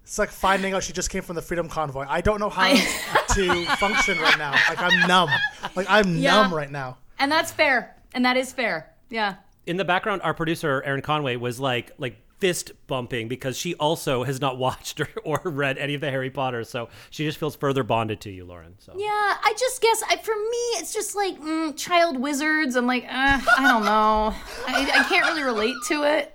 it's 0.03 0.19
like 0.19 0.29
finding 0.29 0.73
out 0.75 0.83
she 0.83 0.93
just 0.93 1.09
came 1.09 1.23
from 1.23 1.35
the 1.35 1.41
Freedom 1.41 1.67
Convoy. 1.67 2.05
I 2.07 2.21
don't 2.21 2.39
know 2.39 2.49
how 2.49 2.67
to 3.33 3.65
function 3.77 4.19
right 4.19 4.37
now. 4.37 4.51
Like 4.69 4.79
I'm 4.79 5.07
numb. 5.07 5.29
Like 5.75 5.87
I'm 5.89 6.15
Yeah. 6.15 6.43
numb 6.43 6.53
right 6.53 6.69
now. 6.71 6.99
And 7.17 7.31
that's 7.31 7.51
fair, 7.51 7.95
and 8.13 8.23
that 8.25 8.37
is 8.37 8.53
fair. 8.53 8.93
Yeah. 9.09 9.35
in 9.65 9.77
the 9.77 9.85
background, 9.85 10.21
our 10.23 10.33
producer 10.33 10.81
Aaron 10.85 11.01
Conway 11.01 11.35
was 11.35 11.59
like 11.59 11.91
like 11.97 12.17
fist 12.39 12.71
bumping 12.87 13.27
because 13.27 13.57
she 13.57 13.75
also 13.75 14.23
has 14.23 14.39
not 14.39 14.57
watched 14.65 15.01
or, 15.01 15.09
or 15.25 15.41
read 15.43 15.77
any 15.77 15.93
of 15.95 16.01
the 16.01 16.09
Harry 16.09 16.29
Potter, 16.29 16.63
so 16.63 16.87
she 17.09 17.25
just 17.25 17.37
feels 17.37 17.55
further 17.55 17.83
bonded 17.83 18.21
to 18.21 18.29
you, 18.31 18.45
Lauren. 18.45 18.75
So 18.79 18.93
Yeah, 18.95 19.07
I 19.09 19.53
just 19.59 19.81
guess 19.81 20.01
I, 20.09 20.15
for 20.17 20.35
me, 20.35 20.57
it's 20.79 20.93
just 20.93 21.15
like 21.15 21.39
mm, 21.39 21.75
child 21.75 22.17
wizards. 22.17 22.75
I'm 22.75 22.87
like, 22.87 23.03
uh, 23.03 23.39
I 23.57 23.67
don't 23.67 23.83
know. 23.83 24.33
I, 24.67 24.89
I 24.99 25.03
can't 25.09 25.25
really 25.25 25.43
relate 25.43 25.75
to 25.87 26.03
it. 26.03 26.33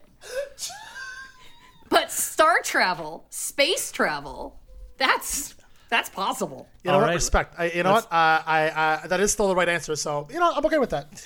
But 1.89 2.11
star 2.11 2.61
travel, 2.63 3.27
space 3.31 3.93
travel, 3.93 4.59
that's 4.97 5.55
that's 5.91 6.09
possible. 6.09 6.67
You 6.83 6.89
know 6.89 6.95
All 6.97 7.01
what? 7.03 7.09
right. 7.09 7.15
Respect. 7.15 7.55
I, 7.57 7.71
you 7.71 7.83
know 7.83 7.93
what? 7.93 8.05
Uh, 8.07 8.43
I, 8.47 9.01
I 9.05 9.07
that 9.07 9.21
is 9.21 9.31
still 9.33 9.49
the 9.49 9.55
right 9.55 9.69
answer. 9.69 9.95
So 9.95 10.27
you 10.33 10.41
know 10.41 10.53
I'm 10.55 10.65
okay 10.67 10.79
with 10.79 10.91
that. 10.91 11.25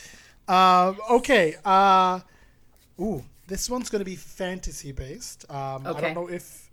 Uh, 0.48 0.94
okay. 1.10 1.56
Uh, 1.64 2.20
ooh, 3.00 3.22
this 3.46 3.68
one's 3.68 3.90
going 3.90 4.00
to 4.00 4.04
be 4.04 4.16
fantasy 4.16 4.92
based. 4.92 5.44
Um, 5.50 5.86
I 5.86 6.00
don't 6.00 6.14
know 6.14 6.28
if 6.28 6.70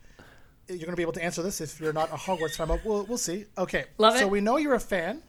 you're 0.67 0.77
going 0.77 0.91
to 0.91 0.95
be 0.95 1.03
able 1.03 1.13
to 1.13 1.23
answer 1.23 1.43
this 1.43 1.61
if 1.61 1.79
you're 1.79 1.93
not 1.93 2.09
a 2.09 2.15
Hogwarts 2.15 2.55
fan, 2.55 2.67
but 2.67 2.83
we'll 2.85 3.03
we'll 3.03 3.17
see. 3.17 3.45
Okay. 3.57 3.85
Love 3.97 4.15
it. 4.15 4.19
So 4.19 4.27
we 4.27 4.41
know 4.41 4.57
you're 4.57 4.75
a 4.75 4.79
fan 4.79 5.21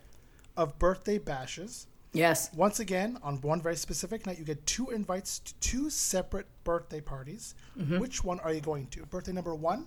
of 0.57 0.79
birthday 0.79 1.19
bashes. 1.19 1.87
Yes. 2.13 2.51
Once 2.55 2.81
again, 2.81 3.19
on 3.23 3.37
one 3.43 3.61
very 3.61 3.77
specific 3.77 4.27
night, 4.27 4.39
you 4.39 4.45
get 4.45 4.65
two 4.65 4.89
invites 4.91 5.41
to 5.41 5.55
two 5.61 5.91
separate 5.91 6.47
birthday 6.65 7.01
parties. 7.01 7.55
Mm-hmm. 7.79 7.99
Which 7.99 8.25
one 8.25 8.41
are 8.41 8.53
you 8.53 8.61
going 8.61 8.87
to? 8.89 9.05
Birthday 9.05 9.33
number 9.33 9.55
one, 9.55 9.87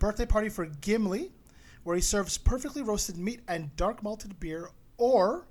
birthday 0.00 0.26
party 0.26 0.48
for 0.48 0.66
Gimli, 0.66 1.30
where 1.84 1.94
he 1.94 2.02
serves 2.02 2.36
perfectly 2.36 2.82
roasted 2.82 3.16
meat 3.16 3.40
and 3.46 3.74
dark 3.76 4.02
malted 4.02 4.40
beer, 4.40 4.70
or 4.98 5.46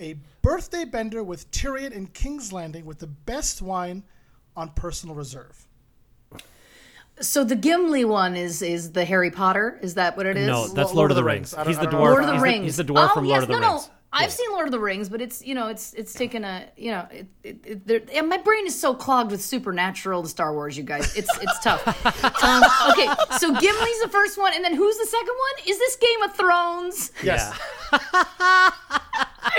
a 0.00 0.16
birthday 0.42 0.84
bender 0.84 1.22
with 1.22 1.50
Tyrion 1.50 1.92
in 1.92 2.06
King's 2.08 2.52
Landing 2.52 2.84
with 2.84 2.98
the 2.98 3.06
best 3.06 3.62
wine 3.62 4.02
on 4.56 4.70
personal 4.70 5.14
reserve. 5.14 5.66
So 7.20 7.44
the 7.44 7.54
Gimli 7.56 8.06
one 8.06 8.34
is 8.34 8.62
is 8.62 8.92
the 8.92 9.04
Harry 9.04 9.30
Potter. 9.30 9.78
Is 9.82 9.94
that 9.94 10.16
what 10.16 10.24
it 10.24 10.38
is? 10.38 10.46
no, 10.46 10.66
that's 10.68 10.94
Lord 10.94 10.96
Lord 10.96 11.10
of 11.10 11.16
of 11.16 11.16
the 11.16 11.22
the 11.22 11.26
Rings. 11.26 11.52
Rings. 11.52 11.54
I 11.54 11.56
don't- 11.58 11.66
He's 11.68 11.78
the 11.78 11.84
don't 11.84 11.92
know. 11.92 11.98
dwarf. 11.98 12.10
Lord 12.10 12.20
of 12.22 12.26
the 12.28 12.32
he's 12.34 12.42
Rings. 12.42 12.64
he's 12.64 12.76
the 12.78 12.84
dwarf 12.84 13.10
oh, 13.10 13.14
from 13.14 13.24
yes, 13.26 13.30
Lord 13.32 13.42
of 13.42 13.48
the 13.48 13.54
Rings. 13.54 13.62
no, 13.62 13.72
Rings. 13.74 13.86
No. 13.88 13.94
I've 14.12 14.32
seen 14.32 14.50
Lord 14.50 14.66
of 14.66 14.72
the 14.72 14.80
Rings, 14.80 15.08
but 15.08 15.20
it's 15.20 15.44
you 15.44 15.54
know 15.54 15.68
it's 15.68 15.92
it's 15.94 16.12
taken 16.14 16.42
a 16.44 16.66
you 16.76 16.90
know 16.90 17.06
it, 17.12 17.26
it, 17.44 17.90
it, 17.90 18.10
and 18.12 18.28
my 18.28 18.38
brain 18.38 18.66
is 18.66 18.76
so 18.78 18.92
clogged 18.92 19.30
with 19.30 19.40
supernatural 19.40 20.20
and 20.20 20.28
Star 20.28 20.52
Wars. 20.52 20.76
You 20.76 20.82
guys, 20.82 21.14
it's 21.14 21.30
it's 21.40 21.58
tough. 21.60 21.80
Um, 22.42 22.62
okay, 22.90 23.06
so 23.38 23.52
Gimli's 23.52 24.00
the 24.00 24.08
first 24.10 24.38
one, 24.38 24.52
and 24.54 24.64
then 24.64 24.74
who's 24.74 24.96
the 24.96 25.04
second 25.06 25.28
one? 25.28 25.68
Is 25.68 25.78
this 25.78 25.96
Game 25.96 26.22
of 26.22 26.34
Thrones? 26.34 27.12
Yes. 27.22 27.56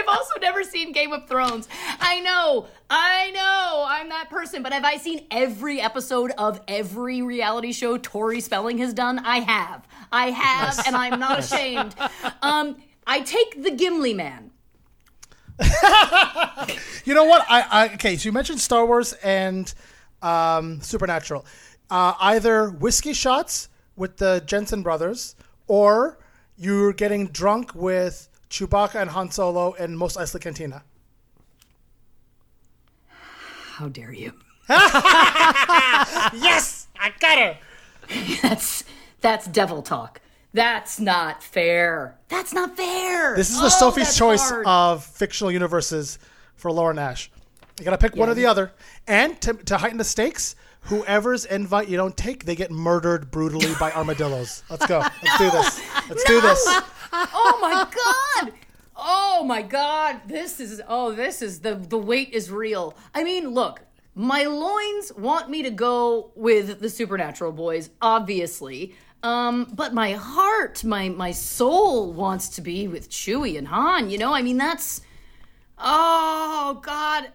I've 0.01 0.07
also 0.17 0.39
never 0.41 0.63
seen 0.63 0.91
Game 0.91 1.11
of 1.13 1.27
Thrones. 1.27 1.67
I 1.99 2.19
know, 2.21 2.67
I 2.89 3.31
know, 3.31 3.85
I'm 3.87 4.09
that 4.09 4.29
person. 4.29 4.63
But 4.63 4.73
have 4.73 4.83
I 4.83 4.97
seen 4.97 5.25
every 5.29 5.79
episode 5.79 6.31
of 6.37 6.59
every 6.67 7.21
reality 7.21 7.71
show 7.71 7.97
Tori 7.97 8.41
Spelling 8.41 8.79
has 8.79 8.93
done? 8.93 9.19
I 9.19 9.39
have, 9.41 9.87
I 10.11 10.31
have, 10.31 10.77
Nice. 10.77 10.87
and 10.87 10.95
I'm 10.95 11.19
not 11.19 11.39
ashamed. 11.39 11.95
Um, 12.41 12.77
I 13.05 13.21
take 13.21 13.61
the 13.63 13.71
Gimli 13.71 14.13
man. 14.13 14.51
You 17.03 17.15
know 17.15 17.23
what? 17.23 17.43
I, 17.49 17.61
I 17.61 17.93
okay. 17.95 18.15
So 18.15 18.27
you 18.29 18.31
mentioned 18.31 18.59
Star 18.59 18.85
Wars 18.85 19.13
and 19.23 19.73
um, 20.21 20.81
Supernatural. 20.81 21.45
Uh, 21.89 22.13
either 22.19 22.69
whiskey 22.69 23.13
shots 23.13 23.69
with 23.95 24.17
the 24.17 24.43
Jensen 24.45 24.83
brothers, 24.83 25.35
or 25.67 26.19
you're 26.57 26.93
getting 26.93 27.27
drunk 27.27 27.73
with 27.73 28.29
Chewbacca 28.51 29.01
and 29.01 29.09
Han 29.09 29.31
Solo 29.31 29.73
in 29.73 29.95
Mos 29.97 30.17
Eisley 30.17 30.41
Cantina. 30.41 30.83
How 33.07 33.87
dare 33.87 34.11
you? 34.11 34.33
yes, 34.69 36.87
I 36.99 37.11
got 37.19 37.37
her. 37.39 37.57
That's 38.41 38.83
that's 39.21 39.47
devil 39.47 39.81
talk. 39.81 40.19
That's 40.53 40.99
not 40.99 41.41
fair. 41.43 42.17
That's 42.27 42.53
not 42.53 42.75
fair. 42.75 43.35
This 43.35 43.49
is 43.51 43.59
the 43.59 43.67
Oh, 43.67 43.69
Sophie's 43.69 44.17
choice 44.17 44.49
hard. 44.49 44.65
of 44.65 45.05
fictional 45.05 45.51
universes 45.51 46.19
for 46.55 46.71
Lauren 46.71 46.97
Ash. 46.99 47.31
You 47.79 47.85
gotta 47.85 47.97
pick 47.97 48.15
one 48.15 48.27
Yeah. 48.27 48.31
or 48.31 48.35
the 48.35 48.45
other, 48.47 48.71
and 49.07 49.39
to, 49.41 49.53
to 49.53 49.77
heighten 49.77 49.97
the 49.97 50.03
stakes, 50.03 50.55
whoever's 50.81 51.45
invite 51.45 51.87
you 51.87 51.95
don't 51.97 52.17
take, 52.17 52.45
they 52.45 52.55
get 52.55 52.71
murdered 52.71 53.31
brutally 53.31 53.73
by 53.79 53.91
armadillos. 53.91 54.63
Let's 54.69 54.85
go. 54.87 54.99
Let's 55.23 55.37
do 55.37 55.49
this. 55.51 55.81
Let's 56.09 56.23
do 56.25 56.41
this. 56.47 56.81
Oh 57.13 57.57
my 57.61 57.87
god. 58.43 58.53
Oh 58.95 59.43
my 59.45 59.61
god. 59.61 60.21
This 60.27 60.59
is 60.59 60.81
oh 60.87 61.11
this 61.13 61.41
is 61.41 61.59
the 61.59 61.75
the 61.75 61.97
weight 61.97 62.29
is 62.31 62.51
real. 62.51 62.95
I 63.13 63.23
mean, 63.23 63.49
look, 63.49 63.81
my 64.15 64.43
loins 64.43 65.11
want 65.13 65.49
me 65.49 65.63
to 65.63 65.71
go 65.71 66.31
with 66.35 66.79
the 66.79 66.89
supernatural 66.89 67.51
boys, 67.51 67.89
obviously. 68.01 68.95
Um, 69.23 69.71
but 69.73 69.93
my 69.93 70.13
heart, 70.13 70.83
my 70.83 71.09
my 71.09 71.31
soul 71.31 72.11
wants 72.11 72.49
to 72.49 72.61
be 72.61 72.87
with 72.87 73.09
Chewie 73.09 73.57
and 73.57 73.67
Han, 73.67 74.09
you 74.09 74.17
know? 74.17 74.33
I 74.33 74.41
mean, 74.41 74.57
that's 74.57 75.01
Oh 75.77 76.79
god. 76.83 77.31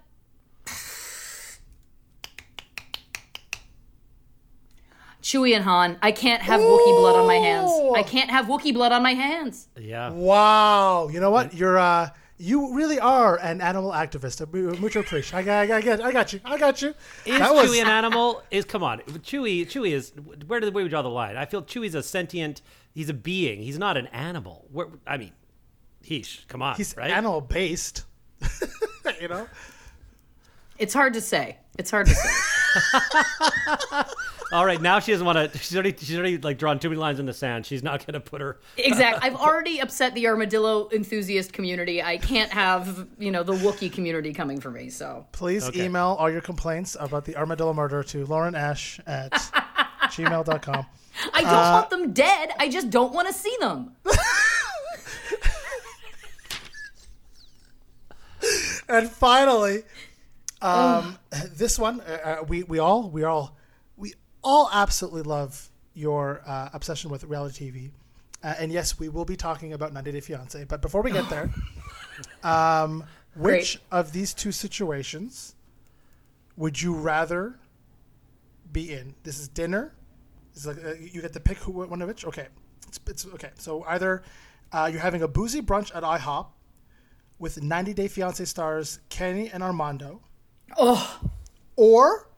Chewie 5.27 5.57
and 5.57 5.65
Han, 5.65 5.99
I 6.03 6.13
can't 6.13 6.41
have 6.41 6.61
Wookiee 6.61 6.99
blood 7.01 7.17
on 7.17 7.27
my 7.27 7.35
hands. 7.35 7.73
I 7.97 8.05
can't 8.05 8.31
have 8.31 8.47
Wookiee 8.47 8.73
blood 8.73 8.93
on 8.93 9.03
my 9.03 9.13
hands. 9.15 9.67
Yeah. 9.77 10.11
Wow. 10.11 11.09
You 11.09 11.19
know 11.19 11.33
what? 11.33 11.53
You're 11.53 11.79
uh 11.79 12.11
you 12.39 12.77
really 12.77 13.01
are 13.01 13.37
an 13.43 13.61
animal 13.61 13.91
activist. 13.91 14.41
Uh, 14.41 14.79
Mucho 14.81 15.01
appreciate. 15.01 15.37
I 15.37 15.43
got, 15.43 15.63
I 15.63 15.67
got, 15.67 15.77
I 15.77 15.81
got, 15.83 16.01
I 16.03 16.13
got 16.13 16.33
you. 16.33 16.41
I 16.45 16.59
got 16.59 16.81
you. 16.83 16.95
Is 17.25 17.39
That 17.41 17.53
was- 17.53 17.71
Chewie 17.73 17.81
an 17.83 17.89
animal? 17.89 18.41
Is 18.53 18.65
come 18.65 18.85
on, 18.85 19.01
Chewie. 19.01 19.67
Chewie 19.67 19.91
is 19.91 20.13
where 20.47 20.61
do 20.61 20.71
where 20.71 20.83
do 20.85 20.85
we 20.85 20.89
draw 20.89 21.03
the 21.03 21.09
line? 21.09 21.37
I 21.37 21.45
feel 21.45 21.61
Chewie's 21.63 21.97
a 21.97 22.05
sentient. 22.05 22.63
He's 22.95 23.09
a 23.09 23.15
being. 23.15 23.63
He's 23.63 23.81
not 23.81 23.97
an 23.97 24.07
animal. 24.09 24.69
Where, 24.71 24.87
I 25.09 25.17
mean, 25.17 25.33
heesh. 26.05 26.47
Come 26.47 26.63
on, 26.63 26.77
He's 26.77 26.97
right? 26.97 27.11
animal 27.11 27.41
based. 27.41 28.05
you 29.21 29.27
know. 29.27 29.49
It's 30.79 30.95
hard 30.95 31.15
to 31.15 31.21
say. 31.21 31.57
It's 31.79 31.91
hard 31.91 32.07
to 32.07 32.15
say. 32.15 32.31
All 34.57 34.65
right, 34.65 34.81
now 34.81 35.01
she 35.01 35.13
doesn't 35.13 35.27
want 35.27 35.53
to. 35.53 35.59
She's 35.59 35.75
already 35.75 35.95
she's 35.99 36.17
already 36.17 36.39
like 36.39 36.57
drawn 36.57 36.79
too 36.79 36.89
many 36.89 36.99
lines 36.99 37.21
in 37.21 37.27
the 37.27 37.35
sand. 37.35 37.67
She's 37.67 37.83
not 37.83 38.07
going 38.07 38.15
to 38.15 38.21
put 38.21 38.41
her. 38.41 38.59
exactly. 38.79 39.29
I've 39.29 39.37
already 39.41 39.81
upset 39.81 40.15
the 40.15 40.27
armadillo 40.29 40.89
enthusiast 40.93 41.53
community. 41.53 42.03
I 42.03 42.17
can't 42.17 42.51
have, 42.51 43.07
you 43.19 43.31
know, 43.31 43.43
the 43.43 43.53
Wookiee 43.53 43.93
community 43.93 44.33
coming 44.33 44.59
for 44.59 44.71
me. 44.71 44.89
So 44.89 45.27
Please 45.33 45.69
email 45.77 46.17
all 46.19 46.31
your 46.31 46.41
complaints 46.41 46.97
about 46.99 47.27
the 47.27 47.37
armadillo 47.37 47.75
murder 47.75 48.03
to 48.05 48.25
Lauren 48.25 48.55
Ash 48.55 48.99
at 49.07 49.31
gmail.com. 50.05 50.87
I 51.35 51.41
don't 51.43 51.53
Uh, 51.53 51.73
want 51.73 51.91
them 51.91 52.13
dead. 52.15 52.49
I 52.59 52.71
just 52.71 52.89
don't 52.89 53.13
want 53.13 53.29
to 53.29 53.35
see 53.35 53.55
them. 53.61 53.93
and 58.89 59.11
finally, 59.11 59.83
um, 60.63 61.19
this 61.55 61.79
one 61.79 62.01
uh, 62.01 62.39
uh, 62.41 62.45
we 62.49 62.63
we 62.63 62.79
all 62.79 63.11
we 63.11 63.23
all 63.25 63.53
we 63.53 63.56
all 64.47 64.71
absolutely 64.73 65.23
love 65.23 65.71
your 65.93 66.41
uh, 66.47 66.69
obsession 66.73 67.11
with 67.11 67.25
reality 67.25 67.71
TV, 67.71 67.91
uh, 68.45 68.55
and 68.59 68.71
yes, 68.71 68.97
we 68.99 69.09
will 69.09 69.25
be 69.25 69.37
talking 69.37 69.73
about 69.73 69.93
90 69.93 70.13
Day 70.13 70.21
Fiance. 70.21 70.65
But 70.65 70.81
before 70.81 71.03
we 71.03 71.11
get 71.11 71.29
there, 71.29 71.51
um, 72.45 73.05
which 73.35 73.77
Great. 73.77 73.79
of 73.91 74.13
these 74.13 74.33
two 74.33 74.53
situations 74.53 75.57
would 76.57 76.81
you 76.81 76.95
rather 76.95 77.59
be 78.71 78.93
in? 78.93 79.15
This 79.25 79.39
is 79.41 79.49
dinner. 79.49 79.93
Is 80.55 80.67
like, 80.67 80.83
uh, 80.83 80.95
you 80.95 81.21
get 81.21 81.33
to 81.33 81.41
pick 81.41 81.59
who 81.59 81.73
one 81.73 82.01
of 82.01 82.09
which. 82.09 82.25
Okay, 82.25 82.47
it's, 82.87 83.01
it's 83.09 83.27
okay. 83.27 83.51
So 83.59 83.85
either 83.89 84.23
uh, 84.73 84.89
you're 84.91 85.01
having 85.01 85.23
a 85.23 85.29
boozy 85.29 85.61
brunch 85.61 85.95
at 85.95 86.03
IHOP 86.05 86.47
with 87.41 87.61
90 87.63 87.95
Day 87.95 88.07
Fiance 88.09 88.45
stars 88.45 89.01
Kenny 89.09 89.51
and 89.51 89.63
Armando, 89.63 90.21
Oh, 90.79 91.21
or 91.75 92.29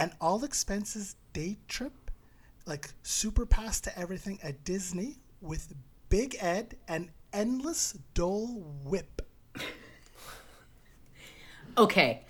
an 0.00 0.14
all 0.18 0.44
expenses 0.44 1.14
day 1.34 1.58
trip, 1.68 2.10
like 2.66 2.88
super 3.02 3.44
pass 3.44 3.80
to 3.82 3.98
everything 3.98 4.38
at 4.42 4.64
Disney 4.64 5.18
with 5.42 5.74
Big 6.08 6.36
Ed 6.40 6.76
and 6.88 7.10
endless 7.34 7.98
Dole 8.14 8.64
Whip. 8.84 9.20
okay. 11.76 12.24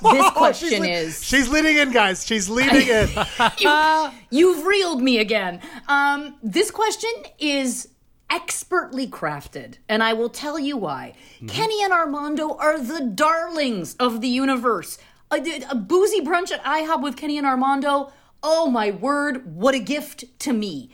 This 0.00 0.30
question 0.34 0.68
she's 0.68 0.78
le- 0.78 0.88
is 0.88 1.24
She's 1.24 1.48
leading 1.48 1.76
in, 1.78 1.90
guys. 1.90 2.24
She's 2.24 2.48
leading 2.48 2.86
in. 2.86 3.08
you, 3.58 4.10
you've 4.30 4.64
reeled 4.64 5.02
me 5.02 5.18
again. 5.18 5.60
Um, 5.88 6.36
this 6.44 6.70
question 6.70 7.10
is 7.40 7.88
expertly 8.30 9.06
crafted, 9.06 9.78
and 9.88 10.02
I 10.02 10.12
will 10.12 10.28
tell 10.28 10.58
you 10.58 10.76
why. 10.76 11.14
Kenny 11.48 11.82
and 11.82 11.92
Armando 11.92 12.56
are 12.56 12.78
the 12.78 13.00
darlings 13.00 13.94
of 13.96 14.20
the 14.20 14.28
universe. 14.28 14.98
A, 15.30 15.62
a 15.70 15.74
boozy 15.74 16.20
brunch 16.20 16.50
at 16.50 16.62
IHOP 16.64 17.02
with 17.02 17.16
Kenny 17.16 17.38
and 17.38 17.46
Armando. 17.46 18.12
Oh 18.42 18.70
my 18.70 18.90
word, 18.90 19.54
what 19.56 19.74
a 19.74 19.78
gift 19.78 20.24
to 20.40 20.52
me. 20.52 20.90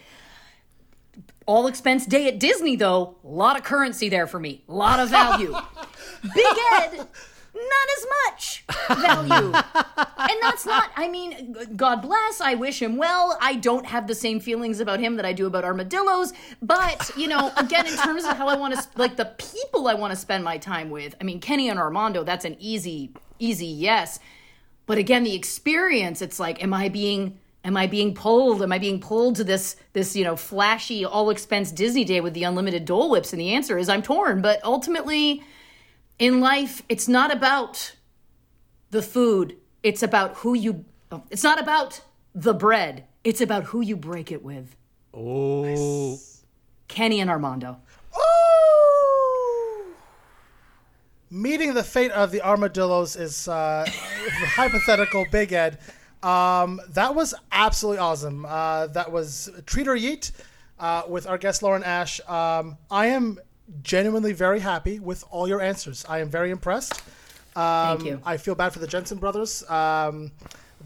All 1.47 1.67
expense 1.67 2.07
day 2.07 2.27
at 2.27 2.39
Disney, 2.39 2.75
though, 2.75 3.17
a 3.23 3.29
lot 3.29 3.57
of 3.57 3.65
currency 3.65 4.09
there 4.09 4.27
for 4.27 4.41
me, 4.41 4.63
a 4.69 4.73
lot 4.73 4.99
of 4.99 5.11
value. 5.11 5.55
Big 6.35 6.57
Ed, 6.73 7.07
not 7.55 7.89
as 7.99 8.07
much 8.33 8.65
value. 8.89 9.53
and 9.55 10.39
that's 10.43 10.67
not, 10.67 10.91
I 10.97 11.07
mean, 11.09 11.55
God 11.77 12.03
bless, 12.03 12.41
I 12.41 12.55
wish 12.55 12.81
him 12.81 12.97
well. 12.97 13.37
I 13.41 13.57
don't 13.57 13.87
have 13.87 14.07
the 14.07 14.15
same 14.15 14.41
feelings 14.41 14.81
about 14.81 15.01
him 15.01 15.17
that 15.17 15.27
I 15.27 15.33
do 15.33 15.47
about 15.47 15.65
armadillos. 15.65 16.33
But, 16.63 17.11
you 17.17 17.29
know, 17.29 17.53
again, 17.57 17.87
in 17.87 17.97
terms 17.97 18.25
of 18.25 18.37
how 18.37 18.49
I 18.49 18.57
want 18.57 18.75
to, 18.75 18.83
like 18.97 19.17
the 19.17 19.27
people 19.37 19.87
I 19.87 19.95
want 19.95 20.13
to 20.13 20.17
spend 20.17 20.43
my 20.45 20.59
time 20.59 20.91
with, 20.91 21.15
I 21.21 21.25
mean, 21.25 21.41
Kenny 21.41 21.69
and 21.69 21.79
Armando, 21.79 22.25
that's 22.25 22.45
an 22.45 22.57
easy, 22.59 23.13
easy 23.39 23.67
yes. 23.67 24.19
But 24.87 24.99
again, 24.99 25.25
the 25.25 25.35
experience, 25.35 26.23
it's 26.23 26.39
like, 26.39 26.63
am 26.63 26.75
I 26.75 26.89
being 26.89 27.39
am 27.65 27.77
I 27.77 27.87
being 27.87 28.15
pulled? 28.15 28.63
Am 28.63 28.73
I 28.73 28.79
being 28.79 29.01
pulled 29.01 29.37
to 29.37 29.45
this 29.45 29.77
this, 29.93 30.15
you 30.15 30.25
know, 30.25 30.37
flashy 30.37 31.05
all 31.05 31.31
expense 31.31 31.73
Disney 31.73 32.05
day 32.05 32.21
with 32.21 32.35
the 32.35 32.45
unlimited 32.45 32.85
Dole 32.85 33.11
Whips? 33.11 33.33
And 33.33 33.41
the 33.41 33.55
answer 33.55 33.79
is 33.79 33.89
I'm 33.89 34.03
torn. 34.03 34.43
But 34.43 34.63
ultimately, 34.65 35.43
in 36.19 36.41
life, 36.41 36.83
it's 36.89 37.09
not 37.09 37.33
about 37.33 37.95
the 38.91 39.03
food. 39.03 39.57
It's 39.83 40.03
about 40.03 40.37
who 40.37 40.55
you 40.55 40.85
it's 41.31 41.45
not 41.45 41.61
about 41.61 42.03
the 42.35 42.55
bread. 42.55 43.05
It's 43.23 43.41
about 43.41 43.65
who 43.65 43.81
you 43.81 43.97
break 43.97 44.31
it 44.31 44.43
with. 44.43 44.77
Oh, 45.15 46.19
Kenny 46.89 47.21
and 47.21 47.31
Armando. 47.31 47.79
Meeting 51.35 51.75
the 51.75 51.83
fate 51.83 52.13
of 52.13 52.31
the 52.31 52.41
armadillos 52.43 53.17
is 53.17 53.49
uh, 53.49 53.85
hypothetical. 53.91 55.27
Big 55.33 55.53
Ed. 55.53 55.79
Um, 56.23 56.81
that 56.91 57.15
was 57.17 57.35
absolutely 57.51 57.99
awesome. 57.99 58.47
Uh, 58.47 58.87
that 58.89 59.11
was 59.11 59.51
Treat 59.67 59.89
or 59.89 59.97
Yeet 59.97 60.31
uh, 60.79 61.03
with 61.09 61.27
our 61.27 61.37
guest 61.37 61.61
Lauren 61.65 61.83
Ash. 61.83 62.21
Um, 62.29 62.77
I 62.89 63.07
am 63.07 63.41
genuinely 63.83 64.33
very 64.33 64.61
happy 64.61 65.01
with 65.01 65.25
all 65.29 65.49
your 65.49 65.61
answers. 65.61 66.05
I 66.09 66.21
am 66.21 66.31
very 66.31 66.53
impressed. 66.53 67.03
Um, 67.57 67.99
Thank 67.99 68.05
you. 68.05 68.21
I 68.25 68.37
feel 68.37 68.55
bad 68.55 68.73
for 68.73 68.79
the 68.79 68.87
Jensen 68.87 69.19
brothers. 69.19 69.69
Um, 69.69 70.31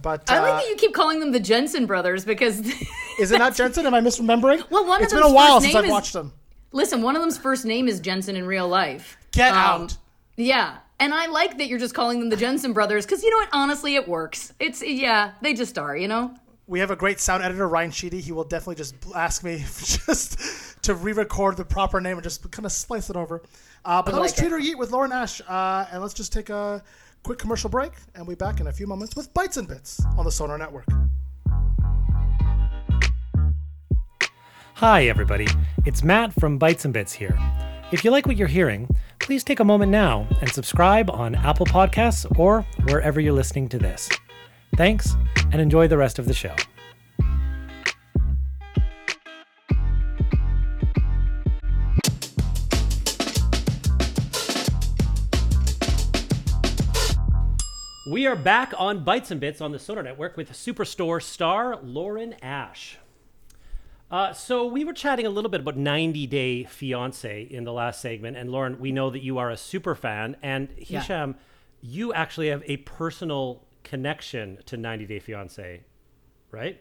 but 0.01 0.31
uh, 0.31 0.35
I 0.35 0.39
like 0.41 0.63
that 0.63 0.71
you 0.71 0.77
keep 0.77 0.95
calling 0.95 1.21
them 1.21 1.31
the 1.33 1.41
Jensen 1.41 1.85
brothers 1.85 2.25
because 2.25 2.61
is 3.21 3.33
it 3.33 3.39
not 3.39 3.55
Jensen? 3.55 3.85
Am 3.87 3.93
I 3.93 4.01
misremembering? 4.01 4.65
Well, 4.71 4.87
one 4.87 5.03
It's 5.03 5.13
of 5.13 5.19
been 5.19 5.25
a 5.25 5.27
them's 5.27 5.35
while 5.37 5.61
since 5.61 5.75
name 5.75 5.79
I've 5.79 5.85
is- 5.85 5.91
watched 5.91 6.13
them. 6.15 6.33
Listen, 6.73 7.03
one 7.03 7.17
of 7.17 7.21
them's 7.23 7.37
first 7.39 7.65
name 7.67 7.87
is 7.87 8.01
Jensen 8.01 8.35
in 8.35 8.47
real 8.47 8.67
life. 8.69 9.17
Get 9.33 9.53
Um, 9.53 9.83
out. 9.83 9.97
Yeah. 10.39 10.79
And 11.01 11.13
I 11.13 11.27
like 11.27 11.59
that 11.59 11.67
you're 11.67 11.81
just 11.81 11.95
calling 11.95 12.21
them 12.21 12.29
the 12.29 12.37
Jensen 12.37 12.73
brothers 12.73 13.05
because 13.05 13.23
you 13.23 13.31
know 13.31 13.39
what? 13.39 13.49
Honestly, 13.53 13.97
it 13.97 14.09
works. 14.09 14.53
It's, 14.59 14.83
yeah, 14.83 15.33
they 15.43 15.53
just 15.53 15.77
are, 15.79 15.97
you 15.97 16.09
know? 16.09 16.35
We 16.67 16.81
have 16.81 16.91
a 16.91 16.97
great 16.97 17.19
sound 17.19 17.43
editor, 17.43 17.69
Ryan 17.69 17.91
Sheedy. 17.91 18.21
He 18.21 18.31
will 18.31 18.45
definitely 18.45 18.77
just 18.77 18.95
ask 19.15 19.43
me 19.43 19.59
just 19.79 20.83
to 20.83 20.95
re-record 20.95 21.57
the 21.57 21.65
proper 21.65 22.01
name 22.01 22.17
and 22.17 22.23
just 22.23 22.49
kind 22.51 22.67
of 22.67 22.73
slice 22.73 23.11
it 23.11 23.17
over. 23.17 23.43
Uh, 23.85 24.01
but 24.03 24.15
I 24.15 24.17
that 24.17 24.21
was 24.21 24.33
like 24.33 24.39
it. 24.39 24.49
Treat 24.49 24.53
or 24.53 24.61
Yeet 24.61 24.79
with 24.79 24.93
Lauren 24.93 25.13
Ash. 25.13 25.41
Uh, 25.49 25.87
and 25.91 26.01
let's 26.01 26.15
just 26.15 26.33
take 26.33 26.51
a 26.51 26.83
quick 27.25 27.39
commercial 27.39 27.71
break, 27.71 27.93
and 28.15 28.27
we'll 28.27 28.37
be 28.37 28.39
back 28.39 28.61
in 28.61 28.69
a 28.69 28.73
few 28.73 28.87
moments 28.87 29.17
with 29.17 29.33
Bites 29.35 29.57
and 29.57 29.67
Bits 29.67 30.05
on 30.17 30.25
the 30.25 30.31
Sonar 30.31 30.59
Network. 30.59 30.87
Hi, 34.75 35.07
everybody. 35.09 35.49
It's 35.85 36.05
Matt 36.05 36.33
from 36.35 36.59
Bites 36.59 36.85
and 36.85 36.95
Bits 36.95 37.13
here. 37.13 37.37
If 37.91 38.05
you 38.05 38.11
like 38.11 38.27
what 38.27 38.37
you're 38.37 38.49
hearing, 38.49 38.87
please 39.19 39.43
take 39.43 39.61
a 39.61 39.65
moment 39.65 39.91
now 39.91 40.27
and 40.43 40.53
subscribe 40.53 41.09
on 41.09 41.35
Apple 41.35 41.65
Podcasts 41.65 42.27
or 42.39 42.61
wherever 42.85 43.19
you're 43.19 43.33
listening 43.33 43.67
to 43.71 43.79
this. 43.79 44.11
Thanks, 44.77 45.17
and 45.53 45.59
enjoy 45.59 45.89
the 45.89 45.97
rest 45.97 46.19
of 46.19 46.27
the 46.27 46.35
show. 46.35 46.55
We 58.13 58.27
are 58.27 58.37
back 58.37 58.75
on 58.77 59.03
Bites 59.03 59.31
and 59.31 59.41
Bits 59.41 59.63
on 59.63 59.73
the 59.73 59.79
Sonar 59.79 60.03
Network 60.03 60.37
with 60.37 60.53
Superstore 60.53 61.23
star 61.23 61.79
Lauren 61.83 62.35
Ash. 62.43 62.99
Uh, 64.11 64.33
so 64.33 64.65
we 64.67 64.85
were 64.85 64.93
chatting 64.95 65.27
a 65.27 65.31
little 65.31 65.51
bit 65.51 65.61
about 65.61 65.77
90 65.77 66.27
Day 66.29 66.65
Fiance 66.65 67.43
in 67.43 67.65
the 67.65 67.73
last 67.73 68.01
segment, 68.01 68.37
and 68.39 68.51
Lauren, 68.51 68.79
we 68.81 68.91
know 68.91 69.11
that 69.11 69.23
you 69.23 69.37
are 69.39 69.51
a 69.51 69.57
super 69.57 69.95
fan, 69.95 70.37
and 70.43 70.69
Yeah. 70.79 71.01
Hisham, 71.01 71.37
you 71.83 72.13
actually 72.15 72.49
have 72.49 72.63
a 72.67 72.79
personal 72.79 73.67
connection 73.85 74.59
to 74.67 74.77
90 74.79 75.05
Day 75.07 75.19
Fiance, 75.19 75.83
right? 76.51 76.81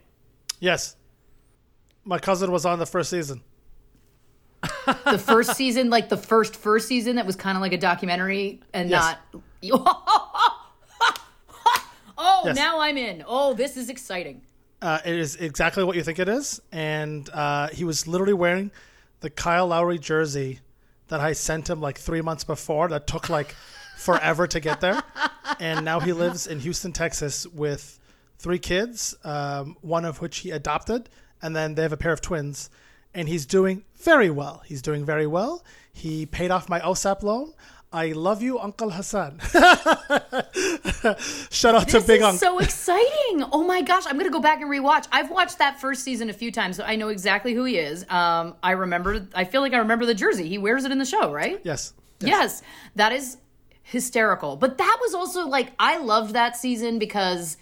Yes. 0.60 0.96
My 2.06 2.18
cousin 2.18 2.52
was 2.52 2.66
on 2.66 2.80
the 2.80 2.86
first 2.86 3.10
season. 3.10 3.42
The 5.06 5.20
first 5.20 5.56
season, 5.56 5.90
like 5.90 6.08
the 6.08 6.16
first 6.18 6.56
first 6.56 6.88
season 6.88 7.18
that 7.18 7.26
was 7.26 7.36
kind 7.36 7.58
of 7.58 7.62
like 7.62 7.74
a 7.74 7.78
documentary 7.78 8.62
and 8.74 8.90
Yes. 8.90 9.16
not. 9.34 9.44
oh, 12.18 12.44
Yes. 12.46 12.56
now 12.56 12.80
I'm 12.80 12.98
in. 12.98 13.24
Oh, 13.28 13.54
this 13.54 13.76
is 13.76 13.90
exciting. 13.90 14.42
Uh, 14.82 15.00
it 15.06 15.16
is 15.16 15.36
exactly 15.38 15.84
what 15.84 15.96
you 15.96 16.04
think 16.04 16.20
it 16.20 16.30
is, 16.30 16.62
and 16.72 17.30
uh, 17.32 17.68
he 17.70 17.84
was 17.84 18.08
literally 18.08 18.34
wearing 18.34 18.70
the 19.22 19.30
Kyle 19.30 19.68
Lowry 19.68 19.98
jersey 19.98 20.60
that 21.08 21.20
I 21.20 21.34
sent 21.34 21.70
him 21.70 21.82
like 21.82 21.98
three 21.98 22.22
months 22.22 22.44
before. 22.44 22.88
That 22.90 23.08
took 23.08 23.30
like 23.30 23.56
forever 23.98 24.46
to 24.46 24.60
get 24.60 24.80
there, 24.82 25.02
and 25.60 25.84
now 25.84 26.00
he 26.00 26.14
lives 26.14 26.46
in 26.46 26.60
Houston, 26.60 26.94
Texas, 26.94 27.48
with 27.48 28.00
three 28.38 28.60
kids, 28.60 29.16
um, 29.24 29.78
one 29.82 30.06
of 30.06 30.22
which 30.22 30.40
he 30.40 30.52
adopted, 30.52 31.10
and 31.42 31.56
then 31.56 31.74
they 31.74 31.82
have 31.82 31.94
a 31.94 31.98
pair 31.98 32.14
of 32.14 32.22
twins, 32.22 32.70
and 33.16 33.28
he's 33.28 33.48
doing 33.48 33.84
very 33.96 34.30
well. 34.30 34.62
He's 34.66 34.84
doing 34.84 35.06
very 35.06 35.26
well. 35.26 35.64
He 35.92 36.28
paid 36.28 36.52
off 36.52 36.70
my 36.70 36.80
OSAP 36.82 37.24
loan. 37.24 37.54
I 37.92 38.12
love 38.12 38.42
you, 38.42 38.60
Uncle 38.60 38.90
Hassan. 38.90 39.40
Shout 41.50 41.76
out 41.76 41.88
to 41.90 42.02
Big 42.02 42.22
Uncle. 42.22 42.38
so 42.38 42.60
exciting! 42.60 43.44
Oh 43.52 43.64
my 43.66 43.82
gosh, 43.82 44.04
I'm 44.06 44.18
gonna 44.18 44.30
go 44.30 44.42
back 44.42 44.62
and 44.62 44.70
rewatch. 44.70 45.08
I've 45.12 45.32
watched 45.32 45.60
that 45.60 45.80
first 45.80 46.04
season 46.04 46.30
a 46.30 46.34
few 46.34 46.52
times, 46.52 46.76
so 46.76 46.84
I 46.84 46.98
know 46.98 47.08
exactly 47.08 47.54
who 47.54 47.64
he 47.64 47.78
is. 47.78 48.06
Um, 48.10 48.56
I 48.62 48.72
remember. 48.72 49.28
I 49.34 49.46
feel 49.46 49.62
like 49.62 49.74
I 49.74 49.78
remember 49.78 50.06
the 50.06 50.14
jersey. 50.14 50.50
He 50.50 50.58
wears 50.58 50.84
it 50.84 50.92
in 50.92 50.98
the 50.98 51.06
show, 51.06 51.32
right? 51.32 51.62
yes. 51.64 51.94
Yes, 52.20 52.62
that 52.96 53.12
is 53.14 53.38
hysterical. 53.84 54.56
But 54.56 54.80
that 54.80 54.98
was 55.02 55.14
also 55.14 55.48
like 55.48 55.72
I 55.80 55.98
loved 55.98 56.34
that 56.34 56.58
season 56.58 57.00
because 57.00 57.58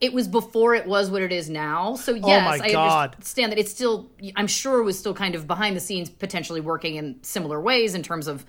it 0.00 0.12
was 0.12 0.26
before 0.28 0.74
it 0.74 0.86
was 0.86 1.10
what 1.10 1.22
it 1.22 1.30
is 1.32 1.50
now. 1.50 1.94
So 1.94 2.14
yes, 2.14 2.60
Oh 2.60 2.64
I 2.64 3.04
understand 3.04 3.52
that 3.52 3.58
it's 3.58 3.70
still 3.70 4.10
I'm 4.34 4.46
sure 4.46 4.80
it 4.80 4.84
was 4.84 4.98
still 4.98 5.14
kind 5.14 5.34
of 5.34 5.46
behind 5.46 5.76
the 5.76 5.80
scenes 5.80 6.08
potentially 6.10 6.60
working 6.60 6.96
in 6.96 7.22
similar 7.22 7.60
ways 7.60 7.94
in 7.94 8.02
terms 8.02 8.26
of 8.28 8.44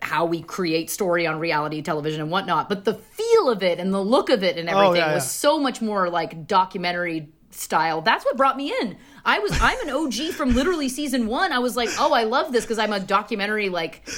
how 0.00 0.24
we 0.24 0.42
create 0.42 0.90
story 0.90 1.26
on 1.26 1.38
reality 1.38 1.82
television 1.82 2.20
and 2.20 2.30
whatnot. 2.30 2.68
But 2.68 2.84
the 2.84 2.94
feel 2.94 3.50
of 3.50 3.62
it 3.62 3.78
and 3.78 3.92
the 3.92 4.00
look 4.00 4.30
of 4.30 4.42
it 4.44 4.56
and 4.56 4.68
Oh, 4.68 4.78
everything 4.78 5.06
yeah, 5.08 5.14
was 5.14 5.24
yeah. 5.24 5.28
so 5.28 5.58
much 5.58 5.80
more 5.82 6.08
like 6.08 6.46
documentary 6.46 7.28
style. 7.50 8.00
That's 8.02 8.24
what 8.24 8.36
brought 8.36 8.56
me 8.56 8.72
in. 8.80 8.96
I 9.24 9.40
was 9.40 9.52
I'm 9.60 9.80
an 9.88 9.90
OG 9.90 10.34
from 10.34 10.54
literally 10.54 10.88
season 10.88 11.26
one. 11.26 11.52
I 11.52 11.58
was 11.58 11.76
like, 11.76 11.88
oh, 11.98 12.12
I 12.12 12.24
love 12.24 12.52
this 12.52 12.64
because 12.64 12.78
I'm 12.78 12.92
a 12.92 13.00
documentary 13.00 13.68
like 13.68 14.08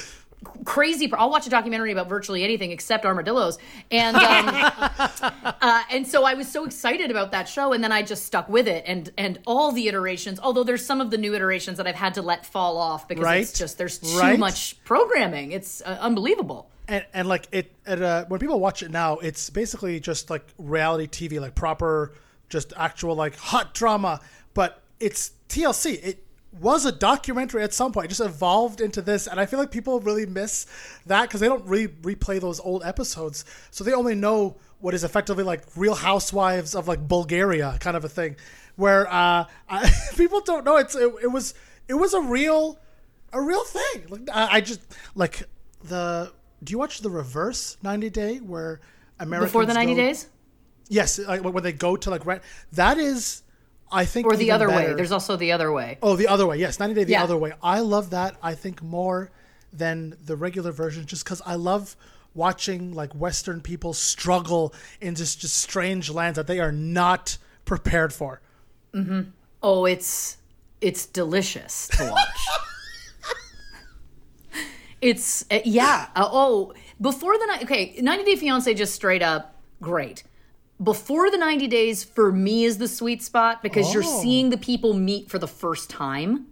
crazy. 0.65 1.11
I'll 1.13 1.29
watch 1.29 1.47
a 1.47 1.49
documentary 1.49 1.91
about 1.91 2.09
virtually 2.09 2.43
anything 2.43 2.71
except 2.71 3.05
armadillos, 3.05 3.57
and 3.89 4.15
um, 4.15 4.23
uh, 5.61 5.83
and 5.91 6.07
so 6.07 6.23
I 6.23 6.33
was 6.33 6.47
so 6.51 6.65
excited 6.65 7.11
about 7.11 7.31
that 7.31 7.47
show, 7.47 7.73
and 7.73 7.83
then 7.83 7.91
I 7.91 8.01
just 8.01 8.25
stuck 8.25 8.49
with 8.49 8.67
it, 8.67 8.83
and 8.87 9.11
and 9.17 9.39
all 9.45 9.71
the 9.71 9.87
iterations. 9.87 10.39
Although 10.39 10.63
there's 10.63 10.85
some 10.85 11.01
of 11.01 11.11
the 11.11 11.17
new 11.17 11.33
iterations 11.35 11.77
that 11.77 11.87
I've 11.87 11.95
had 11.95 12.15
to 12.15 12.21
let 12.21 12.45
fall 12.45 12.77
off 12.77 13.07
because 13.07 13.23
Right. 13.23 13.41
it's 13.41 13.57
just 13.57 13.77
there's 13.77 13.99
too 13.99 14.17
Right. 14.17 14.39
much 14.39 14.81
programming. 14.83 15.51
It's 15.51 15.81
uh, 15.81 15.97
unbelievable. 16.01 16.69
and 16.87 17.05
and 17.13 17.27
like 17.27 17.47
it, 17.51 17.71
it 17.85 18.01
uh, 18.01 18.25
when 18.25 18.39
people 18.39 18.59
watch 18.59 18.83
it 18.83 18.91
now, 18.91 19.17
it's 19.17 19.49
basically 19.49 19.99
just 19.99 20.29
like 20.29 20.45
reality 20.57 21.07
TV, 21.07 21.39
like 21.39 21.55
proper, 21.55 22.13
just 22.49 22.73
actual 22.75 23.15
like 23.15 23.35
hot 23.37 23.73
drama. 23.73 24.19
But 24.53 24.81
it's 24.99 25.31
TLC. 25.49 25.93
It 26.03 26.23
was 26.59 26.85
a 26.85 26.91
documentary 26.91 27.63
at 27.63 27.73
some 27.73 27.91
point. 27.91 28.05
It 28.05 28.09
just 28.09 28.21
evolved 28.21 28.81
into 28.81 29.01
this, 29.01 29.27
and 29.27 29.39
I 29.39 29.45
feel 29.45 29.59
like 29.59 29.71
people 29.71 29.99
really 30.01 30.25
miss 30.25 30.65
that 31.05 31.23
because 31.23 31.39
they 31.39 31.47
don't 31.47 31.65
really 31.65 31.87
replay 31.87 32.39
those 32.39 32.59
old 32.59 32.83
episodes, 32.83 33.45
so 33.71 33.83
they 33.83 33.93
only 33.93 34.15
know 34.15 34.57
what 34.79 34.93
is 34.93 35.03
effectively 35.03 35.43
like 35.43 35.63
Real 35.75 35.95
Housewives 35.95 36.75
of 36.75 36.87
like 36.87 37.07
Bulgaria 37.07 37.77
kind 37.79 37.95
of 37.95 38.03
a 38.03 38.09
thing, 38.09 38.35
where 38.75 39.07
uh, 39.07 39.45
I, 39.69 39.91
people 40.17 40.41
don't 40.41 40.65
know 40.65 40.77
it's 40.77 40.95
it, 40.95 41.11
it 41.23 41.31
was 41.31 41.53
it 41.87 41.93
was 41.93 42.13
a 42.13 42.21
real 42.21 42.79
a 43.33 43.41
real 43.41 43.63
thing. 43.63 44.07
Like 44.09 44.29
I, 44.33 44.57
I 44.57 44.61
just 44.61 44.81
like 45.15 45.43
the. 45.83 46.31
Do 46.63 46.71
you 46.71 46.77
watch 46.77 46.99
the 46.99 47.09
reverse 47.09 47.77
90 47.81 48.09
Day 48.11 48.37
where 48.37 48.81
Americans 49.19 49.49
Before 49.49 49.65
the 49.65 49.73
90 49.73 49.93
go- 49.93 49.97
days, 49.97 50.27
Yes, 50.89 51.17
like 51.17 51.43
when 51.43 51.63
they 51.63 51.71
go 51.73 51.95
to 51.95 52.09
like 52.09 52.25
rent. 52.25 52.43
That 52.73 52.97
is, 52.97 53.41
I 53.91 54.05
think, 54.05 54.25
or 54.27 54.35
the 54.35 54.51
other 54.51 54.69
way. 54.69 54.93
There's 54.93 55.11
also 55.11 55.35
the 55.35 55.51
other 55.51 55.71
way. 55.71 55.97
Oh, 56.01 56.15
the 56.15 56.27
other 56.27 56.47
way. 56.47 56.57
Yes, 56.57 56.79
90 56.79 56.95
Day 56.95 57.03
the 57.03 57.11
Yeah. 57.13 57.23
other 57.23 57.37
way. 57.37 57.53
I 57.61 57.79
love 57.81 58.11
that. 58.11 58.35
I 58.41 58.55
think 58.55 58.81
more 58.81 59.29
than 59.73 60.15
the 60.23 60.35
regular 60.35 60.71
version, 60.71 61.05
just 61.05 61.23
because 61.25 61.41
I 61.45 61.55
love 61.55 61.95
watching 62.33 62.93
like 62.93 63.11
Western 63.13 63.59
people 63.61 63.93
struggle 63.93 64.73
in 65.01 65.15
just 65.15 65.39
just 65.41 65.57
strange 65.57 66.09
lands 66.09 66.37
that 66.37 66.47
they 66.47 66.59
are 66.59 66.71
not 66.71 67.37
prepared 67.65 68.13
for. 68.13 68.41
Mm-hmm. 68.93 69.29
Oh, 69.61 69.85
it's 69.85 70.37
it's 70.79 71.05
delicious 71.05 71.87
to 71.89 72.09
watch. 72.11 72.47
it's 75.01 75.45
uh, 75.51 75.59
yeah. 75.65 76.07
Uh, 76.15 76.27
oh, 76.31 76.73
before 76.99 77.37
the 77.37 77.45
night. 77.47 77.63
okay, 77.63 77.95
90 77.99 78.23
Day 78.23 78.35
Fiance 78.35 78.73
just 78.73 78.93
straight 78.95 79.21
up 79.23 79.55
great. 79.81 80.23
Before 80.83 81.29
the 81.29 81.37
90 81.37 81.67
days 81.67 82.03
for 82.03 82.31
me 82.31 82.63
is 82.65 82.77
the 82.79 82.87
sweet 82.87 83.21
spot 83.21 83.61
because 83.61 83.93
you're 83.93 84.03
Oh. 84.03 84.21
seeing 84.21 84.49
the 84.49 84.57
people 84.57 84.93
meet 84.93 85.29
for 85.29 85.37
the 85.37 85.47
first 85.47 85.89
time. 85.89 86.47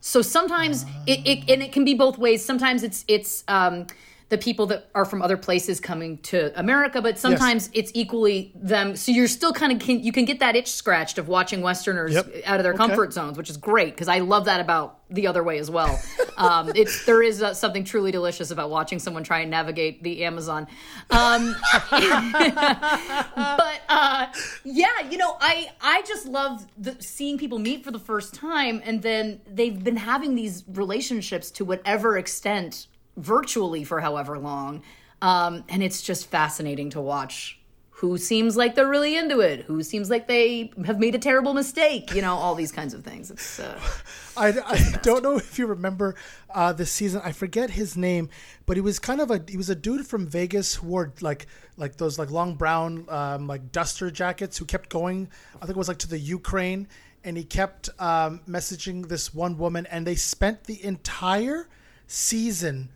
So 0.00 0.22
sometimes 0.22 0.84
it, 1.06 1.20
it 1.26 1.50
and 1.50 1.62
it 1.62 1.72
can 1.72 1.84
be 1.84 1.94
both 1.94 2.18
ways. 2.18 2.44
Sometimes 2.44 2.82
it's 2.82 3.04
it's 3.08 3.44
um 3.48 3.86
the 4.30 4.38
people 4.38 4.66
that 4.66 4.88
are 4.94 5.04
from 5.04 5.22
other 5.22 5.36
places 5.36 5.80
coming 5.80 6.16
to 6.18 6.58
America, 6.58 7.02
but 7.02 7.18
sometimes 7.18 7.68
it's 7.72 7.90
equally 7.94 8.52
them. 8.54 8.94
So 8.96 9.10
you're 9.12 9.26
still 9.28 9.52
kind 9.52 9.72
of 9.72 9.80
can, 9.80 10.02
you 10.02 10.12
can 10.12 10.24
get 10.24 10.38
that 10.38 10.54
itch 10.56 10.70
scratched 10.70 11.18
of 11.18 11.26
watching 11.28 11.60
Westerners 11.62 12.14
Yep. 12.14 12.42
out 12.46 12.60
of 12.60 12.62
their 12.62 12.72
Okay. 12.74 12.86
comfort 12.86 13.12
zones, 13.12 13.36
which 13.36 13.50
is 13.50 13.56
great 13.56 13.92
because 13.92 14.06
I 14.06 14.20
love 14.20 14.44
that 14.44 14.60
about 14.60 14.98
the 15.10 15.26
other 15.26 15.42
way 15.42 15.58
as 15.58 15.68
well. 15.68 16.00
um, 16.36 16.70
it's 16.76 17.04
there 17.06 17.22
is 17.24 17.42
uh, 17.42 17.52
something 17.54 17.82
truly 17.82 18.12
delicious 18.12 18.52
about 18.52 18.70
watching 18.70 19.00
someone 19.00 19.24
try 19.24 19.40
and 19.40 19.50
navigate 19.50 20.00
the 20.04 20.24
Amazon. 20.24 20.68
Um, 21.10 21.56
but 21.90 23.80
uh, 23.88 24.26
yeah, 24.64 24.86
you 25.10 25.18
know, 25.18 25.36
I 25.40 25.70
I 25.80 26.02
just 26.02 26.26
love 26.26 26.66
the, 26.78 26.96
seeing 27.00 27.36
people 27.38 27.58
meet 27.58 27.84
for 27.84 27.90
the 27.90 27.98
first 27.98 28.34
time, 28.34 28.80
and 28.84 29.02
then 29.02 29.40
they've 29.46 29.82
been 29.82 29.96
having 29.96 30.36
these 30.36 30.64
relationships 30.68 31.50
to 31.52 31.64
whatever 31.64 32.16
extent, 32.16 32.86
virtually 33.16 33.84
for 33.84 34.00
however 34.00 34.38
long, 34.38 34.82
um, 35.22 35.64
and 35.68 35.82
it's 35.82 36.02
just 36.02 36.26
fascinating 36.26 36.90
to 36.90 37.00
watch 37.00 37.60
who 38.00 38.16
seems 38.16 38.56
like 38.56 38.74
they're 38.74 38.88
really 38.88 39.14
into 39.14 39.40
it, 39.40 39.60
who 39.64 39.82
seems 39.82 40.08
like 40.08 40.26
they 40.26 40.72
have 40.86 40.98
made 40.98 41.14
a 41.14 41.18
terrible 41.18 41.52
mistake, 41.52 42.14
you 42.14 42.22
know, 42.22 42.34
all 42.34 42.54
these 42.54 42.72
kinds 42.72 42.94
of 42.94 43.04
things. 43.04 43.30
It's 43.30 43.60
uh, 43.60 43.78
I, 44.38 44.54
I 44.66 44.98
don't 45.02 45.22
know 45.22 45.36
if 45.36 45.58
you 45.58 45.66
remember 45.66 46.14
uh, 46.48 46.72
this 46.72 46.90
season. 46.90 47.20
I 47.22 47.32
forget 47.32 47.68
his 47.68 47.98
name, 47.98 48.30
but 48.64 48.78
he 48.78 48.80
was 48.80 48.98
kind 48.98 49.20
of 49.20 49.30
a 49.30 49.44
he 49.46 49.58
was 49.58 49.68
a 49.68 49.74
dude 49.74 50.06
from 50.06 50.26
Vegas 50.26 50.76
who 50.76 50.86
wore 50.86 51.12
like 51.20 51.46
like 51.76 51.96
those 51.96 52.18
like 52.18 52.30
long 52.30 52.54
brown 52.54 53.04
um, 53.10 53.46
like 53.46 53.70
duster 53.70 54.10
jackets 54.10 54.56
who 54.56 54.64
kept 54.64 54.88
going. 54.88 55.28
I 55.56 55.66
think 55.66 55.76
it 55.76 55.76
was 55.76 55.88
like 55.88 55.98
to 55.98 56.08
the 56.08 56.18
Ukraine, 56.18 56.88
and 57.22 57.36
he 57.36 57.44
kept 57.44 57.90
um, 57.98 58.40
messaging 58.48 59.08
this 59.08 59.34
one 59.34 59.58
woman, 59.58 59.84
and 59.90 60.06
they 60.06 60.14
spent 60.14 60.64
the 60.64 60.82
entire 60.82 61.68
season 62.06 62.88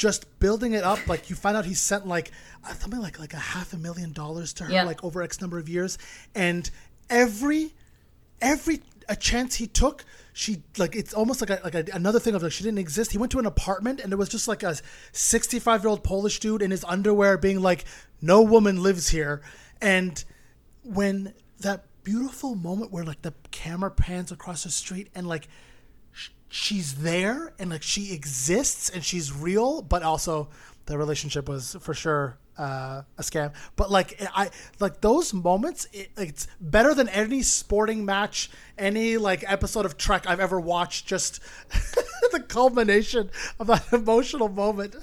just 0.00 0.24
building 0.38 0.72
it 0.72 0.82
up. 0.82 1.06
Like 1.06 1.28
you 1.28 1.36
find 1.36 1.54
out 1.58 1.66
he 1.66 1.74
sent 1.74 2.06
like 2.06 2.30
uh, 2.64 2.72
something 2.72 3.00
like 3.00 3.18
like 3.18 3.34
a 3.34 3.44
half 3.54 3.74
a 3.74 3.76
million 3.76 4.12
dollars 4.12 4.54
to 4.54 4.64
her, 4.64 4.72
Yeah. 4.72 4.84
like 4.84 5.04
over 5.04 5.20
X 5.22 5.40
number 5.42 5.58
of 5.58 5.68
years, 5.68 5.98
and 6.34 6.70
every 7.10 7.74
every 8.40 8.80
a 9.10 9.16
chance 9.16 9.56
he 9.56 9.66
took, 9.66 10.04
she 10.32 10.62
like 10.78 10.96
it's 10.96 11.12
almost 11.12 11.42
like 11.42 11.50
a, 11.50 11.60
like 11.62 11.74
a, 11.74 11.84
another 11.92 12.18
thing 12.18 12.34
of 12.34 12.42
like 12.42 12.52
she 12.52 12.64
didn't 12.64 12.78
exist. 12.78 13.12
He 13.12 13.18
went 13.18 13.30
to 13.32 13.38
an 13.38 13.46
apartment 13.46 14.00
and 14.00 14.10
there 14.10 14.16
was 14.18 14.30
just 14.30 14.48
like 14.48 14.62
a 14.62 14.74
65 15.12 15.82
year 15.82 15.90
old 15.90 16.02
Polish 16.02 16.40
dude 16.40 16.62
in 16.62 16.70
his 16.70 16.82
underwear 16.84 17.36
being 17.36 17.60
like, 17.60 17.84
"No 18.22 18.40
woman 18.40 18.82
lives 18.82 19.10
here," 19.10 19.42
and 19.82 20.24
when 20.82 21.34
that 21.60 21.84
beautiful 22.04 22.54
moment 22.54 22.90
where 22.90 23.04
like 23.04 23.20
the 23.20 23.34
camera 23.50 23.90
pans 23.90 24.32
across 24.32 24.64
the 24.64 24.70
street 24.70 25.08
and 25.14 25.28
like 25.28 25.46
she's 26.48 26.96
there 26.96 27.52
and 27.58 27.70
like 27.70 27.82
she 27.82 28.12
exists 28.12 28.88
and 28.88 29.04
she's 29.04 29.32
real 29.32 29.82
but 29.82 30.02
also 30.02 30.48
the 30.86 30.98
relationship 30.98 31.48
was 31.48 31.76
for 31.80 31.94
sure 31.94 32.36
uh, 32.58 33.02
a 33.16 33.22
scam 33.22 33.52
but 33.76 33.90
like 33.90 34.20
i 34.34 34.50
like 34.80 35.00
those 35.00 35.32
moments 35.32 35.86
it, 35.92 36.10
it's 36.18 36.46
better 36.60 36.92
than 36.92 37.08
any 37.08 37.40
sporting 37.40 38.04
match 38.04 38.50
any 38.76 39.16
like 39.16 39.42
episode 39.50 39.86
of 39.86 39.96
trek 39.96 40.28
i've 40.28 40.40
ever 40.40 40.60
watched 40.60 41.06
just 41.06 41.40
the 42.32 42.40
culmination 42.48 43.30
of 43.58 43.68
that 43.68 43.84
emotional 43.92 44.48
moment 44.48 44.94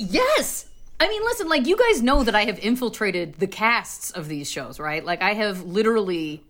Yes. 0.00 0.66
I 0.98 1.08
mean, 1.08 1.22
listen, 1.24 1.48
like 1.48 1.66
you 1.66 1.76
guys 1.76 2.02
know 2.02 2.24
that 2.24 2.34
I 2.34 2.44
have 2.46 2.58
infiltrated 2.58 3.34
the 3.34 3.46
casts 3.46 4.10
of 4.10 4.28
these 4.28 4.50
shows, 4.50 4.80
right? 4.80 5.04
Like 5.04 5.20
I 5.20 5.34
have 5.34 5.62
literally 5.64 6.42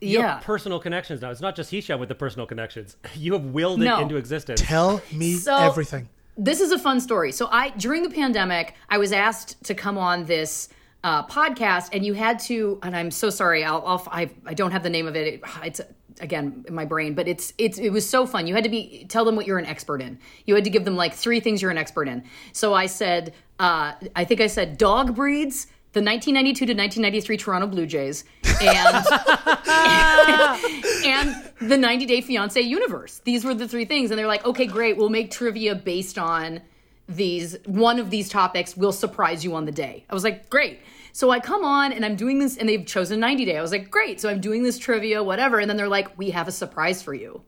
Yeah. 0.00 0.34
have 0.34 0.42
personal 0.44 0.78
connections 0.80 1.20
now. 1.22 1.30
It's 1.30 1.40
not 1.40 1.54
just 1.56 1.70
Hisham 1.70 2.00
with 2.00 2.08
the 2.08 2.14
personal 2.14 2.46
connections. 2.46 2.96
You 3.16 3.32
have 3.34 3.44
willed 3.46 3.80
No. 3.80 3.98
it 3.98 4.02
into 4.02 4.16
existence. 4.16 4.60
tell 4.60 5.00
me 5.12 5.34
So- 5.34 5.56
everything 5.56 6.08
this 6.38 6.60
is 6.60 6.72
a 6.72 6.78
fun 6.78 6.98
story. 6.98 7.30
So 7.30 7.46
I 7.50 7.70
during 7.70 8.02
the 8.02 8.08
pandemic, 8.08 8.74
I 8.88 8.96
was 8.96 9.12
asked 9.12 9.62
to 9.64 9.74
come 9.74 9.98
on 9.98 10.24
this 10.24 10.70
uh, 11.04 11.26
podcast, 11.26 11.90
and 11.92 12.06
you 12.06 12.14
had 12.14 12.38
to. 12.38 12.78
And 12.82 12.96
I'm 12.96 13.10
so 13.10 13.28
sorry. 13.28 13.64
I'll, 13.64 13.82
I'll 13.84 14.02
I 14.10 14.30
I 14.46 14.54
don't 14.54 14.70
have 14.70 14.82
the 14.82 14.88
name 14.88 15.06
of 15.06 15.14
it. 15.14 15.26
it. 15.26 15.40
It's 15.62 15.80
again 16.20 16.64
in 16.66 16.74
my 16.74 16.86
brain, 16.86 17.12
but 17.14 17.28
it's 17.28 17.52
it's 17.58 17.76
it 17.78 17.90
was 17.90 18.08
so 18.08 18.24
fun. 18.26 18.46
You 18.46 18.54
had 18.54 18.64
to 18.64 18.70
be 18.70 19.04
tell 19.10 19.26
them 19.26 19.36
what 19.36 19.46
you're 19.46 19.58
an 19.58 19.66
expert 19.66 20.00
in. 20.00 20.18
You 20.46 20.54
had 20.54 20.64
to 20.64 20.70
give 20.70 20.86
them 20.86 20.96
like 20.96 21.12
three 21.12 21.38
things 21.40 21.60
you're 21.60 21.70
an 21.70 21.76
expert 21.78 22.08
in. 22.08 22.24
So 22.52 22.72
I 22.72 22.86
said, 22.86 23.34
uh, 23.58 23.92
I 24.16 24.24
think 24.24 24.40
I 24.40 24.46
said 24.46 24.78
dog 24.78 25.14
breeds. 25.14 25.66
The 25.92 26.00
1992 26.00 26.66
to 26.66 26.72
1993 26.72 27.36
Toronto 27.36 27.66
Blue 27.66 27.84
Jays 27.84 28.24
and 28.62 29.06
and 31.04 31.52
the 31.60 31.76
90 31.76 32.06
Day 32.06 32.22
Fiance 32.22 32.58
universe. 32.58 33.20
These 33.24 33.44
were 33.44 33.52
the 33.52 33.68
three 33.68 33.84
things, 33.84 34.10
and 34.10 34.18
they're 34.18 34.26
like, 34.26 34.46
okay, 34.46 34.64
great, 34.64 34.96
we'll 34.96 35.10
make 35.10 35.30
trivia 35.30 35.74
based 35.74 36.18
on 36.18 36.62
these. 37.08 37.58
One 37.66 37.98
of 37.98 38.08
these 38.08 38.30
topics 38.30 38.74
will 38.74 38.92
surprise 38.92 39.44
you 39.44 39.54
on 39.54 39.66
the 39.66 39.72
day. 39.72 40.06
I 40.08 40.14
was 40.14 40.24
like, 40.24 40.48
great. 40.48 40.80
So 41.12 41.28
I 41.30 41.40
come 41.40 41.62
on 41.62 41.92
and 41.92 42.06
I'm 42.06 42.16
doing 42.16 42.38
this, 42.38 42.56
and 42.56 42.66
they've 42.68 42.86
chosen 42.86 43.20
90 43.20 43.44
Day. 43.44 43.58
I 43.58 43.62
was 43.62 43.72
like, 43.72 43.90
great. 43.90 44.18
So 44.18 44.30
I'm 44.30 44.40
doing 44.40 44.62
this 44.62 44.78
trivia, 44.78 45.22
whatever, 45.22 45.58
and 45.58 45.68
then 45.68 45.76
they're 45.76 45.88
like, 45.88 46.16
we 46.16 46.30
have 46.30 46.48
a 46.48 46.52
surprise 46.52 47.02
for 47.02 47.12
you. 47.12 47.42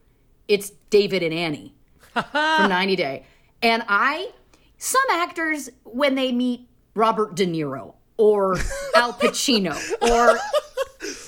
It's 0.48 0.70
David 0.90 1.22
and 1.22 1.32
Annie 1.32 1.74
from 2.12 2.68
90 2.68 2.96
Day, 2.96 3.24
and 3.62 3.82
I. 3.88 4.30
Some 4.76 5.04
actors, 5.10 5.70
when 5.84 6.14
they 6.14 6.30
meet 6.30 6.68
Robert 6.94 7.34
De 7.36 7.46
Niro 7.46 7.94
or 8.16 8.56
Al 8.94 9.12
Pacino 9.12 9.74
or 10.02 10.38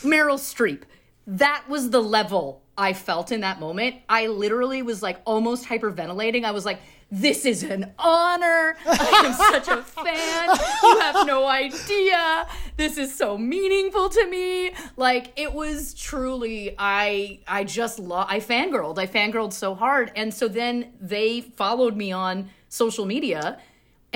Meryl 0.03 0.39
Streep. 0.39 0.83
That 1.27 1.65
was 1.69 1.91
the 1.91 2.01
level 2.03 2.63
I 2.79 2.93
felt 2.93 3.33
in 3.33 3.41
that 3.41 3.59
moment. 3.59 3.97
I 4.09 4.27
literally 4.29 4.83
was 4.83 5.03
like 5.03 5.21
almost 5.25 5.65
hyperventilating. 5.67 6.45
I 6.45 6.51
was 6.53 6.65
like, 6.65 6.81
this 7.11 7.45
is 7.45 7.63
an 7.63 7.93
honor. 7.99 8.77
I 8.85 9.23
am 9.25 9.33
such 9.53 9.69
a 9.69 9.83
fan. 9.83 10.49
You 10.83 10.99
have 11.01 11.27
no 11.27 11.47
idea. 11.47 12.47
This 12.77 12.99
is 12.99 13.15
so 13.15 13.39
meaningful 13.39 14.09
to 14.09 14.27
me. 14.29 14.73
Like 14.97 15.33
it 15.37 15.53
was 15.53 15.95
truly 15.95 16.75
I 16.79 17.41
I 17.47 17.65
just 17.65 17.99
lo- 17.99 18.25
I 18.27 18.41
fangirled. 18.41 18.99
I 18.99 19.07
fangirled 19.07 19.53
so 19.53 19.75
hard. 19.75 20.11
And 20.17 20.35
so 20.35 20.49
then 20.49 20.93
they 21.01 21.41
followed 21.41 21.97
me 21.97 22.11
on 22.13 22.51
social 22.69 23.07
media 23.07 23.59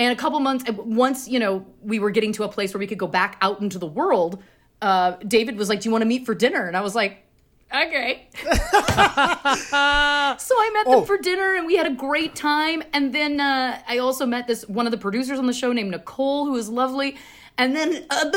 and 0.01 0.11
a 0.11 0.15
couple 0.15 0.39
months, 0.39 0.63
once 0.69 1.27
you 1.27 1.39
know, 1.39 1.65
we 1.81 1.99
were 1.99 2.11
getting 2.11 2.33
to 2.33 2.43
a 2.43 2.47
place 2.49 2.73
where 2.73 2.79
we 2.79 2.87
could 2.87 2.97
go 2.97 3.07
back 3.07 3.37
out 3.41 3.61
into 3.61 3.77
the 3.79 3.87
world. 3.87 4.41
Uh, 4.81 5.11
David 5.27 5.57
was 5.57 5.69
like, 5.69 5.81
"Do 5.81 5.87
you 5.89 5.91
want 5.91 6.01
to 6.01 6.07
meet 6.07 6.25
for 6.25 6.33
dinner?" 6.35 6.65
And 6.67 6.75
I 6.75 6.81
was 6.81 6.95
like, 6.95 7.23
"Okay." 7.73 8.27
so 8.43 8.47
I 10.65 10.71
met 10.73 10.85
them 10.85 10.99
Oh. 11.01 11.05
for 11.05 11.17
dinner, 11.17 11.53
and 11.55 11.65
we 11.67 11.75
had 11.77 11.85
a 11.87 11.93
great 11.93 12.35
time. 12.35 12.83
And 12.93 13.13
then 13.13 13.39
uh, 13.39 13.79
I 13.87 13.99
also 13.99 14.25
met 14.25 14.47
this 14.47 14.67
one 14.67 14.85
of 14.87 14.91
the 14.91 14.97
producers 14.97 15.37
on 15.39 15.45
the 15.47 15.53
show 15.53 15.71
named 15.71 15.91
Nicole, 15.91 16.45
who 16.45 16.53
was 16.53 16.67
lovely. 16.69 17.15
And 17.57 17.75
then, 17.75 18.05
uh, 18.09 18.31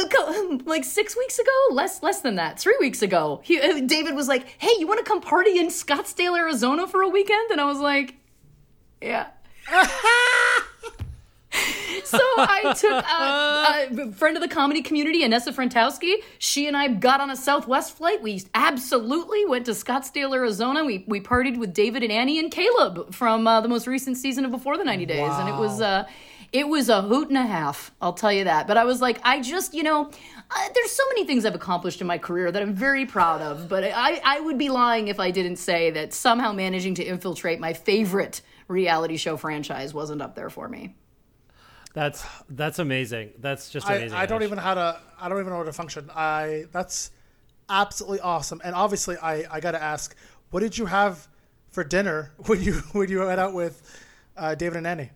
like 0.67 0.85
six 0.85 1.17
weeks 1.17 1.39
ago, 1.39 1.51
less 1.71 2.03
less 2.03 2.21
than 2.21 2.35
that, 2.35 2.59
three 2.59 2.77
weeks 2.81 3.01
ago, 3.01 3.41
he, 3.43 3.59
uh, 3.61 3.81
David 3.87 4.15
was 4.15 4.29
like, 4.29 4.45
"Hey, 4.59 4.73
you 4.79 4.87
want 4.87 4.99
to 4.99 5.05
come 5.05 5.21
party 5.21 5.59
in 5.59 5.69
Scottsdale, 5.69 6.37
Arizona, 6.37 6.87
for 6.87 7.01
a 7.03 7.09
weekend?" 7.09 7.51
And 7.51 7.61
I 7.61 7.65
was 7.65 7.79
like, 7.79 8.17
"Yeah." 9.01 9.29
so 12.05 12.19
I 12.19 12.75
took 12.77 13.05
uh, 14.01 14.09
a 14.09 14.13
friend 14.13 14.37
of 14.37 14.43
the 14.43 14.49
comedy 14.49 14.83
community, 14.83 15.23
Inessa 15.23 15.55
Frantowski. 15.55 16.17
She 16.39 16.67
and 16.67 16.77
I 16.77 16.89
got 16.89 17.21
on 17.21 17.31
a 17.31 17.37
Southwest 17.37 17.97
flight. 17.97 18.23
We 18.23 18.43
absolutely 18.55 19.45
went 19.47 19.67
to 19.67 19.73
Scottsdale, 19.73 20.35
Arizona. 20.35 20.85
We 20.85 21.05
we 21.07 21.21
partied 21.21 21.57
with 21.59 21.73
David 21.73 22.03
and 22.03 22.11
Annie 22.11 22.39
and 22.39 22.51
Caleb 22.51 23.15
from 23.15 23.47
uh, 23.47 23.61
the 23.61 23.69
most 23.69 23.87
recent 23.87 24.17
season 24.17 24.45
of 24.45 24.51
Before 24.51 24.77
the 24.77 24.85
90 24.85 25.07
Days, 25.07 25.33
and 25.33 25.49
it 25.49 25.55
was 25.55 25.81
uh, 25.81 26.09
it 26.53 26.69
was 26.69 26.89
a 26.89 27.03
hoot 27.03 27.29
and 27.29 27.39
a 27.39 27.47
half. 27.47 27.93
I'll 28.01 28.13
tell 28.13 28.33
you 28.33 28.45
that. 28.45 28.67
But 28.67 28.77
I 28.77 28.85
was 28.85 29.01
like, 29.01 29.21
I 29.23 29.41
just 29.41 29.75
you 29.75 29.83
know. 29.83 30.11
Uh, 30.51 30.69
there's 30.75 30.91
so 30.91 31.03
many 31.09 31.25
things 31.25 31.47
I've 31.47 31.55
accomplished 31.55 32.03
in 32.03 32.07
my 32.07 32.19
career 32.19 32.53
that 32.53 32.61
I'm 32.61 32.75
very 32.75 33.07
proud 33.07 33.41
of, 33.41 33.67
but 33.67 33.83
I, 33.83 34.21
I 34.23 34.41
would 34.41 34.59
be 34.59 34.69
lying 34.69 35.09
if 35.09 35.19
I 35.19 35.31
didn't 35.31 35.57
say 35.57 35.91
that 35.93 36.13
somehow 36.13 36.53
managing 36.53 36.95
to 36.97 37.05
infiltrate 37.05 37.61
my 37.61 37.73
favorite 37.73 38.43
reality 38.69 39.17
show 39.17 39.39
franchise 39.39 39.95
wasn't 39.95 40.21
up 40.21 40.35
there 40.35 40.51
for 40.51 40.69
me. 40.69 40.95
That's 41.95 42.27
that's 42.51 42.81
amazing. 42.81 43.31
That's 43.39 43.71
just 43.71 43.89
amazing. 43.89 44.13
I 44.13 44.27
don't 44.27 44.43
Ash. 44.43 44.47
even 44.47 44.57
know 44.57 44.63
how 44.63 44.75
to 44.75 45.01
I 45.19 45.29
don't 45.29 45.39
even 45.39 45.51
know 45.51 45.59
how 45.59 45.63
to 45.63 45.73
function. 45.73 46.11
I 46.15 46.65
that's 46.73 47.13
absolutely 47.69 48.21
awesome. 48.21 48.61
And 48.65 48.75
obviously 48.75 49.17
I, 49.17 49.45
I 49.51 49.61
gotta 49.61 49.83
ask, 49.83 50.15
what 50.51 50.61
did 50.61 50.77
you 50.77 50.87
have 50.87 51.27
for 51.71 51.85
dinner 51.85 52.33
when 52.47 52.61
you 52.61 52.75
when 52.93 53.09
you 53.09 53.21
went 53.21 53.41
out 53.41 53.55
with 53.55 53.81
uh, 54.37 54.57
David 54.57 54.79
and 54.79 54.87
Annie? 54.89 55.11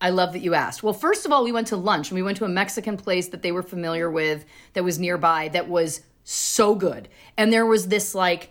I 0.00 0.10
love 0.10 0.32
that 0.32 0.40
you 0.40 0.54
asked. 0.54 0.82
Well, 0.82 0.92
first 0.92 1.24
of 1.24 1.32
all, 1.32 1.44
we 1.44 1.52
went 1.52 1.68
to 1.68 1.76
lunch 1.76 2.10
and 2.10 2.16
we 2.16 2.22
went 2.22 2.36
to 2.38 2.44
a 2.44 2.48
Mexican 2.48 2.96
place 2.96 3.28
that 3.28 3.42
they 3.42 3.52
were 3.52 3.62
familiar 3.62 4.10
with 4.10 4.44
that 4.74 4.82
was 4.82 4.98
nearby 4.98 5.48
that 5.48 5.68
was 5.68 6.02
so 6.24 6.74
good. 6.74 7.08
And 7.36 7.52
there 7.52 7.64
was 7.64 7.88
this 7.88 8.12
like 8.12 8.50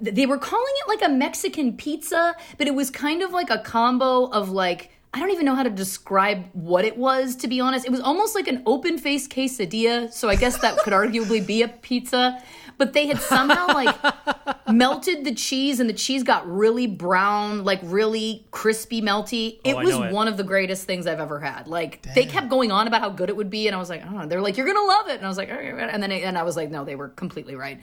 they 0.00 0.26
were 0.26 0.38
calling 0.38 0.74
it 0.84 0.88
like 0.88 1.08
a 1.08 1.12
Mexican 1.12 1.76
pizza, 1.76 2.34
but 2.58 2.66
it 2.66 2.74
was 2.74 2.90
kind 2.90 3.22
of 3.22 3.30
like 3.30 3.48
a 3.48 3.58
combo 3.58 4.26
of 4.26 4.50
like 4.50 4.90
I 5.14 5.18
don't 5.20 5.30
even 5.30 5.44
know 5.44 5.54
how 5.54 5.62
to 5.62 5.70
describe 5.70 6.46
what 6.54 6.84
it 6.86 6.96
was 6.96 7.36
to 7.36 7.48
be 7.48 7.60
honest. 7.60 7.84
It 7.84 7.90
was 7.92 8.00
almost 8.00 8.34
like 8.34 8.48
an 8.48 8.62
open-faced 8.64 9.30
quesadilla, 9.30 10.10
so 10.12 10.28
I 10.28 10.36
guess 10.36 10.58
that 10.62 10.78
could 10.78 10.92
arguably 10.94 11.46
be 11.46 11.62
a 11.62 11.68
pizza, 11.68 12.42
but 12.78 12.94
they 12.94 13.06
had 13.06 13.20
somehow 13.20 13.66
like 13.68 13.94
melted 14.70 15.24
the 15.24 15.34
cheese 15.34 15.80
and 15.80 15.88
the 15.88 15.92
cheese 15.94 16.22
got 16.22 16.48
really 16.50 16.86
brown, 16.86 17.62
like 17.62 17.80
really 17.82 18.46
crispy 18.52 19.02
melty. 19.02 19.60
It 19.64 19.74
Oh, 19.74 19.84
was 19.84 19.94
it. 19.96 20.12
one 20.12 20.28
of 20.28 20.38
the 20.38 20.44
greatest 20.44 20.86
things 20.86 21.06
I've 21.06 21.20
ever 21.20 21.40
had. 21.40 21.68
Like 21.68 22.02
they 22.14 22.24
kept 22.24 22.48
going 22.48 22.72
on 22.72 22.86
about 22.86 23.02
how 23.02 23.10
good 23.10 23.28
it 23.28 23.36
would 23.36 23.50
be 23.50 23.66
and 23.66 23.76
I 23.76 23.78
was 23.78 23.90
like, 23.90 24.02
"Oh, 24.08 24.26
they're 24.26 24.40
like 24.40 24.56
you're 24.56 24.66
going 24.66 24.78
to 24.78 24.84
love 24.86 25.08
it." 25.08 25.16
And 25.16 25.26
I 25.26 25.28
was 25.28 25.36
like. 25.36 25.50
And 25.50 26.02
then 26.02 26.10
it, 26.10 26.22
and 26.24 26.38
I 26.38 26.42
was 26.42 26.56
like, 26.56 26.70
"No, 26.70 26.84
they 26.84 26.96
were 26.96 27.08
completely 27.08 27.54
right." 27.54 27.80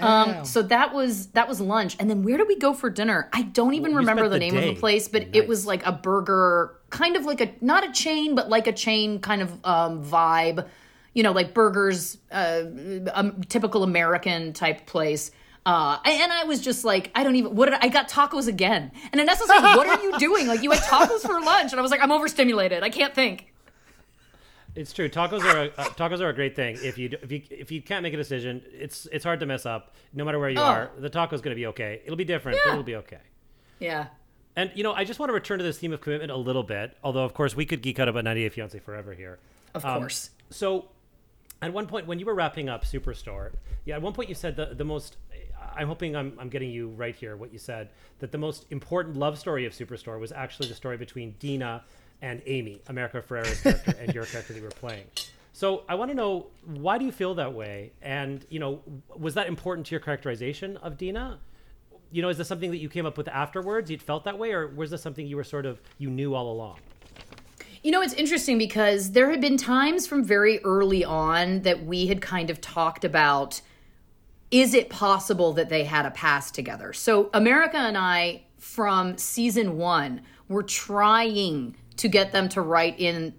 Um, 0.00 0.44
so 0.44 0.62
that 0.62 0.94
was 0.94 1.28
that 1.28 1.48
was 1.48 1.60
lunch, 1.60 1.96
and 1.98 2.08
then 2.08 2.22
where 2.22 2.36
did 2.36 2.48
we 2.48 2.56
go 2.56 2.72
for 2.72 2.90
dinner? 2.90 3.28
I 3.32 3.42
don't 3.42 3.74
even 3.74 3.92
you 3.92 3.98
remember 3.98 4.24
the 4.24 4.34
the 4.34 4.38
name 4.38 4.56
of 4.56 4.62
the 4.62 4.74
place, 4.74 5.08
but 5.08 5.34
it 5.34 5.48
was 5.48 5.66
like 5.66 5.84
a 5.86 5.92
burger, 5.92 6.76
kind 6.90 7.16
of 7.16 7.24
like 7.24 7.40
a 7.40 7.52
not 7.60 7.88
a 7.88 7.92
chain, 7.92 8.34
but 8.34 8.48
like 8.48 8.66
a 8.66 8.72
chain 8.72 9.20
kind 9.20 9.42
of 9.42 9.52
um, 9.64 10.04
vibe. 10.04 10.66
You 11.14 11.22
know, 11.24 11.32
like 11.32 11.52
burgers, 11.52 12.16
uh, 12.30 12.62
a 13.14 13.32
typical 13.48 13.82
American 13.82 14.52
type 14.52 14.86
place. 14.86 15.32
Uh, 15.66 15.98
and 16.04 16.32
I 16.32 16.44
was 16.44 16.60
just 16.60 16.84
like, 16.84 17.10
I 17.14 17.24
don't 17.24 17.36
even. 17.36 17.54
What 17.54 17.66
did 17.66 17.74
I, 17.74 17.78
I 17.82 17.88
got 17.88 18.08
tacos 18.08 18.46
again? 18.46 18.92
And 19.12 19.20
Inessa's 19.20 19.48
like, 19.48 19.76
"What 19.76 19.86
are 19.86 20.02
you 20.02 20.18
doing? 20.18 20.46
Like, 20.46 20.62
you 20.62 20.70
had 20.70 20.80
tacos 20.82 21.20
for 21.22 21.40
lunch?" 21.40 21.72
And 21.72 21.78
I 21.78 21.82
was 21.82 21.90
like, 21.90 22.00
"I'm 22.02 22.12
overstimulated. 22.12 22.82
I 22.82 22.90
can't 22.90 23.14
think." 23.14 23.52
It's 24.78 24.92
true. 24.92 25.08
Tacos 25.08 25.42
are 25.42 25.64
a, 25.64 25.66
uh, 25.76 25.84
tacos 25.90 26.20
are 26.20 26.28
a 26.28 26.32
great 26.32 26.54
thing. 26.54 26.78
If 26.82 26.98
you 26.98 27.10
if 27.20 27.32
you 27.32 27.42
if 27.50 27.72
you 27.72 27.82
can't 27.82 28.02
make 28.04 28.14
a 28.14 28.16
decision, 28.16 28.62
it's 28.72 29.06
it's 29.10 29.24
hard 29.24 29.40
to 29.40 29.46
mess 29.46 29.66
up. 29.66 29.94
No 30.14 30.24
matter 30.24 30.38
where 30.38 30.50
you 30.50 30.58
Oh. 30.60 30.62
are, 30.62 30.90
the 30.98 31.10
taco's 31.10 31.38
is 31.38 31.40
going 31.42 31.54
to 31.54 31.60
be 31.60 31.66
okay. 31.66 32.00
It'll 32.04 32.16
be 32.16 32.24
different, 32.24 32.58
but 32.64 32.70
it'll 32.72 32.84
be 32.84 32.96
okay. 32.96 33.18
Yeah. 33.80 34.06
And 34.54 34.70
you 34.74 34.84
know, 34.84 34.92
I 34.92 35.04
just 35.04 35.18
want 35.18 35.30
to 35.30 35.34
return 35.34 35.58
to 35.58 35.64
this 35.64 35.78
theme 35.78 35.92
of 35.92 36.00
commitment 36.00 36.30
a 36.30 36.36
little 36.36 36.62
bit. 36.62 36.96
Although, 37.02 37.24
of 37.24 37.34
course, 37.34 37.56
we 37.56 37.66
could 37.66 37.82
geek 37.82 37.98
out 37.98 38.08
about 38.08 38.22
90 38.24 38.40
Day 38.42 38.48
Fiance 38.50 38.78
forever 38.78 39.14
here. 39.14 39.38
Of 39.74 39.84
Um, 39.84 39.98
course. 39.98 40.30
So, 40.50 40.90
at 41.60 41.72
one 41.72 41.86
point 41.88 42.06
when 42.06 42.20
you 42.20 42.26
were 42.26 42.34
wrapping 42.34 42.68
up 42.68 42.84
Superstore, 42.84 43.54
yeah, 43.84 43.96
at 43.96 44.02
one 44.02 44.12
point 44.12 44.28
you 44.28 44.34
said 44.36 44.54
the 44.56 44.66
the 44.74 44.84
most. 44.84 45.16
I'm 45.74 45.88
hoping 45.88 46.14
I'm 46.16 46.34
I'm 46.38 46.48
getting 46.48 46.70
you 46.70 46.88
right 46.90 47.14
here. 47.16 47.36
What 47.36 47.52
you 47.52 47.58
said 47.58 47.90
that 48.20 48.30
the 48.32 48.38
most 48.38 48.66
important 48.70 49.16
love 49.16 49.38
story 49.38 49.64
of 49.66 49.72
Superstore 49.72 50.18
was 50.20 50.30
actually 50.32 50.68
the 50.68 50.74
story 50.74 50.96
between 50.96 51.32
Dina 51.40 51.84
and 52.22 52.42
Amy, 52.46 52.82
America 52.88 53.22
Ferrera's 53.22 53.60
character, 53.60 53.94
and 54.00 54.14
your 54.14 54.24
character 54.24 54.52
that 54.52 54.58
you 54.58 54.64
were 54.64 54.70
playing. 54.70 55.04
So 55.52 55.82
I 55.88 55.94
want 55.96 56.10
to 56.10 56.14
know 56.14 56.46
why 56.64 56.98
do 56.98 57.04
you 57.04 57.12
feel 57.12 57.34
that 57.34 57.52
way, 57.52 57.92
and 58.02 58.44
you 58.48 58.60
know, 58.60 58.80
was 59.16 59.34
that 59.34 59.48
important 59.48 59.86
to 59.88 59.90
your 59.90 60.00
characterization 60.00 60.76
of 60.78 60.96
Dina? 60.96 61.38
You 62.10 62.22
know, 62.22 62.28
is 62.28 62.38
this 62.38 62.48
something 62.48 62.70
that 62.70 62.78
you 62.78 62.88
came 62.88 63.06
up 63.06 63.18
with 63.18 63.28
afterwards? 63.28 63.90
You'd 63.90 64.02
felt 64.02 64.24
that 64.24 64.38
way, 64.38 64.52
or 64.52 64.68
was 64.68 64.90
this 64.90 65.02
something 65.02 65.26
you 65.26 65.36
were 65.36 65.44
sort 65.44 65.66
of 65.66 65.80
you 65.98 66.10
knew 66.10 66.34
all 66.34 66.52
along? 66.52 66.78
You 67.82 67.92
know, 67.92 68.02
it's 68.02 68.14
interesting 68.14 68.58
because 68.58 69.12
there 69.12 69.30
had 69.30 69.40
been 69.40 69.56
times 69.56 70.06
from 70.06 70.24
very 70.24 70.62
early 70.64 71.04
on 71.04 71.62
that 71.62 71.84
we 71.84 72.06
had 72.06 72.20
kind 72.20 72.50
of 72.50 72.60
talked 72.60 73.04
about 73.04 73.60
is 74.50 74.74
it 74.74 74.88
possible 74.88 75.52
that 75.52 75.68
they 75.68 75.84
had 75.84 76.06
a 76.06 76.10
past 76.10 76.54
together? 76.54 76.92
So, 76.92 77.30
America 77.34 77.76
and 77.76 77.98
I, 77.98 78.42
from 78.56 79.18
season 79.18 79.76
one, 79.76 80.22
were 80.48 80.62
trying 80.62 81.76
to 81.98 82.08
get 82.08 82.32
them 82.32 82.48
to 82.50 82.60
write 82.60 82.98
in 82.98 83.34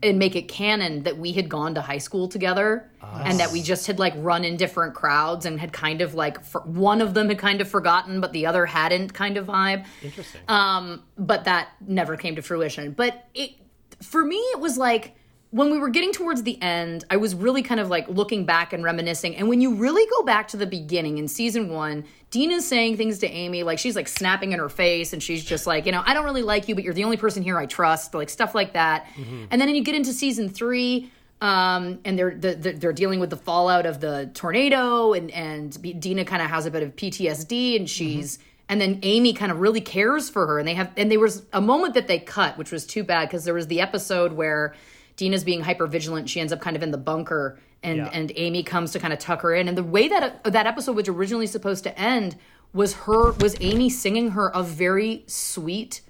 and 0.00 0.16
make 0.16 0.36
it 0.36 0.42
canon 0.46 1.02
that 1.02 1.18
we 1.18 1.32
had 1.32 1.48
gone 1.48 1.74
to 1.74 1.80
high 1.80 1.98
school 1.98 2.28
together 2.28 2.88
and 3.24 3.40
that 3.40 3.50
we 3.50 3.60
just 3.60 3.86
had 3.88 3.98
like 3.98 4.14
run 4.18 4.44
in 4.44 4.56
different 4.56 4.94
crowds 4.94 5.44
and 5.44 5.58
had 5.58 5.72
kind 5.72 6.00
of 6.02 6.14
like 6.14 6.44
for, 6.44 6.60
one 6.60 7.00
of 7.00 7.14
them 7.14 7.28
had 7.28 7.38
kind 7.38 7.60
of 7.60 7.68
forgotten 7.68 8.20
but 8.20 8.32
the 8.32 8.46
other 8.46 8.64
hadn't 8.64 9.12
kind 9.12 9.36
of 9.36 9.46
vibe 9.46 9.84
Interesting. 10.02 10.40
um, 10.46 11.02
but 11.16 11.44
that 11.44 11.70
never 11.80 12.16
came 12.16 12.36
to 12.36 12.42
fruition. 12.42 12.92
But 12.92 13.26
it, 13.34 13.52
for 14.00 14.24
me, 14.24 14.36
it 14.36 14.60
was 14.60 14.78
like 14.78 15.16
when 15.50 15.70
we 15.70 15.78
were 15.78 15.88
getting 15.88 16.12
towards 16.12 16.42
the 16.42 16.60
end, 16.60 17.04
I 17.08 17.16
was 17.16 17.34
really 17.34 17.62
kind 17.62 17.80
of 17.80 17.88
like 17.88 18.06
looking 18.08 18.44
back 18.44 18.74
and 18.74 18.84
reminiscing. 18.84 19.34
And 19.36 19.48
when 19.48 19.62
you 19.62 19.74
really 19.74 20.06
go 20.10 20.22
back 20.22 20.48
to 20.48 20.58
the 20.58 20.66
beginning 20.66 21.16
in 21.16 21.26
season 21.26 21.70
one, 21.70 22.04
Dina's 22.30 22.68
saying 22.68 22.98
things 22.98 23.18
to 23.20 23.26
Amy, 23.26 23.62
like 23.62 23.78
she's 23.78 23.96
like 23.96 24.08
snapping 24.08 24.52
in 24.52 24.58
her 24.58 24.68
face, 24.68 25.14
and 25.14 25.22
she's 25.22 25.42
just 25.42 25.66
like, 25.66 25.86
you 25.86 25.92
know, 25.92 26.02
I 26.04 26.12
don't 26.12 26.24
really 26.24 26.42
like 26.42 26.68
you, 26.68 26.74
but 26.74 26.84
you're 26.84 26.92
the 26.92 27.04
only 27.04 27.16
person 27.16 27.42
here 27.42 27.56
I 27.56 27.64
trust, 27.64 28.12
like 28.12 28.28
stuff 28.28 28.54
like 28.54 28.74
that. 28.74 29.06
And 29.50 29.60
then 29.60 29.74
you 29.74 29.82
get 29.82 29.94
into 29.94 30.12
season 30.12 30.48
three. 30.48 31.10
Um, 31.40 32.00
and 32.04 32.18
they're 32.18 32.34
the, 32.34 32.56
the, 32.56 32.72
they're 32.72 32.92
dealing 32.92 33.20
with 33.20 33.30
the 33.30 33.36
fallout 33.36 33.86
of 33.86 34.00
the 34.00 34.28
tornado, 34.34 35.12
and 35.12 35.30
and 35.30 36.00
Dina 36.00 36.24
kind 36.24 36.42
of 36.42 36.50
has 36.50 36.66
a 36.66 36.70
bit 36.72 36.82
of 36.82 36.96
PTSD, 36.96 37.76
and 37.76 37.88
she's 37.88 38.40
and 38.68 38.80
then 38.80 38.98
Amy 39.02 39.32
kind 39.32 39.52
of 39.52 39.60
really 39.60 39.80
cares 39.80 40.28
for 40.28 40.46
her 40.46 40.58
and 40.58 40.66
they 40.66 40.74
have 40.74 40.90
and 40.96 41.10
there 41.10 41.20
was 41.20 41.44
a 41.52 41.60
moment 41.60 41.94
that 41.94 42.06
they 42.06 42.18
cut 42.18 42.58
which 42.58 42.70
was 42.70 42.84
too 42.84 43.02
bad 43.02 43.28
because 43.28 43.44
there 43.44 43.54
was 43.54 43.68
the 43.68 43.80
episode 43.80 44.32
where 44.32 44.74
Dina's 45.18 45.44
being 45.44 45.60
hyper 45.60 45.86
vigilant 45.86 46.30
she 46.30 46.40
ends 46.40 46.52
up 46.52 46.60
kind 46.62 46.74
of 46.76 46.82
in 46.82 46.90
the 46.92 46.96
bunker 46.98 47.58
and 47.82 47.98
Yeah. 47.98 48.10
and 48.12 48.32
Amy 48.36 48.62
comes 48.62 48.92
to 48.92 48.98
kind 48.98 49.12
of 49.12 49.18
tuck 49.18 49.42
her 49.42 49.54
in. 49.54 49.68
And 49.68 49.76
the 49.76 49.84
way 49.84 50.08
that 50.08 50.42
that 50.44 50.66
episode 50.66 50.96
was 50.96 51.08
originally 51.08 51.46
supposed 51.46 51.84
to 51.84 51.96
end 52.00 52.36
was 52.72 52.94
her 52.94 53.32
was 53.32 53.54
Amy 53.60 53.90
singing 53.90 54.30
her 54.30 54.48
a 54.54 54.62
very 54.62 55.24
sweet 55.26 56.00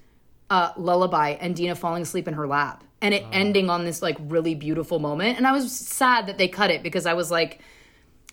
uh, 0.49 0.71
lullaby 0.77 1.29
and 1.41 1.55
Dina 1.55 1.75
falling 1.75 2.01
asleep 2.03 2.27
in 2.27 2.33
her 2.35 2.47
lap. 2.47 2.83
And 3.01 3.13
it 3.13 3.23
ending 3.31 3.69
on 3.69 3.85
this 3.85 4.01
like 4.01 4.17
really 4.19 4.55
beautiful 4.55 4.99
moment. 4.99 5.37
And 5.37 5.45
I 5.47 5.51
was 5.51 5.71
sad 5.71 6.27
that 6.27 6.37
they 6.37 6.47
cut 6.47 6.69
it 6.71 6.81
because 6.83 7.05
I 7.05 7.13
was 7.13 7.29
like 7.31 7.59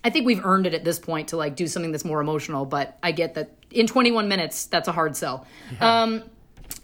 I 0.04 0.10
think 0.10 0.24
we've 0.24 0.44
earned 0.44 0.66
it 0.66 0.74
at 0.74 0.84
this 0.84 0.98
point 1.00 1.28
to 1.28 1.36
like 1.36 1.56
do 1.56 1.66
something 1.66 1.90
that's 1.90 2.04
more 2.04 2.20
emotional, 2.20 2.64
but 2.64 2.96
I 3.02 3.10
get 3.12 3.34
that 3.34 3.50
in 3.70 3.86
21 3.86 4.28
minutes 4.28 4.66
that's 4.66 4.88
a 4.88 4.92
hard 4.92 5.16
sell. 5.16 5.46
Um 5.80 6.22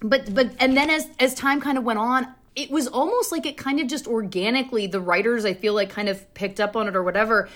but 0.01 0.32
but 0.34 0.51
and 0.61 0.76
then 0.76 0.90
as 0.90 1.09
as 1.18 1.34
time 1.34 1.61
kind 1.61 1.78
of 1.78 1.84
went 1.84 1.99
on, 1.99 2.26
it 2.55 2.71
was 2.71 2.87
almost 2.87 3.33
like 3.33 3.47
it 3.47 3.57
kind 3.57 3.81
of 3.81 3.87
just 3.87 4.07
organically 4.07 4.87
the 4.87 5.01
writers 5.01 5.45
I 5.45 5.55
feel 5.55 5.75
like 5.75 5.91
kind 5.91 6.09
of 6.09 6.33
picked 6.35 6.61
up 6.61 6.77
on 6.77 6.89
it 6.89 6.95
or 6.95 7.03
whatever. 7.03 7.49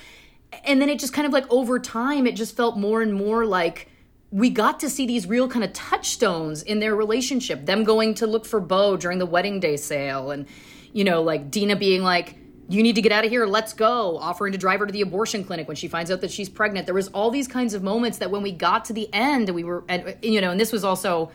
And 0.64 0.80
then 0.80 0.88
it 0.88 0.98
just 0.98 1.12
kind 1.12 1.26
of 1.26 1.32
like 1.32 1.50
over 1.50 1.78
time 1.78 2.26
it 2.26 2.34
just 2.34 2.56
felt 2.56 2.78
more 2.78 3.02
and 3.02 3.12
more 3.12 3.44
like 3.44 3.88
we 4.30 4.50
got 4.50 4.80
to 4.80 4.90
see 4.90 5.06
these 5.06 5.26
real 5.26 5.48
kind 5.48 5.64
of 5.64 5.72
touchstones 5.72 6.62
in 6.62 6.80
their 6.80 6.94
relationship. 6.96 7.66
Them 7.66 7.84
going 7.84 8.14
to 8.14 8.26
look 8.26 8.44
for 8.44 8.60
Bo 8.60 8.96
during 8.96 9.18
the 9.18 9.26
wedding 9.26 9.60
day 9.60 9.76
sale 9.76 10.30
and 10.30 10.46
you 10.92 11.04
know 11.04 11.22
like 11.22 11.50
Dina 11.50 11.76
being 11.76 12.02
like 12.02 12.36
you 12.68 12.82
need 12.82 12.96
to 12.96 13.02
get 13.02 13.12
out 13.12 13.24
of 13.24 13.30
here 13.30 13.46
let's 13.46 13.72
go 13.72 14.18
offering 14.18 14.52
to 14.52 14.58
drive 14.58 14.80
her 14.80 14.86
to 14.86 14.92
the 14.92 15.02
abortion 15.02 15.44
clinic 15.44 15.68
when 15.68 15.76
she 15.76 15.86
finds 15.86 16.10
out 16.10 16.20
that 16.20 16.30
she's 16.30 16.48
pregnant 16.48 16.86
there 16.86 16.94
was 16.94 17.08
all 17.08 17.30
these 17.30 17.46
kinds 17.46 17.74
of 17.74 17.82
moments 17.82 18.18
that 18.18 18.30
when 18.30 18.42
we 18.42 18.50
got 18.50 18.84
to 18.84 18.92
the 18.92 19.08
end 19.12 19.48
we 19.50 19.62
were 19.62 19.84
and 19.88 20.16
you 20.22 20.40
know 20.40 20.50
and 20.50 20.58
this 20.58 20.72
was 20.72 20.82
also 20.82 21.30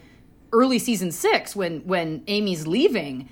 early 0.51 0.77
season 0.77 1.11
6 1.11 1.55
when 1.55 1.79
when 1.81 2.23
Amy's 2.27 2.67
leaving 2.67 3.29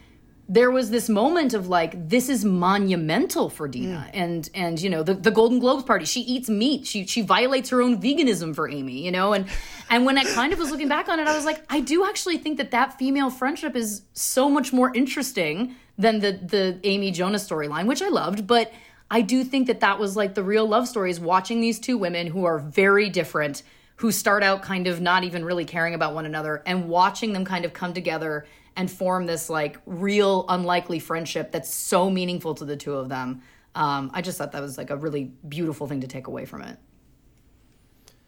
there 0.52 0.72
was 0.72 0.90
this 0.90 1.08
moment 1.08 1.54
of 1.54 1.68
like 1.68 2.10
this 2.10 2.28
is 2.28 2.44
monumental 2.44 3.52
for 3.52 3.68
Dina. 3.68 4.08
Mm. 4.08 4.10
And 4.14 4.50
and 4.56 4.82
you 4.82 4.90
know 4.90 5.04
the, 5.04 5.14
the 5.14 5.30
Golden 5.30 5.60
Globes 5.60 5.84
party 5.84 6.06
she 6.06 6.22
eats 6.22 6.50
meat. 6.50 6.88
She 6.88 7.06
she 7.06 7.22
violates 7.22 7.70
her 7.70 7.82
own 7.82 8.02
veganism 8.02 8.56
for 8.56 8.68
Amy 8.68 9.06
you 9.06 9.12
know? 9.12 9.34
And 9.34 9.48
and 9.90 10.06
when 10.06 10.18
I 10.18 10.24
kind 10.24 10.52
of 10.52 10.60
was 10.60 10.72
looking 10.72 10.90
back 10.90 11.08
on 11.08 11.20
it 11.20 11.28
I 11.28 11.36
was 11.36 11.46
like 11.46 11.64
I 11.70 11.80
do 11.80 12.04
actually 12.04 12.40
think 12.40 12.58
that 12.58 12.72
that 12.72 12.98
female 12.98 13.30
friendship 13.30 13.76
is 13.76 14.02
so 14.14 14.50
much 14.50 14.74
more 14.74 14.94
interesting 14.94 15.76
than 15.98 16.20
the 16.20 16.32
the 16.32 16.80
Amy 16.84 17.12
Jonas 17.12 17.48
storyline 17.48 17.86
which 17.86 18.02
I 18.02 18.10
loved. 18.10 18.48
But 18.48 18.74
I 19.12 19.22
do 19.22 19.44
think 19.44 19.68
that 19.68 19.80
that 19.82 20.00
was 20.00 20.18
like 20.18 20.34
the 20.34 20.44
real 20.44 20.68
love 20.68 20.88
story 20.88 21.12
is 21.12 21.20
watching 21.20 21.62
these 21.62 21.80
two 21.80 21.98
women 21.98 22.26
who 22.28 22.46
are 22.46 22.58
very 22.58 23.10
different 23.10 23.62
who 23.98 24.12
start 24.12 24.44
out 24.44 24.62
kind 24.62 24.88
of 24.88 25.02
not 25.02 25.26
even 25.26 25.44
really 25.44 25.66
caring 25.66 25.94
about 25.94 26.16
one 26.16 26.26
another 26.26 26.64
and 26.66 26.88
watching 26.88 27.34
them 27.34 27.44
kind 27.44 27.66
of 27.66 27.74
come 27.74 27.94
together 27.94 28.46
and 28.80 28.90
form 28.90 29.26
this 29.26 29.50
like 29.50 29.78
real 29.86 30.46
unlikely 30.48 31.00
friendship 31.00 31.52
that's 31.52 31.72
so 31.72 32.10
meaningful 32.10 32.56
to 32.56 32.64
the 32.64 32.78
two 32.78 32.94
of 32.94 33.10
them. 33.10 33.42
Um, 33.76 34.10
I 34.14 34.22
just 34.22 34.38
thought 34.38 34.54
that 34.54 34.62
was 34.62 34.78
like 34.78 34.90
a 34.90 34.96
really 34.96 35.26
beautiful 35.50 35.86
thing 35.86 36.00
to 36.00 36.08
take 36.08 36.28
away 36.28 36.46
from 36.46 36.62
it. 36.62 36.78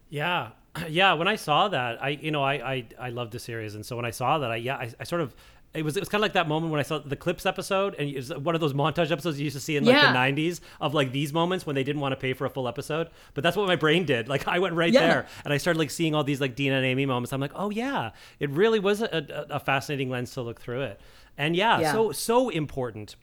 Yeah, 0.10 0.49
yeah. 0.89 1.14
When 1.14 1.30
I 1.30 1.38
saw 1.38 1.70
that, 1.70 2.04
I 2.04 2.10
you 2.10 2.32
know 2.32 2.43
I 2.43 2.74
I, 2.74 2.86
I 2.99 3.10
loved 3.12 3.32
the 3.32 3.39
series, 3.39 3.76
and 3.76 3.86
so 3.86 3.95
when 3.95 4.04
I 4.04 4.12
saw 4.12 4.39
that, 4.39 4.52
I 4.52 4.58
yeah 4.58 4.76
I, 4.76 4.91
I 4.99 5.04
sort 5.06 5.22
of. 5.22 5.34
It 5.74 5.84
was, 5.86 5.95
it 5.95 6.01
was 6.01 6.09
kind 6.09 6.19
of 6.19 6.24
like 6.24 6.34
that 6.34 6.49
moment 6.49 6.69
when 6.72 6.80
I 6.82 6.84
saw 6.84 6.99
the 6.99 7.15
clips 7.15 7.45
episode, 7.45 7.95
and 7.97 8.09
it 8.09 8.15
was 8.17 8.34
one 8.36 8.55
of 8.55 8.61
those 8.61 8.74
montage 8.74 9.09
episodes 9.09 9.39
you 9.39 9.45
used 9.45 9.55
to 9.55 9.61
see 9.61 9.78
in 9.78 9.86
like 9.86 9.93
Yeah. 9.95 10.11
the 10.11 10.17
'90s 10.17 10.59
of 10.82 10.93
like 10.93 11.13
these 11.13 11.32
moments 11.32 11.65
when 11.65 11.76
they 11.76 11.84
didn't 11.86 12.01
want 12.01 12.11
to 12.11 12.17
pay 12.17 12.34
for 12.34 12.45
a 12.45 12.49
full 12.49 12.67
episode. 12.67 13.09
But 13.34 13.43
that's 13.43 13.55
what 13.55 13.67
my 13.67 13.78
brain 13.78 14.05
did. 14.05 14.28
Like 14.28 14.47
I 14.49 14.59
went 14.59 14.76
right 14.76 14.91
Yeah. 14.91 14.99
there, 15.07 15.28
and 15.45 15.53
I 15.53 15.57
started 15.57 15.80
like 15.80 15.89
seeing 15.89 16.13
all 16.13 16.26
these 16.26 16.41
like 16.41 16.55
Dina 16.55 16.76
and 16.76 16.86
Amy 16.86 17.05
moments. 17.05 17.32
I'm 17.32 17.39
like, 17.39 17.53
oh 17.55 17.69
yeah, 17.69 18.11
it 18.39 18.49
really 18.49 18.80
was 18.80 19.01
a, 19.01 19.45
a, 19.49 19.55
a 19.55 19.59
fascinating 19.61 20.09
lens 20.09 20.32
to 20.34 20.41
look 20.41 20.59
through 20.59 20.82
it. 20.82 20.99
And 21.38 21.55
yeah, 21.55 21.80
Yeah. 21.80 21.93
so 21.93 22.11
so 22.11 22.49
important 22.49 23.15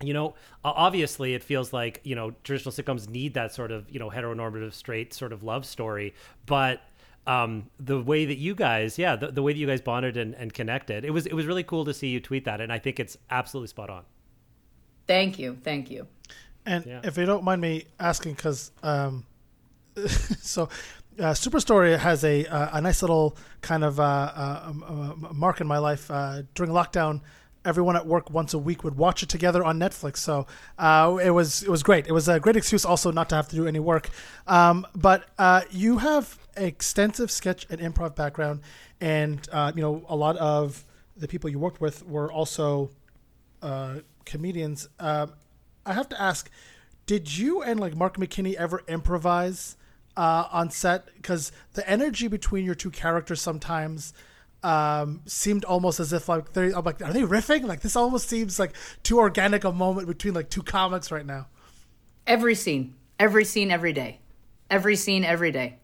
you 0.00 0.14
know 0.14 0.32
obviously 0.64 1.34
it 1.34 1.42
feels 1.42 1.72
like 1.72 2.00
you 2.04 2.14
know 2.14 2.30
traditional 2.44 2.72
sitcoms 2.72 3.08
need 3.08 3.34
that 3.34 3.52
sort 3.52 3.72
of 3.72 3.90
you 3.90 3.98
know 3.98 4.08
heteronormative 4.08 4.72
straight 4.72 5.12
sort 5.12 5.32
of 5.32 5.42
love 5.42 5.66
story 5.66 6.14
but 6.46 6.80
um 7.28 7.52
the 7.78 8.00
way 8.10 8.24
that 8.24 8.38
you 8.38 8.54
guys 8.54 8.98
yeah 8.98 9.14
the, 9.22 9.28
the 9.36 9.42
way 9.42 9.52
that 9.52 9.58
you 9.58 9.66
guys 9.66 9.80
bonded 9.80 10.16
and, 10.16 10.34
and 10.34 10.52
connected 10.54 11.04
it 11.04 11.10
was 11.10 11.26
it 11.26 11.34
was 11.34 11.46
really 11.46 11.62
cool 11.62 11.84
to 11.84 11.92
see 11.92 12.08
you 12.08 12.20
tweet 12.20 12.44
that 12.44 12.60
and 12.60 12.72
i 12.72 12.78
think 12.78 12.98
it's 12.98 13.16
absolutely 13.30 13.68
spot 13.68 13.90
on 13.90 14.04
Thank 15.06 15.38
you. 15.38 15.56
Thank 15.64 15.90
you. 15.90 16.06
And 16.66 16.84
Yeah. 16.84 17.00
if 17.02 17.16
you 17.16 17.24
don't 17.24 17.42
mind 17.42 17.62
me 17.62 17.84
asking, 17.98 18.34
because 18.34 18.72
um, 18.82 19.24
so 19.96 20.68
uh, 21.18 21.32
Superstore 21.32 21.96
has 21.98 22.24
a 22.24 22.44
uh, 22.46 22.76
a 22.78 22.80
nice 22.82 23.00
little 23.02 23.34
kind 23.62 23.84
of 23.84 23.98
uh, 23.98 24.02
uh, 24.04 24.72
mark 25.32 25.62
in 25.62 25.66
my 25.66 25.78
life 25.78 26.10
uh, 26.10 26.42
during 26.54 26.72
lockdown. 26.72 27.22
Everyone 27.68 27.96
at 27.96 28.06
work 28.06 28.30
once 28.30 28.54
a 28.54 28.58
week 28.58 28.82
would 28.82 28.96
watch 28.96 29.22
it 29.22 29.28
together 29.28 29.62
on 29.62 29.78
Netflix. 29.78 30.16
So 30.18 30.46
uh, 30.78 31.18
it 31.22 31.30
was 31.30 31.62
it 31.62 31.68
was 31.68 31.82
great. 31.82 32.06
It 32.06 32.12
was 32.12 32.26
a 32.28 32.40
great 32.40 32.56
excuse 32.56 32.84
also 32.86 33.12
not 33.12 33.28
to 33.28 33.36
have 33.36 33.48
to 33.48 33.56
do 33.56 33.66
any 33.66 33.78
work. 33.78 34.08
Um, 34.46 34.86
but 34.96 35.20
uh, 35.38 35.60
you 35.70 35.98
have 35.98 36.38
extensive 36.56 37.30
sketch 37.30 37.66
and 37.68 37.78
improv 37.80 38.16
background, 38.16 38.60
and 39.02 39.46
uh, 39.52 39.72
you 39.76 39.82
know 39.82 40.04
a 40.08 40.16
lot 40.16 40.36
of 40.38 40.84
the 41.14 41.28
people 41.28 41.50
you 41.50 41.58
worked 41.58 41.80
with 41.80 42.06
were 42.06 42.32
also 42.32 42.90
uh, 43.62 43.96
comedians. 44.24 44.88
Um, 44.98 45.34
I 45.84 45.92
have 45.92 46.08
to 46.10 46.20
ask, 46.20 46.50
did 47.06 47.36
you 47.36 47.62
and 47.62 47.80
like 47.80 47.94
Mark 47.96 48.16
McKinney 48.16 48.54
ever 48.54 48.82
improvise 48.88 49.76
uh, 50.16 50.44
on 50.50 50.70
set? 50.70 51.08
Because 51.16 51.52
the 51.74 51.88
energy 51.88 52.28
between 52.28 52.64
your 52.64 52.74
two 52.74 52.90
characters 52.90 53.40
sometimes 53.40 54.12
um, 54.62 55.22
seemed 55.26 55.64
almost 55.64 56.00
as 56.00 56.12
if 56.12 56.28
like 56.28 56.52
they 56.52 56.72
I'm 56.72 56.84
like, 56.84 57.02
are 57.02 57.12
they 57.12 57.22
riffing? 57.22 57.64
Like 57.64 57.80
this 57.80 57.96
almost 57.96 58.28
seems 58.28 58.58
like 58.58 58.74
too 59.02 59.18
organic 59.18 59.64
a 59.64 59.72
moment 59.72 60.08
between 60.08 60.34
like 60.34 60.50
two 60.50 60.62
comics 60.62 61.10
right 61.10 61.26
now. 61.26 61.46
Every 62.26 62.54
scene, 62.54 62.94
every 63.18 63.44
scene, 63.44 63.70
every 63.70 63.92
day, 63.92 64.20
every 64.70 64.96
scene, 64.96 65.24
every 65.24 65.52
day. 65.52 65.78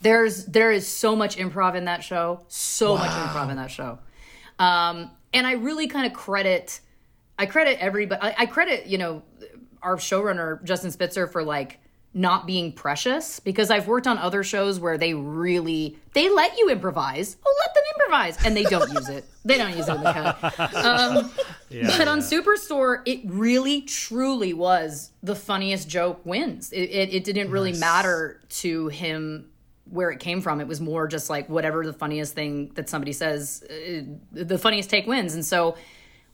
There's 0.00 0.44
there 0.46 0.70
is 0.70 0.86
so 0.86 1.16
much 1.16 1.36
improv 1.36 1.74
in 1.74 1.86
that 1.86 2.04
show, 2.04 2.44
so 2.48 2.96
much 2.96 3.10
improv 3.10 3.50
in 3.50 3.56
that 3.56 3.70
show, 3.70 3.98
um, 4.58 5.10
and 5.32 5.46
I 5.46 5.52
really 5.52 5.88
kind 5.88 6.06
of 6.06 6.12
credit 6.12 6.80
I 7.38 7.46
credit 7.46 7.78
everybody. 7.80 8.22
I, 8.22 8.42
I 8.42 8.46
credit 8.46 8.86
you 8.86 8.98
know 8.98 9.22
our 9.82 9.96
showrunner 9.96 10.62
Justin 10.64 10.90
Spitzer 10.90 11.26
for 11.26 11.42
like 11.42 11.80
not 12.16 12.46
being 12.46 12.72
precious 12.72 13.40
because 13.40 13.70
I've 13.70 13.86
worked 13.86 14.06
on 14.06 14.16
other 14.16 14.42
shows 14.42 14.80
where 14.80 14.96
they 14.96 15.12
really 15.12 15.98
they 16.14 16.30
let 16.30 16.56
you 16.56 16.70
improvise. 16.70 17.36
Oh, 17.46 17.54
let 17.60 17.74
them 17.74 17.84
improvise, 17.94 18.44
and 18.46 18.56
they 18.56 18.64
don't 18.64 18.90
use 18.90 19.08
it. 19.10 19.26
They 19.44 19.58
don't 19.58 19.76
use 19.76 19.86
it 19.86 19.96
in 19.96 20.02
the 20.02 20.12
cut. 20.12 20.74
Um, 20.74 21.30
Yeah, 21.68 21.98
but 21.98 22.08
on 22.08 22.20
Superstore, 22.20 23.02
it 23.04 23.20
really 23.24 23.82
truly 23.82 24.52
was 24.54 25.10
the 25.22 25.34
funniest 25.34 25.88
joke 25.88 26.20
wins. 26.24 26.72
It, 26.72 26.84
it, 26.84 27.14
it 27.14 27.24
didn't 27.24 27.50
really 27.50 27.72
matter 27.72 28.40
to 28.48 28.88
him 28.88 29.50
where 29.90 30.10
it 30.10 30.18
came 30.20 30.40
from. 30.40 30.60
It 30.60 30.66
was 30.66 30.80
more 30.80 31.06
just 31.08 31.28
like 31.28 31.48
whatever 31.48 31.84
the 31.84 31.92
funniest 31.92 32.34
thing 32.34 32.72
that 32.74 32.88
somebody 32.88 33.12
says, 33.12 33.62
uh, 33.68 34.02
the 34.32 34.58
funniest 34.58 34.90
take 34.90 35.06
wins. 35.06 35.34
And 35.34 35.44
so 35.44 35.76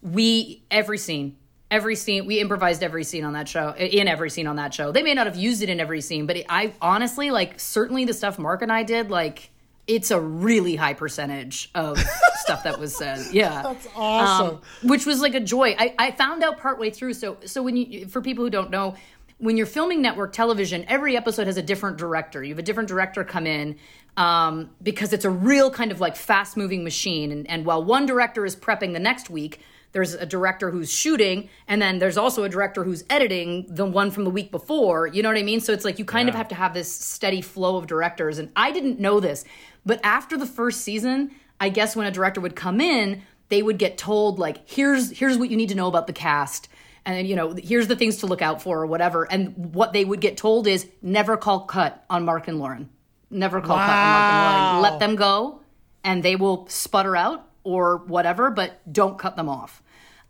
we 0.00 0.62
every 0.70 0.98
scene 0.98 1.36
every 1.72 1.96
scene 1.96 2.26
we 2.26 2.38
improvised 2.38 2.82
every 2.82 3.02
scene 3.02 3.24
on 3.24 3.32
that 3.32 3.48
show 3.48 3.74
in 3.74 4.06
every 4.06 4.30
scene 4.30 4.46
on 4.46 4.56
that 4.56 4.72
show. 4.72 4.92
They 4.92 5.02
may 5.02 5.14
not 5.14 5.26
have 5.26 5.36
used 5.36 5.62
it 5.62 5.68
in 5.68 5.80
every 5.80 6.00
scene 6.00 6.26
but 6.26 6.36
it, 6.36 6.46
i 6.48 6.72
honestly 6.80 7.30
like 7.30 7.58
certainly 7.58 8.04
the 8.04 8.14
stuff 8.14 8.38
mark 8.38 8.62
and 8.62 8.70
i 8.70 8.82
did 8.82 9.10
like 9.10 9.50
it's 9.86 10.10
a 10.10 10.20
really 10.20 10.76
high 10.76 10.94
percentage 10.94 11.70
of 11.74 11.98
stuff 12.36 12.62
that 12.64 12.78
was 12.78 12.96
said. 12.96 13.26
Yeah. 13.32 13.62
That's 13.62 13.88
awesome. 13.96 14.56
Um, 14.56 14.60
which 14.88 15.06
was 15.06 15.20
like 15.20 15.34
a 15.34 15.40
joy. 15.40 15.74
I, 15.78 15.94
I 15.98 16.10
found 16.12 16.42
out 16.42 16.58
partway 16.58 16.90
through 16.90 17.14
so 17.14 17.38
so 17.44 17.62
when 17.62 17.76
you 17.76 18.06
for 18.06 18.20
people 18.20 18.44
who 18.44 18.50
don't 18.50 18.70
know 18.70 18.94
when 19.38 19.56
you're 19.56 19.66
filming 19.66 20.00
network 20.00 20.32
television 20.32 20.84
every 20.86 21.16
episode 21.16 21.46
has 21.46 21.56
a 21.56 21.62
different 21.62 21.96
director. 21.96 22.42
You 22.44 22.50
have 22.50 22.58
a 22.58 22.62
different 22.62 22.88
director 22.88 23.24
come 23.24 23.46
in 23.46 23.76
um, 24.16 24.70
because 24.82 25.12
it's 25.12 25.24
a 25.24 25.30
real 25.30 25.70
kind 25.70 25.90
of 25.90 26.00
like 26.00 26.16
fast 26.16 26.56
moving 26.56 26.84
machine 26.84 27.32
and, 27.32 27.48
and 27.50 27.64
while 27.64 27.82
one 27.82 28.06
director 28.06 28.44
is 28.44 28.54
prepping 28.54 28.92
the 28.92 29.00
next 29.00 29.30
week 29.30 29.60
there's 29.92 30.14
a 30.14 30.26
director 30.26 30.70
who's 30.70 30.90
shooting 30.90 31.48
and 31.68 31.80
then 31.80 31.98
there's 31.98 32.16
also 32.16 32.44
a 32.44 32.48
director 32.48 32.84
who's 32.84 33.04
editing 33.08 33.66
the 33.68 33.84
one 33.84 34.10
from 34.10 34.24
the 34.24 34.30
week 34.30 34.50
before 34.50 35.06
you 35.06 35.22
know 35.22 35.28
what 35.28 35.38
i 35.38 35.42
mean? 35.42 35.60
So 35.60 35.72
it's 35.72 35.84
like 35.84 35.98
you 35.98 36.04
kind 36.04 36.28
of 36.28 36.34
have 36.34 36.48
to 36.48 36.54
have 36.54 36.74
this 36.74 36.92
steady 36.92 37.40
flow 37.40 37.76
of 37.76 37.86
directors 37.86 38.38
and 38.38 38.50
i 38.56 38.72
didn't 38.72 38.98
know 38.98 39.20
this 39.20 39.44
but 39.84 40.00
after 40.02 40.36
the 40.36 40.46
first 40.46 40.82
season 40.82 41.30
i 41.60 41.68
guess 41.68 41.94
when 41.94 42.06
a 42.06 42.10
director 42.10 42.40
would 42.40 42.56
come 42.56 42.80
in 42.80 43.22
they 43.48 43.62
would 43.62 43.78
get 43.78 43.98
told 43.98 44.38
like 44.38 44.68
here's 44.68 45.10
here's 45.10 45.36
what 45.36 45.50
you 45.50 45.56
need 45.56 45.68
to 45.68 45.74
know 45.74 45.88
about 45.88 46.06
the 46.06 46.12
cast 46.12 46.68
and 47.04 47.26
you 47.26 47.36
know 47.36 47.54
here's 47.62 47.88
the 47.88 47.96
things 47.96 48.18
to 48.18 48.26
look 48.26 48.42
out 48.42 48.62
for 48.62 48.82
or 48.82 48.86
whatever 48.86 49.24
and 49.30 49.74
what 49.74 49.92
they 49.92 50.04
would 50.04 50.20
get 50.20 50.36
told 50.36 50.66
is 50.66 50.86
never 51.00 51.36
call 51.36 51.60
cut 51.60 52.04
on 52.08 52.24
mark 52.24 52.48
and 52.48 52.58
lauren. 52.58 52.88
Never 53.30 53.60
call 53.60 53.76
cut 53.76 53.88
on 53.88 53.88
mark 53.88 54.32
and 54.32 54.82
lauren. 54.82 54.92
Let 54.92 55.00
them 55.00 55.16
go 55.16 55.60
and 56.04 56.22
they 56.22 56.36
will 56.36 56.66
sputter 56.68 57.16
out 57.16 57.48
or 57.64 57.98
whatever, 57.98 58.50
but 58.50 58.80
don't 58.92 59.18
cut 59.18 59.36
them 59.36 59.48
off. 59.48 59.81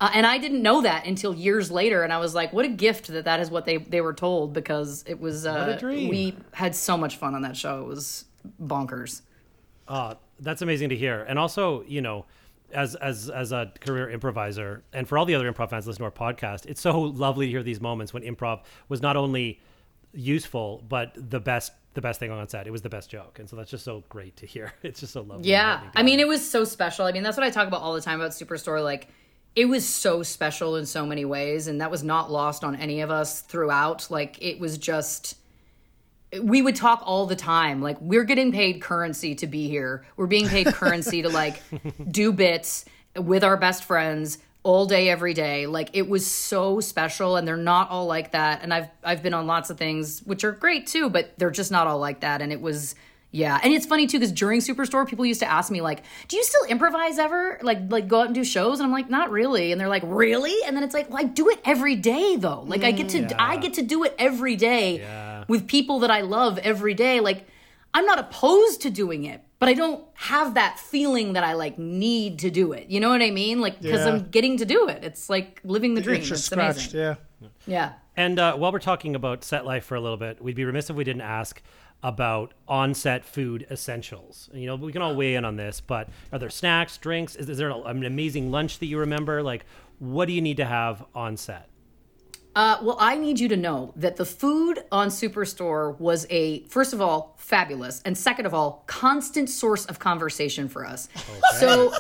Uh, 0.03 0.11
and 0.15 0.27
I 0.27 0.37
didn't 0.39 0.63
know 0.63 0.83
that 0.83 1.07
until 1.07 1.33
years 1.33 1.71
later, 1.71 2.03
and 2.03 2.13
I 2.13 2.19
was 2.19 2.35
like, 2.35 2.53
"What 2.53 2.65
a 2.65 2.69
gift 2.69 3.07
that 3.07 3.25
that 3.25 3.39
is 3.39 3.53
what 3.53 3.67
they 3.67 3.77
they 3.77 4.01
were 4.01 4.13
told." 4.13 4.53
Because 4.53 5.05
it 5.07 5.21
was 5.21 5.47
uh, 5.47 5.75
a 5.77 5.79
dream. 5.79 6.09
we 6.09 6.37
had 6.51 6.75
so 6.75 6.99
much 6.99 7.19
fun 7.19 7.37
on 7.37 7.43
that 7.43 7.57
show. 7.57 7.81
It 7.83 7.87
was 7.87 8.25
bonkers. 8.61 9.23
Uh, 9.87 10.17
that's 10.41 10.61
amazing 10.61 10.89
to 10.89 10.97
hear. 10.97 11.23
And 11.23 11.39
also, 11.39 11.85
you 11.85 12.01
know, 12.01 12.27
as 12.73 12.97
as 12.97 13.31
as 13.31 13.53
a 13.53 13.73
career 13.81 14.11
improviser, 14.11 14.83
and 14.93 15.07
for 15.07 15.19
all 15.19 15.25
the 15.25 15.37
other 15.37 15.51
improv 15.53 15.71
fans 15.71 15.87
listening 15.87 16.11
to 16.11 16.21
our 16.21 16.33
podcast, 16.33 16.67
it's 16.67 16.81
so 16.81 17.01
lovely 17.01 17.47
to 17.47 17.53
hear 17.53 17.63
these 17.63 17.81
moments 17.81 18.13
when 18.13 18.25
improv 18.25 18.63
was 18.89 19.03
not 19.03 19.17
only 19.17 19.61
useful 20.13 20.85
but 20.89 21.17
the 21.17 21.41
best 21.41 21.73
the 21.95 22.01
best 22.01 22.19
thing 22.19 22.33
on 22.33 22.49
set. 22.49 22.67
It 22.67 22.71
was 22.71 22.83
the 22.83 22.89
best 22.89 23.09
joke, 23.09 23.39
and 23.39 23.49
so 23.49 23.55
that's 23.55 23.71
just 23.71 23.85
so 23.85 24.03
great 24.09 24.37
to 24.39 24.47
hear. 24.47 24.73
It's 24.83 24.99
just 24.99 25.13
so 25.13 25.23
lovely. 25.23 25.49
Yeah, 25.49 25.81
I 25.95 26.03
mean, 26.03 26.19
it 26.19 26.27
was 26.27 26.49
so 26.49 26.65
special. 26.65 27.05
I 27.05 27.13
mean, 27.13 27.23
that's 27.23 27.37
what 27.37 27.47
I 27.47 27.51
talk 27.51 27.69
about 27.69 27.83
all 27.83 27.95
the 27.95 28.01
time 28.01 28.21
about 28.21 28.33
Superstore. 28.33 28.83
Like, 28.83 29.09
it 29.55 29.67
was 29.67 29.87
so 29.89 30.23
special 30.23 30.77
in 30.77 30.87
so 30.87 31.05
many 31.05 31.25
ways, 31.25 31.67
and 31.67 31.81
that 31.81 31.91
was 31.91 32.03
not 32.03 32.31
lost 32.31 32.65
on 32.65 32.77
any 32.77 33.01
of 33.01 33.11
us 33.11 33.41
throughout. 33.41 34.11
Like, 34.11 34.43
it 34.43 34.59
was 34.59 34.79
just. 34.79 35.37
We 36.41 36.63
would 36.63 36.77
talk 36.77 37.03
all 37.05 37.27
the 37.27 37.37
time. 37.37 37.83
Like, 37.83 38.01
we're 38.01 38.25
getting 38.25 38.53
paid 38.53 38.81
currency 38.81 39.35
to 39.35 39.47
be 39.47 39.69
here. 39.69 40.07
We're 40.17 40.27
being 40.27 40.49
paid 40.49 40.67
currency 40.69 41.21
to, 41.21 41.29
like, 41.29 41.63
do 42.11 42.33
bits 42.33 42.87
with 43.15 43.45
our 43.45 43.59
best 43.59 43.85
friends 43.85 44.39
all 44.65 44.87
day 44.87 45.09
every 45.09 45.35
day 45.35 45.67
like 45.67 45.91
it 45.93 46.09
was 46.09 46.25
so 46.25 46.79
special 46.79 47.37
and 47.37 47.47
they're 47.47 47.57
not 47.57 47.91
all 47.91 48.07
like 48.07 48.31
that 48.31 48.63
and 48.63 48.73
i've 48.73 48.89
i've 49.03 49.21
been 49.21 49.35
on 49.35 49.45
lots 49.47 49.71
of 49.71 49.77
things 49.77 50.21
which 50.21 50.45
are 50.45 50.53
great 50.53 50.87
too 50.87 51.11
but 51.11 51.37
they're 51.37 51.51
just 51.51 51.73
not 51.73 51.89
all 51.89 51.99
like 51.99 52.21
that 52.21 52.41
and 52.41 52.53
it 52.53 52.61
was 52.61 52.95
yeah 53.33 53.59
and 53.63 53.73
it's 53.73 53.87
funny 53.87 54.07
too 54.07 54.19
because 54.19 54.31
during 54.33 54.61
superstore 54.61 55.09
people 55.09 55.25
used 55.27 55.41
to 55.41 55.51
ask 55.51 55.71
me 55.73 55.81
like 55.81 56.05
do 56.29 56.37
you 56.37 56.45
still 56.45 56.65
improvise 56.69 57.19
ever 57.19 57.59
like 57.63 57.79
like 57.91 58.07
go 58.07 58.21
out 58.21 58.27
and 58.27 58.35
do 58.35 58.45
shows 58.45 58.79
and 58.79 58.87
i'm 58.87 58.93
like 58.93 59.09
not 59.11 59.31
really 59.31 59.73
and 59.73 59.81
they're 59.81 59.89
like 59.89 60.03
really 60.07 60.55
and 60.67 60.77
then 60.77 60.85
it's 60.85 60.95
like 60.95 61.09
well 61.11 61.19
i 61.19 61.25
do 61.25 61.49
it 61.49 61.59
every 61.65 61.97
day 61.97 62.37
though 62.37 62.63
like 62.67 62.85
i 62.85 62.91
get 62.93 63.09
to 63.09 63.43
i 63.43 63.57
get 63.57 63.75
to 63.75 63.83
do 63.83 64.05
it 64.05 64.15
every 64.19 64.55
day 64.55 65.45
with 65.49 65.67
people 65.67 66.01
that 66.01 66.11
i 66.11 66.21
love 66.21 66.59
every 66.59 66.95
day 66.95 67.21
like 67.21 67.47
i'm 67.95 68.05
not 68.07 68.19
opposed 68.19 68.83
to 68.83 68.91
doing 68.91 69.25
it 69.25 69.41
but 69.59 69.69
I 69.69 69.75
don't 69.75 70.05
have 70.15 70.55
that 70.55 70.81
feeling 70.81 71.35
that 71.35 71.45
I 71.45 71.53
like 71.53 71.79
need 71.79 72.41
to 72.41 72.51
do 72.51 72.73
it. 72.73 72.89
You 72.89 72.99
know 72.99 73.11
what 73.11 73.23
I 73.23 73.31
mean? 73.31 73.61
Like 73.61 73.81
because 73.81 74.05
Yeah. 74.05 74.13
I'm 74.15 74.29
getting 74.29 74.57
to 74.57 74.65
do 74.65 74.89
it. 74.89 75.05
It's 75.05 75.31
like 75.31 75.61
living 75.63 75.95
the 75.95 76.01
dream. 76.01 76.17
Itch 76.17 76.33
is 76.33 76.41
It's 76.41 76.47
scratched. 76.47 76.95
amazing. 76.95 77.17
Yeah. 77.41 77.49
Yeah. 77.69 77.93
And 78.17 78.41
uh, 78.41 78.57
while 78.57 78.73
we're 78.73 78.81
talking 78.81 79.15
about 79.15 79.45
set 79.45 79.65
life 79.65 79.85
for 79.85 79.95
a 79.95 80.01
little 80.01 80.17
bit, 80.17 80.43
we'd 80.43 80.57
be 80.57 80.65
remiss 80.65 80.91
if 80.91 80.97
we 80.97 81.05
didn't 81.05 81.23
ask 81.23 81.63
about 82.03 82.53
on-set 82.67 83.25
food 83.25 83.67
essentials. 83.71 84.51
You 84.53 84.67
know, 84.67 84.77
we 84.77 84.93
can 84.93 85.03
all 85.03 85.15
weigh 85.15 85.35
in 85.35 85.45
on 85.45 85.57
this, 85.57 85.81
but 85.81 86.09
are 86.33 86.39
there 86.39 86.51
snacks, 86.51 86.99
drinks? 86.99 87.37
Is, 87.37 87.49
is 87.49 87.59
there 87.59 87.71
an 87.71 88.05
amazing 88.05 88.51
lunch 88.51 88.79
that 88.81 88.87
you 88.87 88.99
remember? 88.99 89.43
Like, 89.43 89.65
what 89.99 90.27
do 90.27 90.33
you 90.33 90.41
need 90.41 90.57
to 90.57 90.65
have 90.65 91.05
on 91.15 91.37
set? 91.37 91.69
Uh, 92.55 92.77
well, 92.83 92.99
I 93.01 93.17
need 93.17 93.41
you 93.41 93.49
to 93.49 93.57
know 93.57 93.95
that 93.97 94.17
the 94.17 94.27
food 94.27 94.85
on 94.93 95.09
Superstore 95.09 95.99
was 95.99 96.27
a, 96.29 96.65
first 96.65 96.93
of 96.93 97.01
all, 97.01 97.35
fabulous, 97.39 98.03
and 98.05 98.19
second 98.19 98.45
of 98.45 98.53
all, 98.53 98.85
constant 98.87 99.49
source 99.49 99.87
of 99.87 99.99
conversation 99.99 100.69
for 100.69 100.85
us. 100.85 101.09
So 101.61 101.95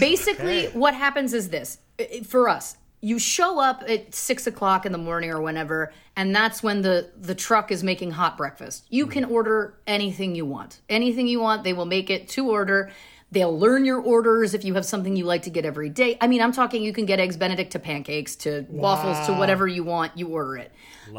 basically, 0.00 0.66
what 0.68 0.94
happens 0.94 1.32
is 1.32 1.50
this 1.50 1.78
for 2.26 2.48
us. 2.48 2.76
You 3.04 3.18
show 3.18 3.60
up 3.60 3.84
at 3.86 4.14
six 4.14 4.46
o'clock 4.46 4.86
in 4.86 4.92
the 4.92 4.98
morning 4.98 5.30
or 5.30 5.42
whenever, 5.42 5.92
and 6.16 6.34
that's 6.34 6.62
when 6.62 6.80
the 6.80 7.10
the 7.20 7.34
truck 7.34 7.70
is 7.70 7.84
making 7.84 8.12
hot 8.12 8.38
breakfast. 8.38 8.86
You 8.88 9.04
mm-hmm. 9.04 9.12
can 9.12 9.24
order 9.26 9.74
anything 9.86 10.34
you 10.34 10.46
want, 10.46 10.80
anything 10.88 11.26
you 11.26 11.38
want. 11.38 11.64
They 11.64 11.74
will 11.74 11.84
make 11.84 12.08
it 12.08 12.30
to 12.30 12.48
order. 12.48 12.90
They'll 13.30 13.58
learn 13.58 13.84
your 13.84 14.00
orders 14.00 14.54
if 14.54 14.64
you 14.64 14.72
have 14.72 14.86
something 14.86 15.16
you 15.16 15.26
like 15.26 15.42
to 15.42 15.50
get 15.50 15.66
every 15.66 15.90
day. 15.90 16.16
I 16.18 16.28
mean, 16.28 16.40
I'm 16.40 16.52
talking 16.52 16.82
you 16.82 16.94
can 16.94 17.04
get 17.04 17.20
eggs 17.20 17.36
Benedict 17.36 17.72
to 17.72 17.78
pancakes 17.78 18.36
to 18.36 18.64
waffles 18.70 19.26
to 19.26 19.34
whatever 19.34 19.68
you 19.68 19.84
want. 19.84 20.16
You 20.16 20.28
order 20.28 20.56
it. 20.56 20.72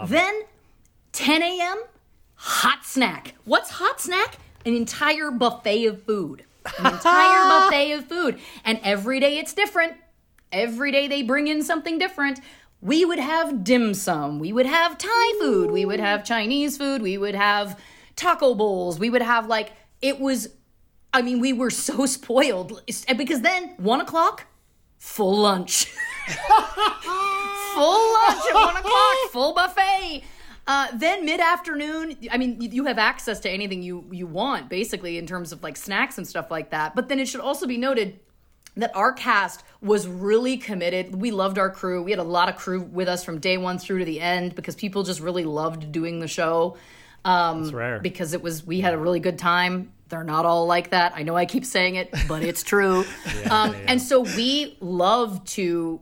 then 0.08 0.42
10 1.12 1.44
a.m. 1.44 1.84
hot 2.34 2.84
snack. 2.84 3.36
What's 3.44 3.70
hot 3.70 4.02
snack? 4.02 4.38
An 4.66 4.74
entire 4.74 5.30
buffet 5.30 5.86
of 5.86 6.02
food. 6.02 6.46
An 6.80 6.94
entire 6.94 7.44
buffet 7.50 7.92
of 7.92 8.06
food. 8.06 8.40
And 8.64 8.80
every 8.82 9.20
day 9.20 9.38
it's 9.38 9.54
different. 9.54 9.94
Every 10.56 10.90
day 10.92 11.08
they 11.10 11.22
bring 11.22 11.48
in 11.48 11.62
something 11.64 11.98
different. 12.00 12.40
We 12.82 13.04
would 13.04 13.20
have 13.20 13.64
dim 13.64 13.94
sum. 13.94 14.40
We 14.40 14.54
would 14.54 14.66
have 14.66 14.98
Thai 14.98 15.34
food. 15.40 15.70
We 15.72 15.86
would 15.86 16.00
have 16.00 16.24
Chinese 16.24 16.78
food. 16.78 17.02
We 17.02 17.18
would 17.18 17.36
have 17.36 17.78
taco 18.16 18.56
bowls. 18.56 18.98
We 18.98 19.10
would 19.10 19.22
have 19.22 19.48
like, 19.48 19.74
it 20.02 20.20
was, 20.20 20.50
I 21.14 21.22
mean, 21.22 21.40
we 21.42 21.52
were 21.52 21.70
so 21.70 22.06
spoiled. 22.18 22.82
Because 23.18 23.42
then, 23.42 23.74
one 23.78 24.00
o'clock, 24.00 24.46
full 24.98 25.38
lunch. 25.38 25.86
full 27.74 28.14
lunch 28.14 28.44
at 28.50 28.54
one 28.54 28.78
o'clock, 28.78 29.16
full 29.32 29.54
buffet. 29.54 30.24
Uh, 30.68 30.88
then 30.96 31.26
mid 31.26 31.40
afternoon, 31.42 32.16
I 32.32 32.38
mean, 32.38 32.60
you- 32.62 32.70
you 32.70 32.86
have 32.86 32.98
access 32.98 33.40
to 33.42 33.50
anything 33.50 33.84
you 33.84 34.06
you 34.12 34.26
want, 34.26 34.70
basically 34.70 35.18
in 35.18 35.28
terms 35.28 35.52
of 35.52 35.62
like 35.62 35.78
snacks 35.78 36.18
and 36.18 36.28
stuff 36.28 36.50
like 36.50 36.72
that. 36.72 36.96
But 36.96 37.08
then 37.10 37.20
it 37.20 37.28
should 37.28 37.42
also 37.42 37.68
be 37.68 37.78
noted 37.78 38.20
that 38.78 38.96
our 38.96 39.14
cast 39.14 39.64
was 39.82 40.08
really 40.08 40.58
committed. 40.58 41.16
We 41.16 41.32
loved 41.32 41.58
our 41.58 41.70
crew. 41.70 42.04
We 42.04 42.12
had 42.12 42.20
a 42.20 42.24
lot 42.24 42.50
of 42.50 42.56
crew 42.56 42.82
with 42.82 43.08
us 43.08 43.24
from 43.24 43.40
day 43.40 43.58
one 43.58 43.78
through 43.78 44.00
to 44.00 44.06
the 44.06 44.20
end 44.20 44.56
because 44.56 44.76
people 44.76 45.04
just 45.04 45.20
really 45.20 45.46
loved 45.46 45.92
doing 45.92 46.20
the 46.20 46.28
show. 46.28 46.78
Um, 47.24 47.64
That's 47.64 47.74
rare. 47.74 48.00
Because 48.00 48.34
it 48.34 48.42
was, 48.42 48.66
we 48.66 48.82
had 48.82 48.94
a 48.94 48.98
really 48.98 49.20
good 49.20 49.40
time. 49.40 49.92
They're 50.10 50.24
not 50.24 50.46
all 50.46 50.68
like 50.68 50.92
that. 50.92 51.14
I 51.16 51.24
know 51.24 51.36
I 51.36 51.46
keep 51.46 51.66
saying 51.66 51.96
it, 51.96 52.14
but 52.28 52.44
it's 52.44 52.64
true. 52.64 53.06
um, 53.50 53.76
And 53.88 54.02
so 54.02 54.22
we 54.22 54.78
love 54.80 55.44
to 55.46 56.00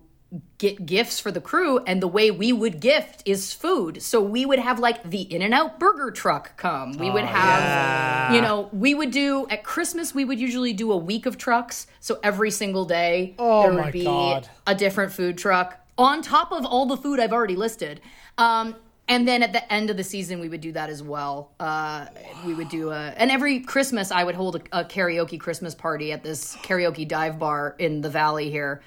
get 0.57 0.85
gifts 0.85 1.19
for 1.19 1.31
the 1.31 1.41
crew 1.41 1.79
and 1.79 2.01
the 2.01 2.07
way 2.07 2.31
we 2.31 2.51
would 2.51 2.79
gift 2.79 3.21
is 3.25 3.53
food. 3.53 4.01
So 4.01 4.21
we 4.21 4.45
would 4.45 4.59
have 4.59 4.79
like 4.79 5.07
the 5.09 5.21
in 5.21 5.41
and 5.41 5.53
out 5.53 5.79
burger 5.79 6.09
truck 6.09 6.57
come. 6.57 6.93
We 6.93 7.11
would 7.11 7.25
have 7.25 8.33
you 8.33 8.41
know 8.41 8.69
we 8.71 8.95
would 8.95 9.11
do 9.11 9.45
at 9.49 9.63
christmas 9.63 10.15
we 10.15 10.25
would 10.25 10.39
usually 10.39 10.73
do 10.73 10.91
a 10.91 10.97
week 10.97 11.25
of 11.25 11.37
trucks. 11.37 11.87
So 11.99 12.19
every 12.23 12.51
single 12.51 12.85
day 12.85 13.35
Oh 13.37 13.63
there 13.63 13.83
would 13.83 13.93
be 13.93 14.05
God. 14.05 14.49
a 14.65 14.73
different 14.73 15.11
food 15.11 15.37
truck 15.37 15.79
on 15.97 16.21
top 16.21 16.51
of 16.51 16.65
all 16.65 16.85
the 16.85 16.97
food 16.97 17.19
i've 17.19 17.33
already 17.33 17.55
listed. 17.55 18.01
Um, 18.37 18.75
and 19.07 19.27
then 19.27 19.43
at 19.43 19.51
the 19.51 19.71
end 19.71 19.89
of 19.89 19.97
the 19.97 20.03
season 20.03 20.39
we 20.39 20.49
would 20.49 20.61
do 20.61 20.71
that 20.71 20.89
as 20.89 21.03
well. 21.03 21.51
Uh, 21.59 22.07
we 22.45 22.53
would 22.55 22.69
do 22.69 22.89
a 22.89 23.13
and 23.17 23.29
every 23.29 23.59
christmas 23.59 24.11
i 24.11 24.23
would 24.23 24.35
hold 24.35 24.55
a, 24.55 24.79
a 24.79 24.85
karaoke 24.85 25.39
christmas 25.39 25.75
party 25.75 26.11
at 26.11 26.23
this 26.23 26.55
karaoke 26.57 27.07
dive 27.07 27.37
bar 27.37 27.75
in 27.77 28.01
the 28.01 28.09
valley 28.09 28.49
here 28.49 28.81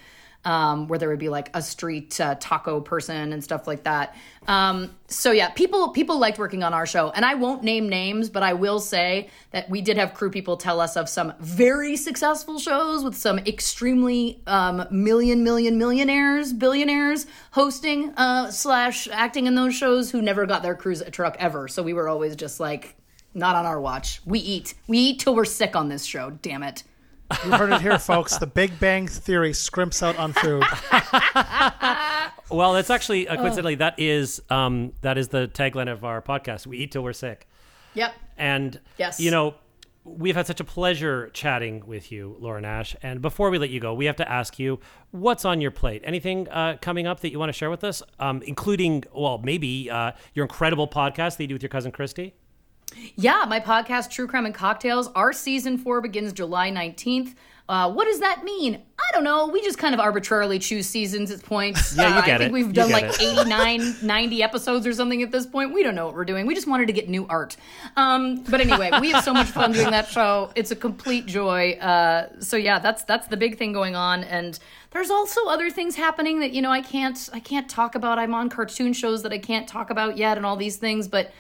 um, 0.47 0.86
where 0.86 0.99
there 0.99 1.09
would 1.09 1.18
be 1.18 1.28
like 1.28 1.51
a 1.55 1.61
street 1.61 2.18
uh, 2.20 2.36
taco 2.36 2.80
person 2.80 3.32
and 3.32 3.42
stuff 3.42 3.66
like 3.66 3.82
that. 3.82 4.14
Um, 4.47 4.94
so 5.09 5.32
yeah, 5.32 5.51
people 5.51 5.88
people 5.88 6.20
liked 6.20 6.38
working 6.38 6.62
on 6.62 6.72
our 6.72 6.86
show, 6.86 7.11
and 7.11 7.24
I 7.24 7.34
won't 7.34 7.64
name 7.64 7.88
names, 7.88 8.30
but 8.30 8.44
I 8.44 8.53
will 8.53 8.78
say 8.78 9.28
that 9.51 9.68
we 9.68 9.82
did 9.82 9.99
have 9.99 10.14
crew 10.14 10.30
people 10.30 10.57
tell 10.57 10.80
us 10.80 10.97
of 10.97 11.09
some 11.09 11.34
very 11.40 11.97
successful 11.97 12.61
shows 12.61 13.03
with 13.03 13.16
some 13.16 13.40
extremely 13.40 14.40
um, 14.47 14.86
million 14.92 15.42
million 15.42 15.78
millionaires, 15.78 16.53
billionaires 16.53 17.26
hosting 17.51 18.11
uh, 18.16 18.53
slash 18.53 19.09
acting 19.11 19.47
in 19.49 19.57
those 19.57 19.74
shows 19.74 20.12
who 20.12 20.22
never 20.22 20.47
got 20.47 20.62
their 20.62 20.76
cruise 20.76 21.03
truck 21.11 21.36
ever. 21.40 21.66
So 21.66 21.82
we 21.82 21.92
were 21.92 22.09
always 22.09 22.36
just 22.36 22.61
like, 22.61 22.94
not 23.34 23.57
on 23.57 23.66
our 23.66 23.80
watch. 23.80 24.20
We 24.24 24.38
eat, 24.38 24.74
we 24.86 24.99
eat 24.99 25.18
till 25.18 25.34
we're 25.34 25.44
sick 25.44 25.74
on 25.74 25.88
this 25.88 26.05
show. 26.05 26.30
Damn 26.30 26.62
it. 26.62 26.84
You 27.45 27.51
heard 27.53 27.72
it 27.72 27.81
here, 27.81 27.99
folks. 27.99 28.39
The 28.39 28.47
Big 28.47 28.79
Bang 28.79 29.09
Theory 29.09 29.53
scrimps 29.53 30.03
out 30.03 30.16
on 30.18 30.33
food. 30.33 30.62
Well, 32.49 32.74
that's 32.74 32.91
actually 32.91 33.27
uh, 33.27 33.35
coincidentally 33.37 33.74
that 33.77 33.99
is 33.99 34.41
um, 34.51 34.93
that 35.01 35.18
is 35.18 35.29
the 35.29 35.49
tagline 35.49 35.91
of 35.91 36.05
our 36.05 36.22
podcast. 36.22 36.64
We 36.64 36.79
eat 36.79 36.93
till 36.93 37.03
we're 37.03 37.12
sick. 37.12 37.49
Yep. 37.95 38.14
And 38.39 38.81
Yes. 38.99 39.18
you 39.18 39.33
know, 39.33 39.57
we've 40.05 40.37
had 40.37 40.47
such 40.47 40.61
a 40.61 40.64
pleasure 40.64 41.29
chatting 41.33 41.83
with 41.87 42.12
you, 42.12 42.37
Lauren 42.39 42.64
Ash. 42.64 42.95
And 43.03 43.20
before 43.20 43.51
we 43.51 43.59
let 43.59 43.70
you 43.70 43.81
go, 43.81 43.95
we 43.95 44.05
have 44.05 44.14
to 44.16 44.31
ask 44.31 44.61
you 44.61 44.79
what's 45.11 45.45
on 45.45 45.61
your 45.61 45.72
plate. 45.72 46.03
Anything 46.05 46.49
uh, 46.51 46.77
coming 46.81 47.09
up 47.09 47.18
that 47.20 47.33
you 47.33 47.39
want 47.41 47.49
to 47.49 47.53
share 47.53 47.70
with 47.70 47.83
us, 47.83 48.01
um, 48.20 48.43
including 48.43 49.03
well, 49.12 49.39
maybe 49.39 49.91
uh, 49.91 50.12
your 50.35 50.45
incredible 50.45 50.87
podcast 50.87 51.39
that 51.39 51.43
you 51.45 51.49
do 51.49 51.55
with 51.57 51.62
your 51.64 51.70
cousin 51.70 51.91
Christy. 51.91 52.35
Yeah, 53.16 53.45
my 53.49 53.61
podcast, 53.61 54.11
True 54.11 54.26
Crime 54.26 54.47
and 54.47 54.55
Cocktails, 54.55 55.09
our 55.09 55.32
season 55.32 55.76
four 55.78 56.01
begins 56.01 56.32
July 56.32 56.70
19th. 56.70 57.34
Uh, 57.68 57.91
what 57.91 58.05
does 58.05 58.20
that 58.20 58.45
mean? 58.45 58.76
I 58.97 59.03
don't 59.12 59.24
know. 59.24 59.49
We 59.49 59.61
just 59.61 59.76
kind 59.76 59.93
of 59.93 59.99
arbitrarily 59.99 60.61
choose 60.61 60.87
seasons 60.87 61.32
at 61.32 61.43
points. 61.43 61.97
Yeah, 61.99 62.11
you 62.11 62.14
Uh, 62.14 62.22
get 62.26 62.34
I 62.37 62.39
think 62.39 62.51
it. 62.51 62.53
we've 62.53 62.72
done 62.72 62.93
like 62.93 63.07
it. 63.07 63.20
89, 63.20 63.97
90 64.03 64.43
episodes 64.45 64.87
or 64.87 64.93
something 64.93 65.20
at 65.20 65.32
this 65.32 65.47
point. 65.47 65.74
We 65.74 65.82
don't 65.82 65.97
know 65.97 66.07
what 66.07 66.14
we're 66.14 66.24
doing. 66.24 66.47
We 66.47 66.55
just 66.55 66.68
wanted 66.68 66.87
to 66.87 66.93
get 66.93 67.09
new 67.09 67.26
art. 67.28 67.57
Um, 67.97 68.45
but 68.45 68.61
anyway, 68.61 68.93
we 69.01 69.11
have 69.11 69.24
so 69.24 69.32
much 69.34 69.49
fun 69.49 69.72
doing 69.72 69.91
that 69.91 70.07
show. 70.07 70.53
It's 70.55 70.70
a 70.70 70.76
complete 70.76 71.26
joy. 71.26 71.72
Uh, 71.72 72.28
so 72.39 72.57
yeah, 72.57 72.78
that's 72.78 73.03
that's 73.03 73.26
the 73.26 73.37
big 73.37 73.59
thing 73.59 73.72
going 73.72 73.97
on. 73.97 74.22
And 74.22 74.57
there's 74.93 75.11
also 75.11 75.47
other 75.49 75.68
things 75.68 75.97
happening 75.97 76.39
that 76.41 76.53
you 76.53 76.62
know 76.62 76.70
I 76.70 76.82
can't 76.82 77.28
I 77.32 77.41
can't 77.41 77.68
talk 77.68 77.97
about. 77.97 78.20
I'm 78.20 78.32
on 78.32 78.49
cartoon 78.49 78.93
shows 78.93 79.24
that 79.24 79.32
I 79.32 79.39
can't 79.39 79.66
talk 79.66 79.91
about 79.91 80.16
yet, 80.16 80.37
and 80.37 80.47
all 80.47 80.57
these 80.57 80.76
things. 80.76 81.09
But 81.09 81.32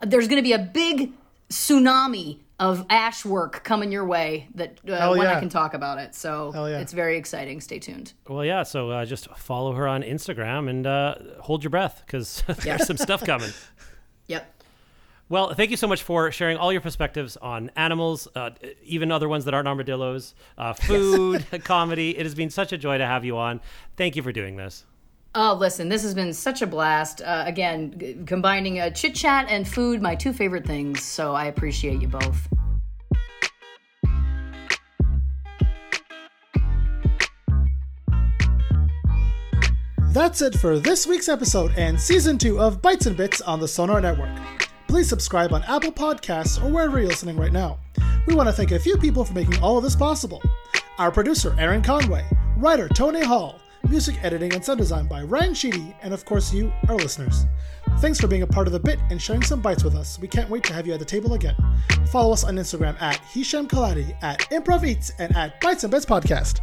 there's 0.00 0.28
going 0.28 0.38
to 0.38 0.42
be 0.42 0.52
a 0.52 0.58
big 0.58 1.12
tsunami 1.50 2.38
of 2.58 2.84
Ash 2.90 3.24
work 3.24 3.62
coming 3.62 3.92
your 3.92 4.04
way 4.04 4.48
that 4.56 4.78
uh, 4.88 4.96
Hell 4.98 5.16
when 5.16 5.26
I 5.28 5.38
can 5.38 5.48
talk 5.48 5.74
about 5.74 5.98
it. 5.98 6.14
So 6.14 6.52
yeah. 6.66 6.78
it's 6.80 6.92
very 6.92 7.16
exciting. 7.16 7.60
Stay 7.60 7.78
tuned. 7.78 8.14
Well, 8.28 8.44
yeah. 8.44 8.64
So 8.64 8.90
uh, 8.90 9.04
just 9.04 9.28
follow 9.36 9.72
her 9.74 9.86
on 9.86 10.02
Instagram 10.02 10.68
and 10.68 10.86
uh, 10.86 11.14
hold 11.40 11.62
your 11.62 11.70
breath 11.70 12.02
because 12.04 12.42
there's 12.46 12.64
Yeah. 12.64 12.76
some 12.78 12.96
stuff 12.96 13.24
coming. 13.24 13.50
Yep. 14.26 14.62
Well, 15.30 15.54
thank 15.54 15.70
you 15.70 15.78
so 15.78 15.86
much 15.88 16.02
for 16.02 16.30
sharing 16.32 16.58
all 16.58 16.70
your 16.70 16.82
perspectives 16.82 17.38
on 17.38 17.70
animals, 17.76 18.28
uh, 18.34 18.50
even 18.84 19.10
other 19.10 19.26
ones 19.26 19.46
that 19.46 19.54
aren't 19.54 19.66
armadillos, 19.68 20.34
uh, 20.58 20.74
food, 20.74 21.46
comedy. 21.64 22.10
It 22.18 22.26
has 22.26 22.34
been 22.34 22.50
such 22.50 22.72
a 22.74 22.76
joy 22.76 22.98
to 22.98 23.06
have 23.06 23.24
you 23.24 23.38
on. 23.38 23.62
Thank 23.96 24.16
you 24.16 24.22
for 24.22 24.30
doing 24.32 24.56
this. 24.56 24.84
Oh, 25.40 25.54
listen, 25.54 25.88
this 25.88 26.02
has 26.02 26.14
been 26.14 26.32
such 26.32 26.62
a 26.62 26.66
blast. 26.66 27.22
Uh, 27.22 27.44
again, 27.46 27.94
g- 27.96 28.16
combining 28.26 28.80
uh, 28.80 28.90
chit 28.90 29.14
chat 29.14 29.46
and 29.48 29.68
food, 29.68 30.02
my 30.02 30.16
two 30.16 30.32
favorite 30.32 30.66
things. 30.66 31.00
So 31.00 31.32
I 31.32 31.44
appreciate 31.44 32.02
you 32.02 32.08
both. 32.08 32.48
That's 40.10 40.42
it 40.42 40.56
for 40.56 40.80
this 40.80 41.06
week's 41.06 41.28
episode 41.28 41.72
and 41.76 42.00
season 42.00 42.36
two 42.36 42.58
of 42.58 42.82
Bites 42.82 43.06
and 43.06 43.16
Bits 43.16 43.40
on 43.40 43.60
the 43.60 43.68
Sonar 43.68 44.00
Network. 44.00 44.36
Please 44.88 45.08
subscribe 45.08 45.52
on 45.52 45.62
Apple 45.68 45.92
Podcasts 45.92 46.60
or 46.60 46.68
wherever 46.72 46.98
you're 46.98 47.10
listening 47.10 47.36
right 47.36 47.52
now. 47.52 47.78
We 48.26 48.34
want 48.34 48.48
to 48.48 48.52
thank 48.52 48.72
a 48.72 48.78
few 48.80 48.96
people 48.96 49.24
for 49.24 49.34
making 49.34 49.62
all 49.62 49.78
of 49.78 49.84
this 49.84 49.94
possible. 49.94 50.42
Our 50.98 51.12
producer, 51.12 51.54
Aaron 51.60 51.82
Conway, 51.82 52.28
writer, 52.56 52.88
Tony 52.88 53.22
Hall, 53.22 53.60
music 53.88 54.22
editing 54.22 54.54
and 54.54 54.64
sound 54.64 54.78
design 54.78 55.06
by 55.06 55.22
Ryan 55.22 55.54
Sheedy, 55.54 55.94
and 56.02 56.12
of 56.12 56.24
course, 56.24 56.52
you, 56.52 56.72
our 56.88 56.96
listeners. 56.96 57.46
Thanks 57.98 58.20
for 58.20 58.26
being 58.26 58.42
a 58.42 58.46
part 58.46 58.66
of 58.66 58.72
the 58.72 58.80
bit 58.80 58.98
and 59.10 59.20
sharing 59.20 59.42
some 59.42 59.60
bites 59.60 59.84
with 59.84 59.94
us. 59.94 60.18
We 60.18 60.28
can't 60.28 60.50
wait 60.50 60.64
to 60.64 60.72
have 60.72 60.86
you 60.86 60.92
at 60.92 60.98
the 60.98 61.04
table 61.04 61.34
again. 61.34 61.56
Follow 62.10 62.32
us 62.32 62.44
on 62.44 62.56
Instagram 62.56 63.00
at 63.00 63.16
Hisham 63.24 63.66
Kelati, 63.66 64.16
at 64.22 64.40
Improv 64.50 64.86
Eats, 64.86 65.10
and 65.18 65.34
at 65.36 65.60
Bites 65.60 65.84
and 65.84 65.90
Bits 65.90 66.06
Podcast. 66.06 66.60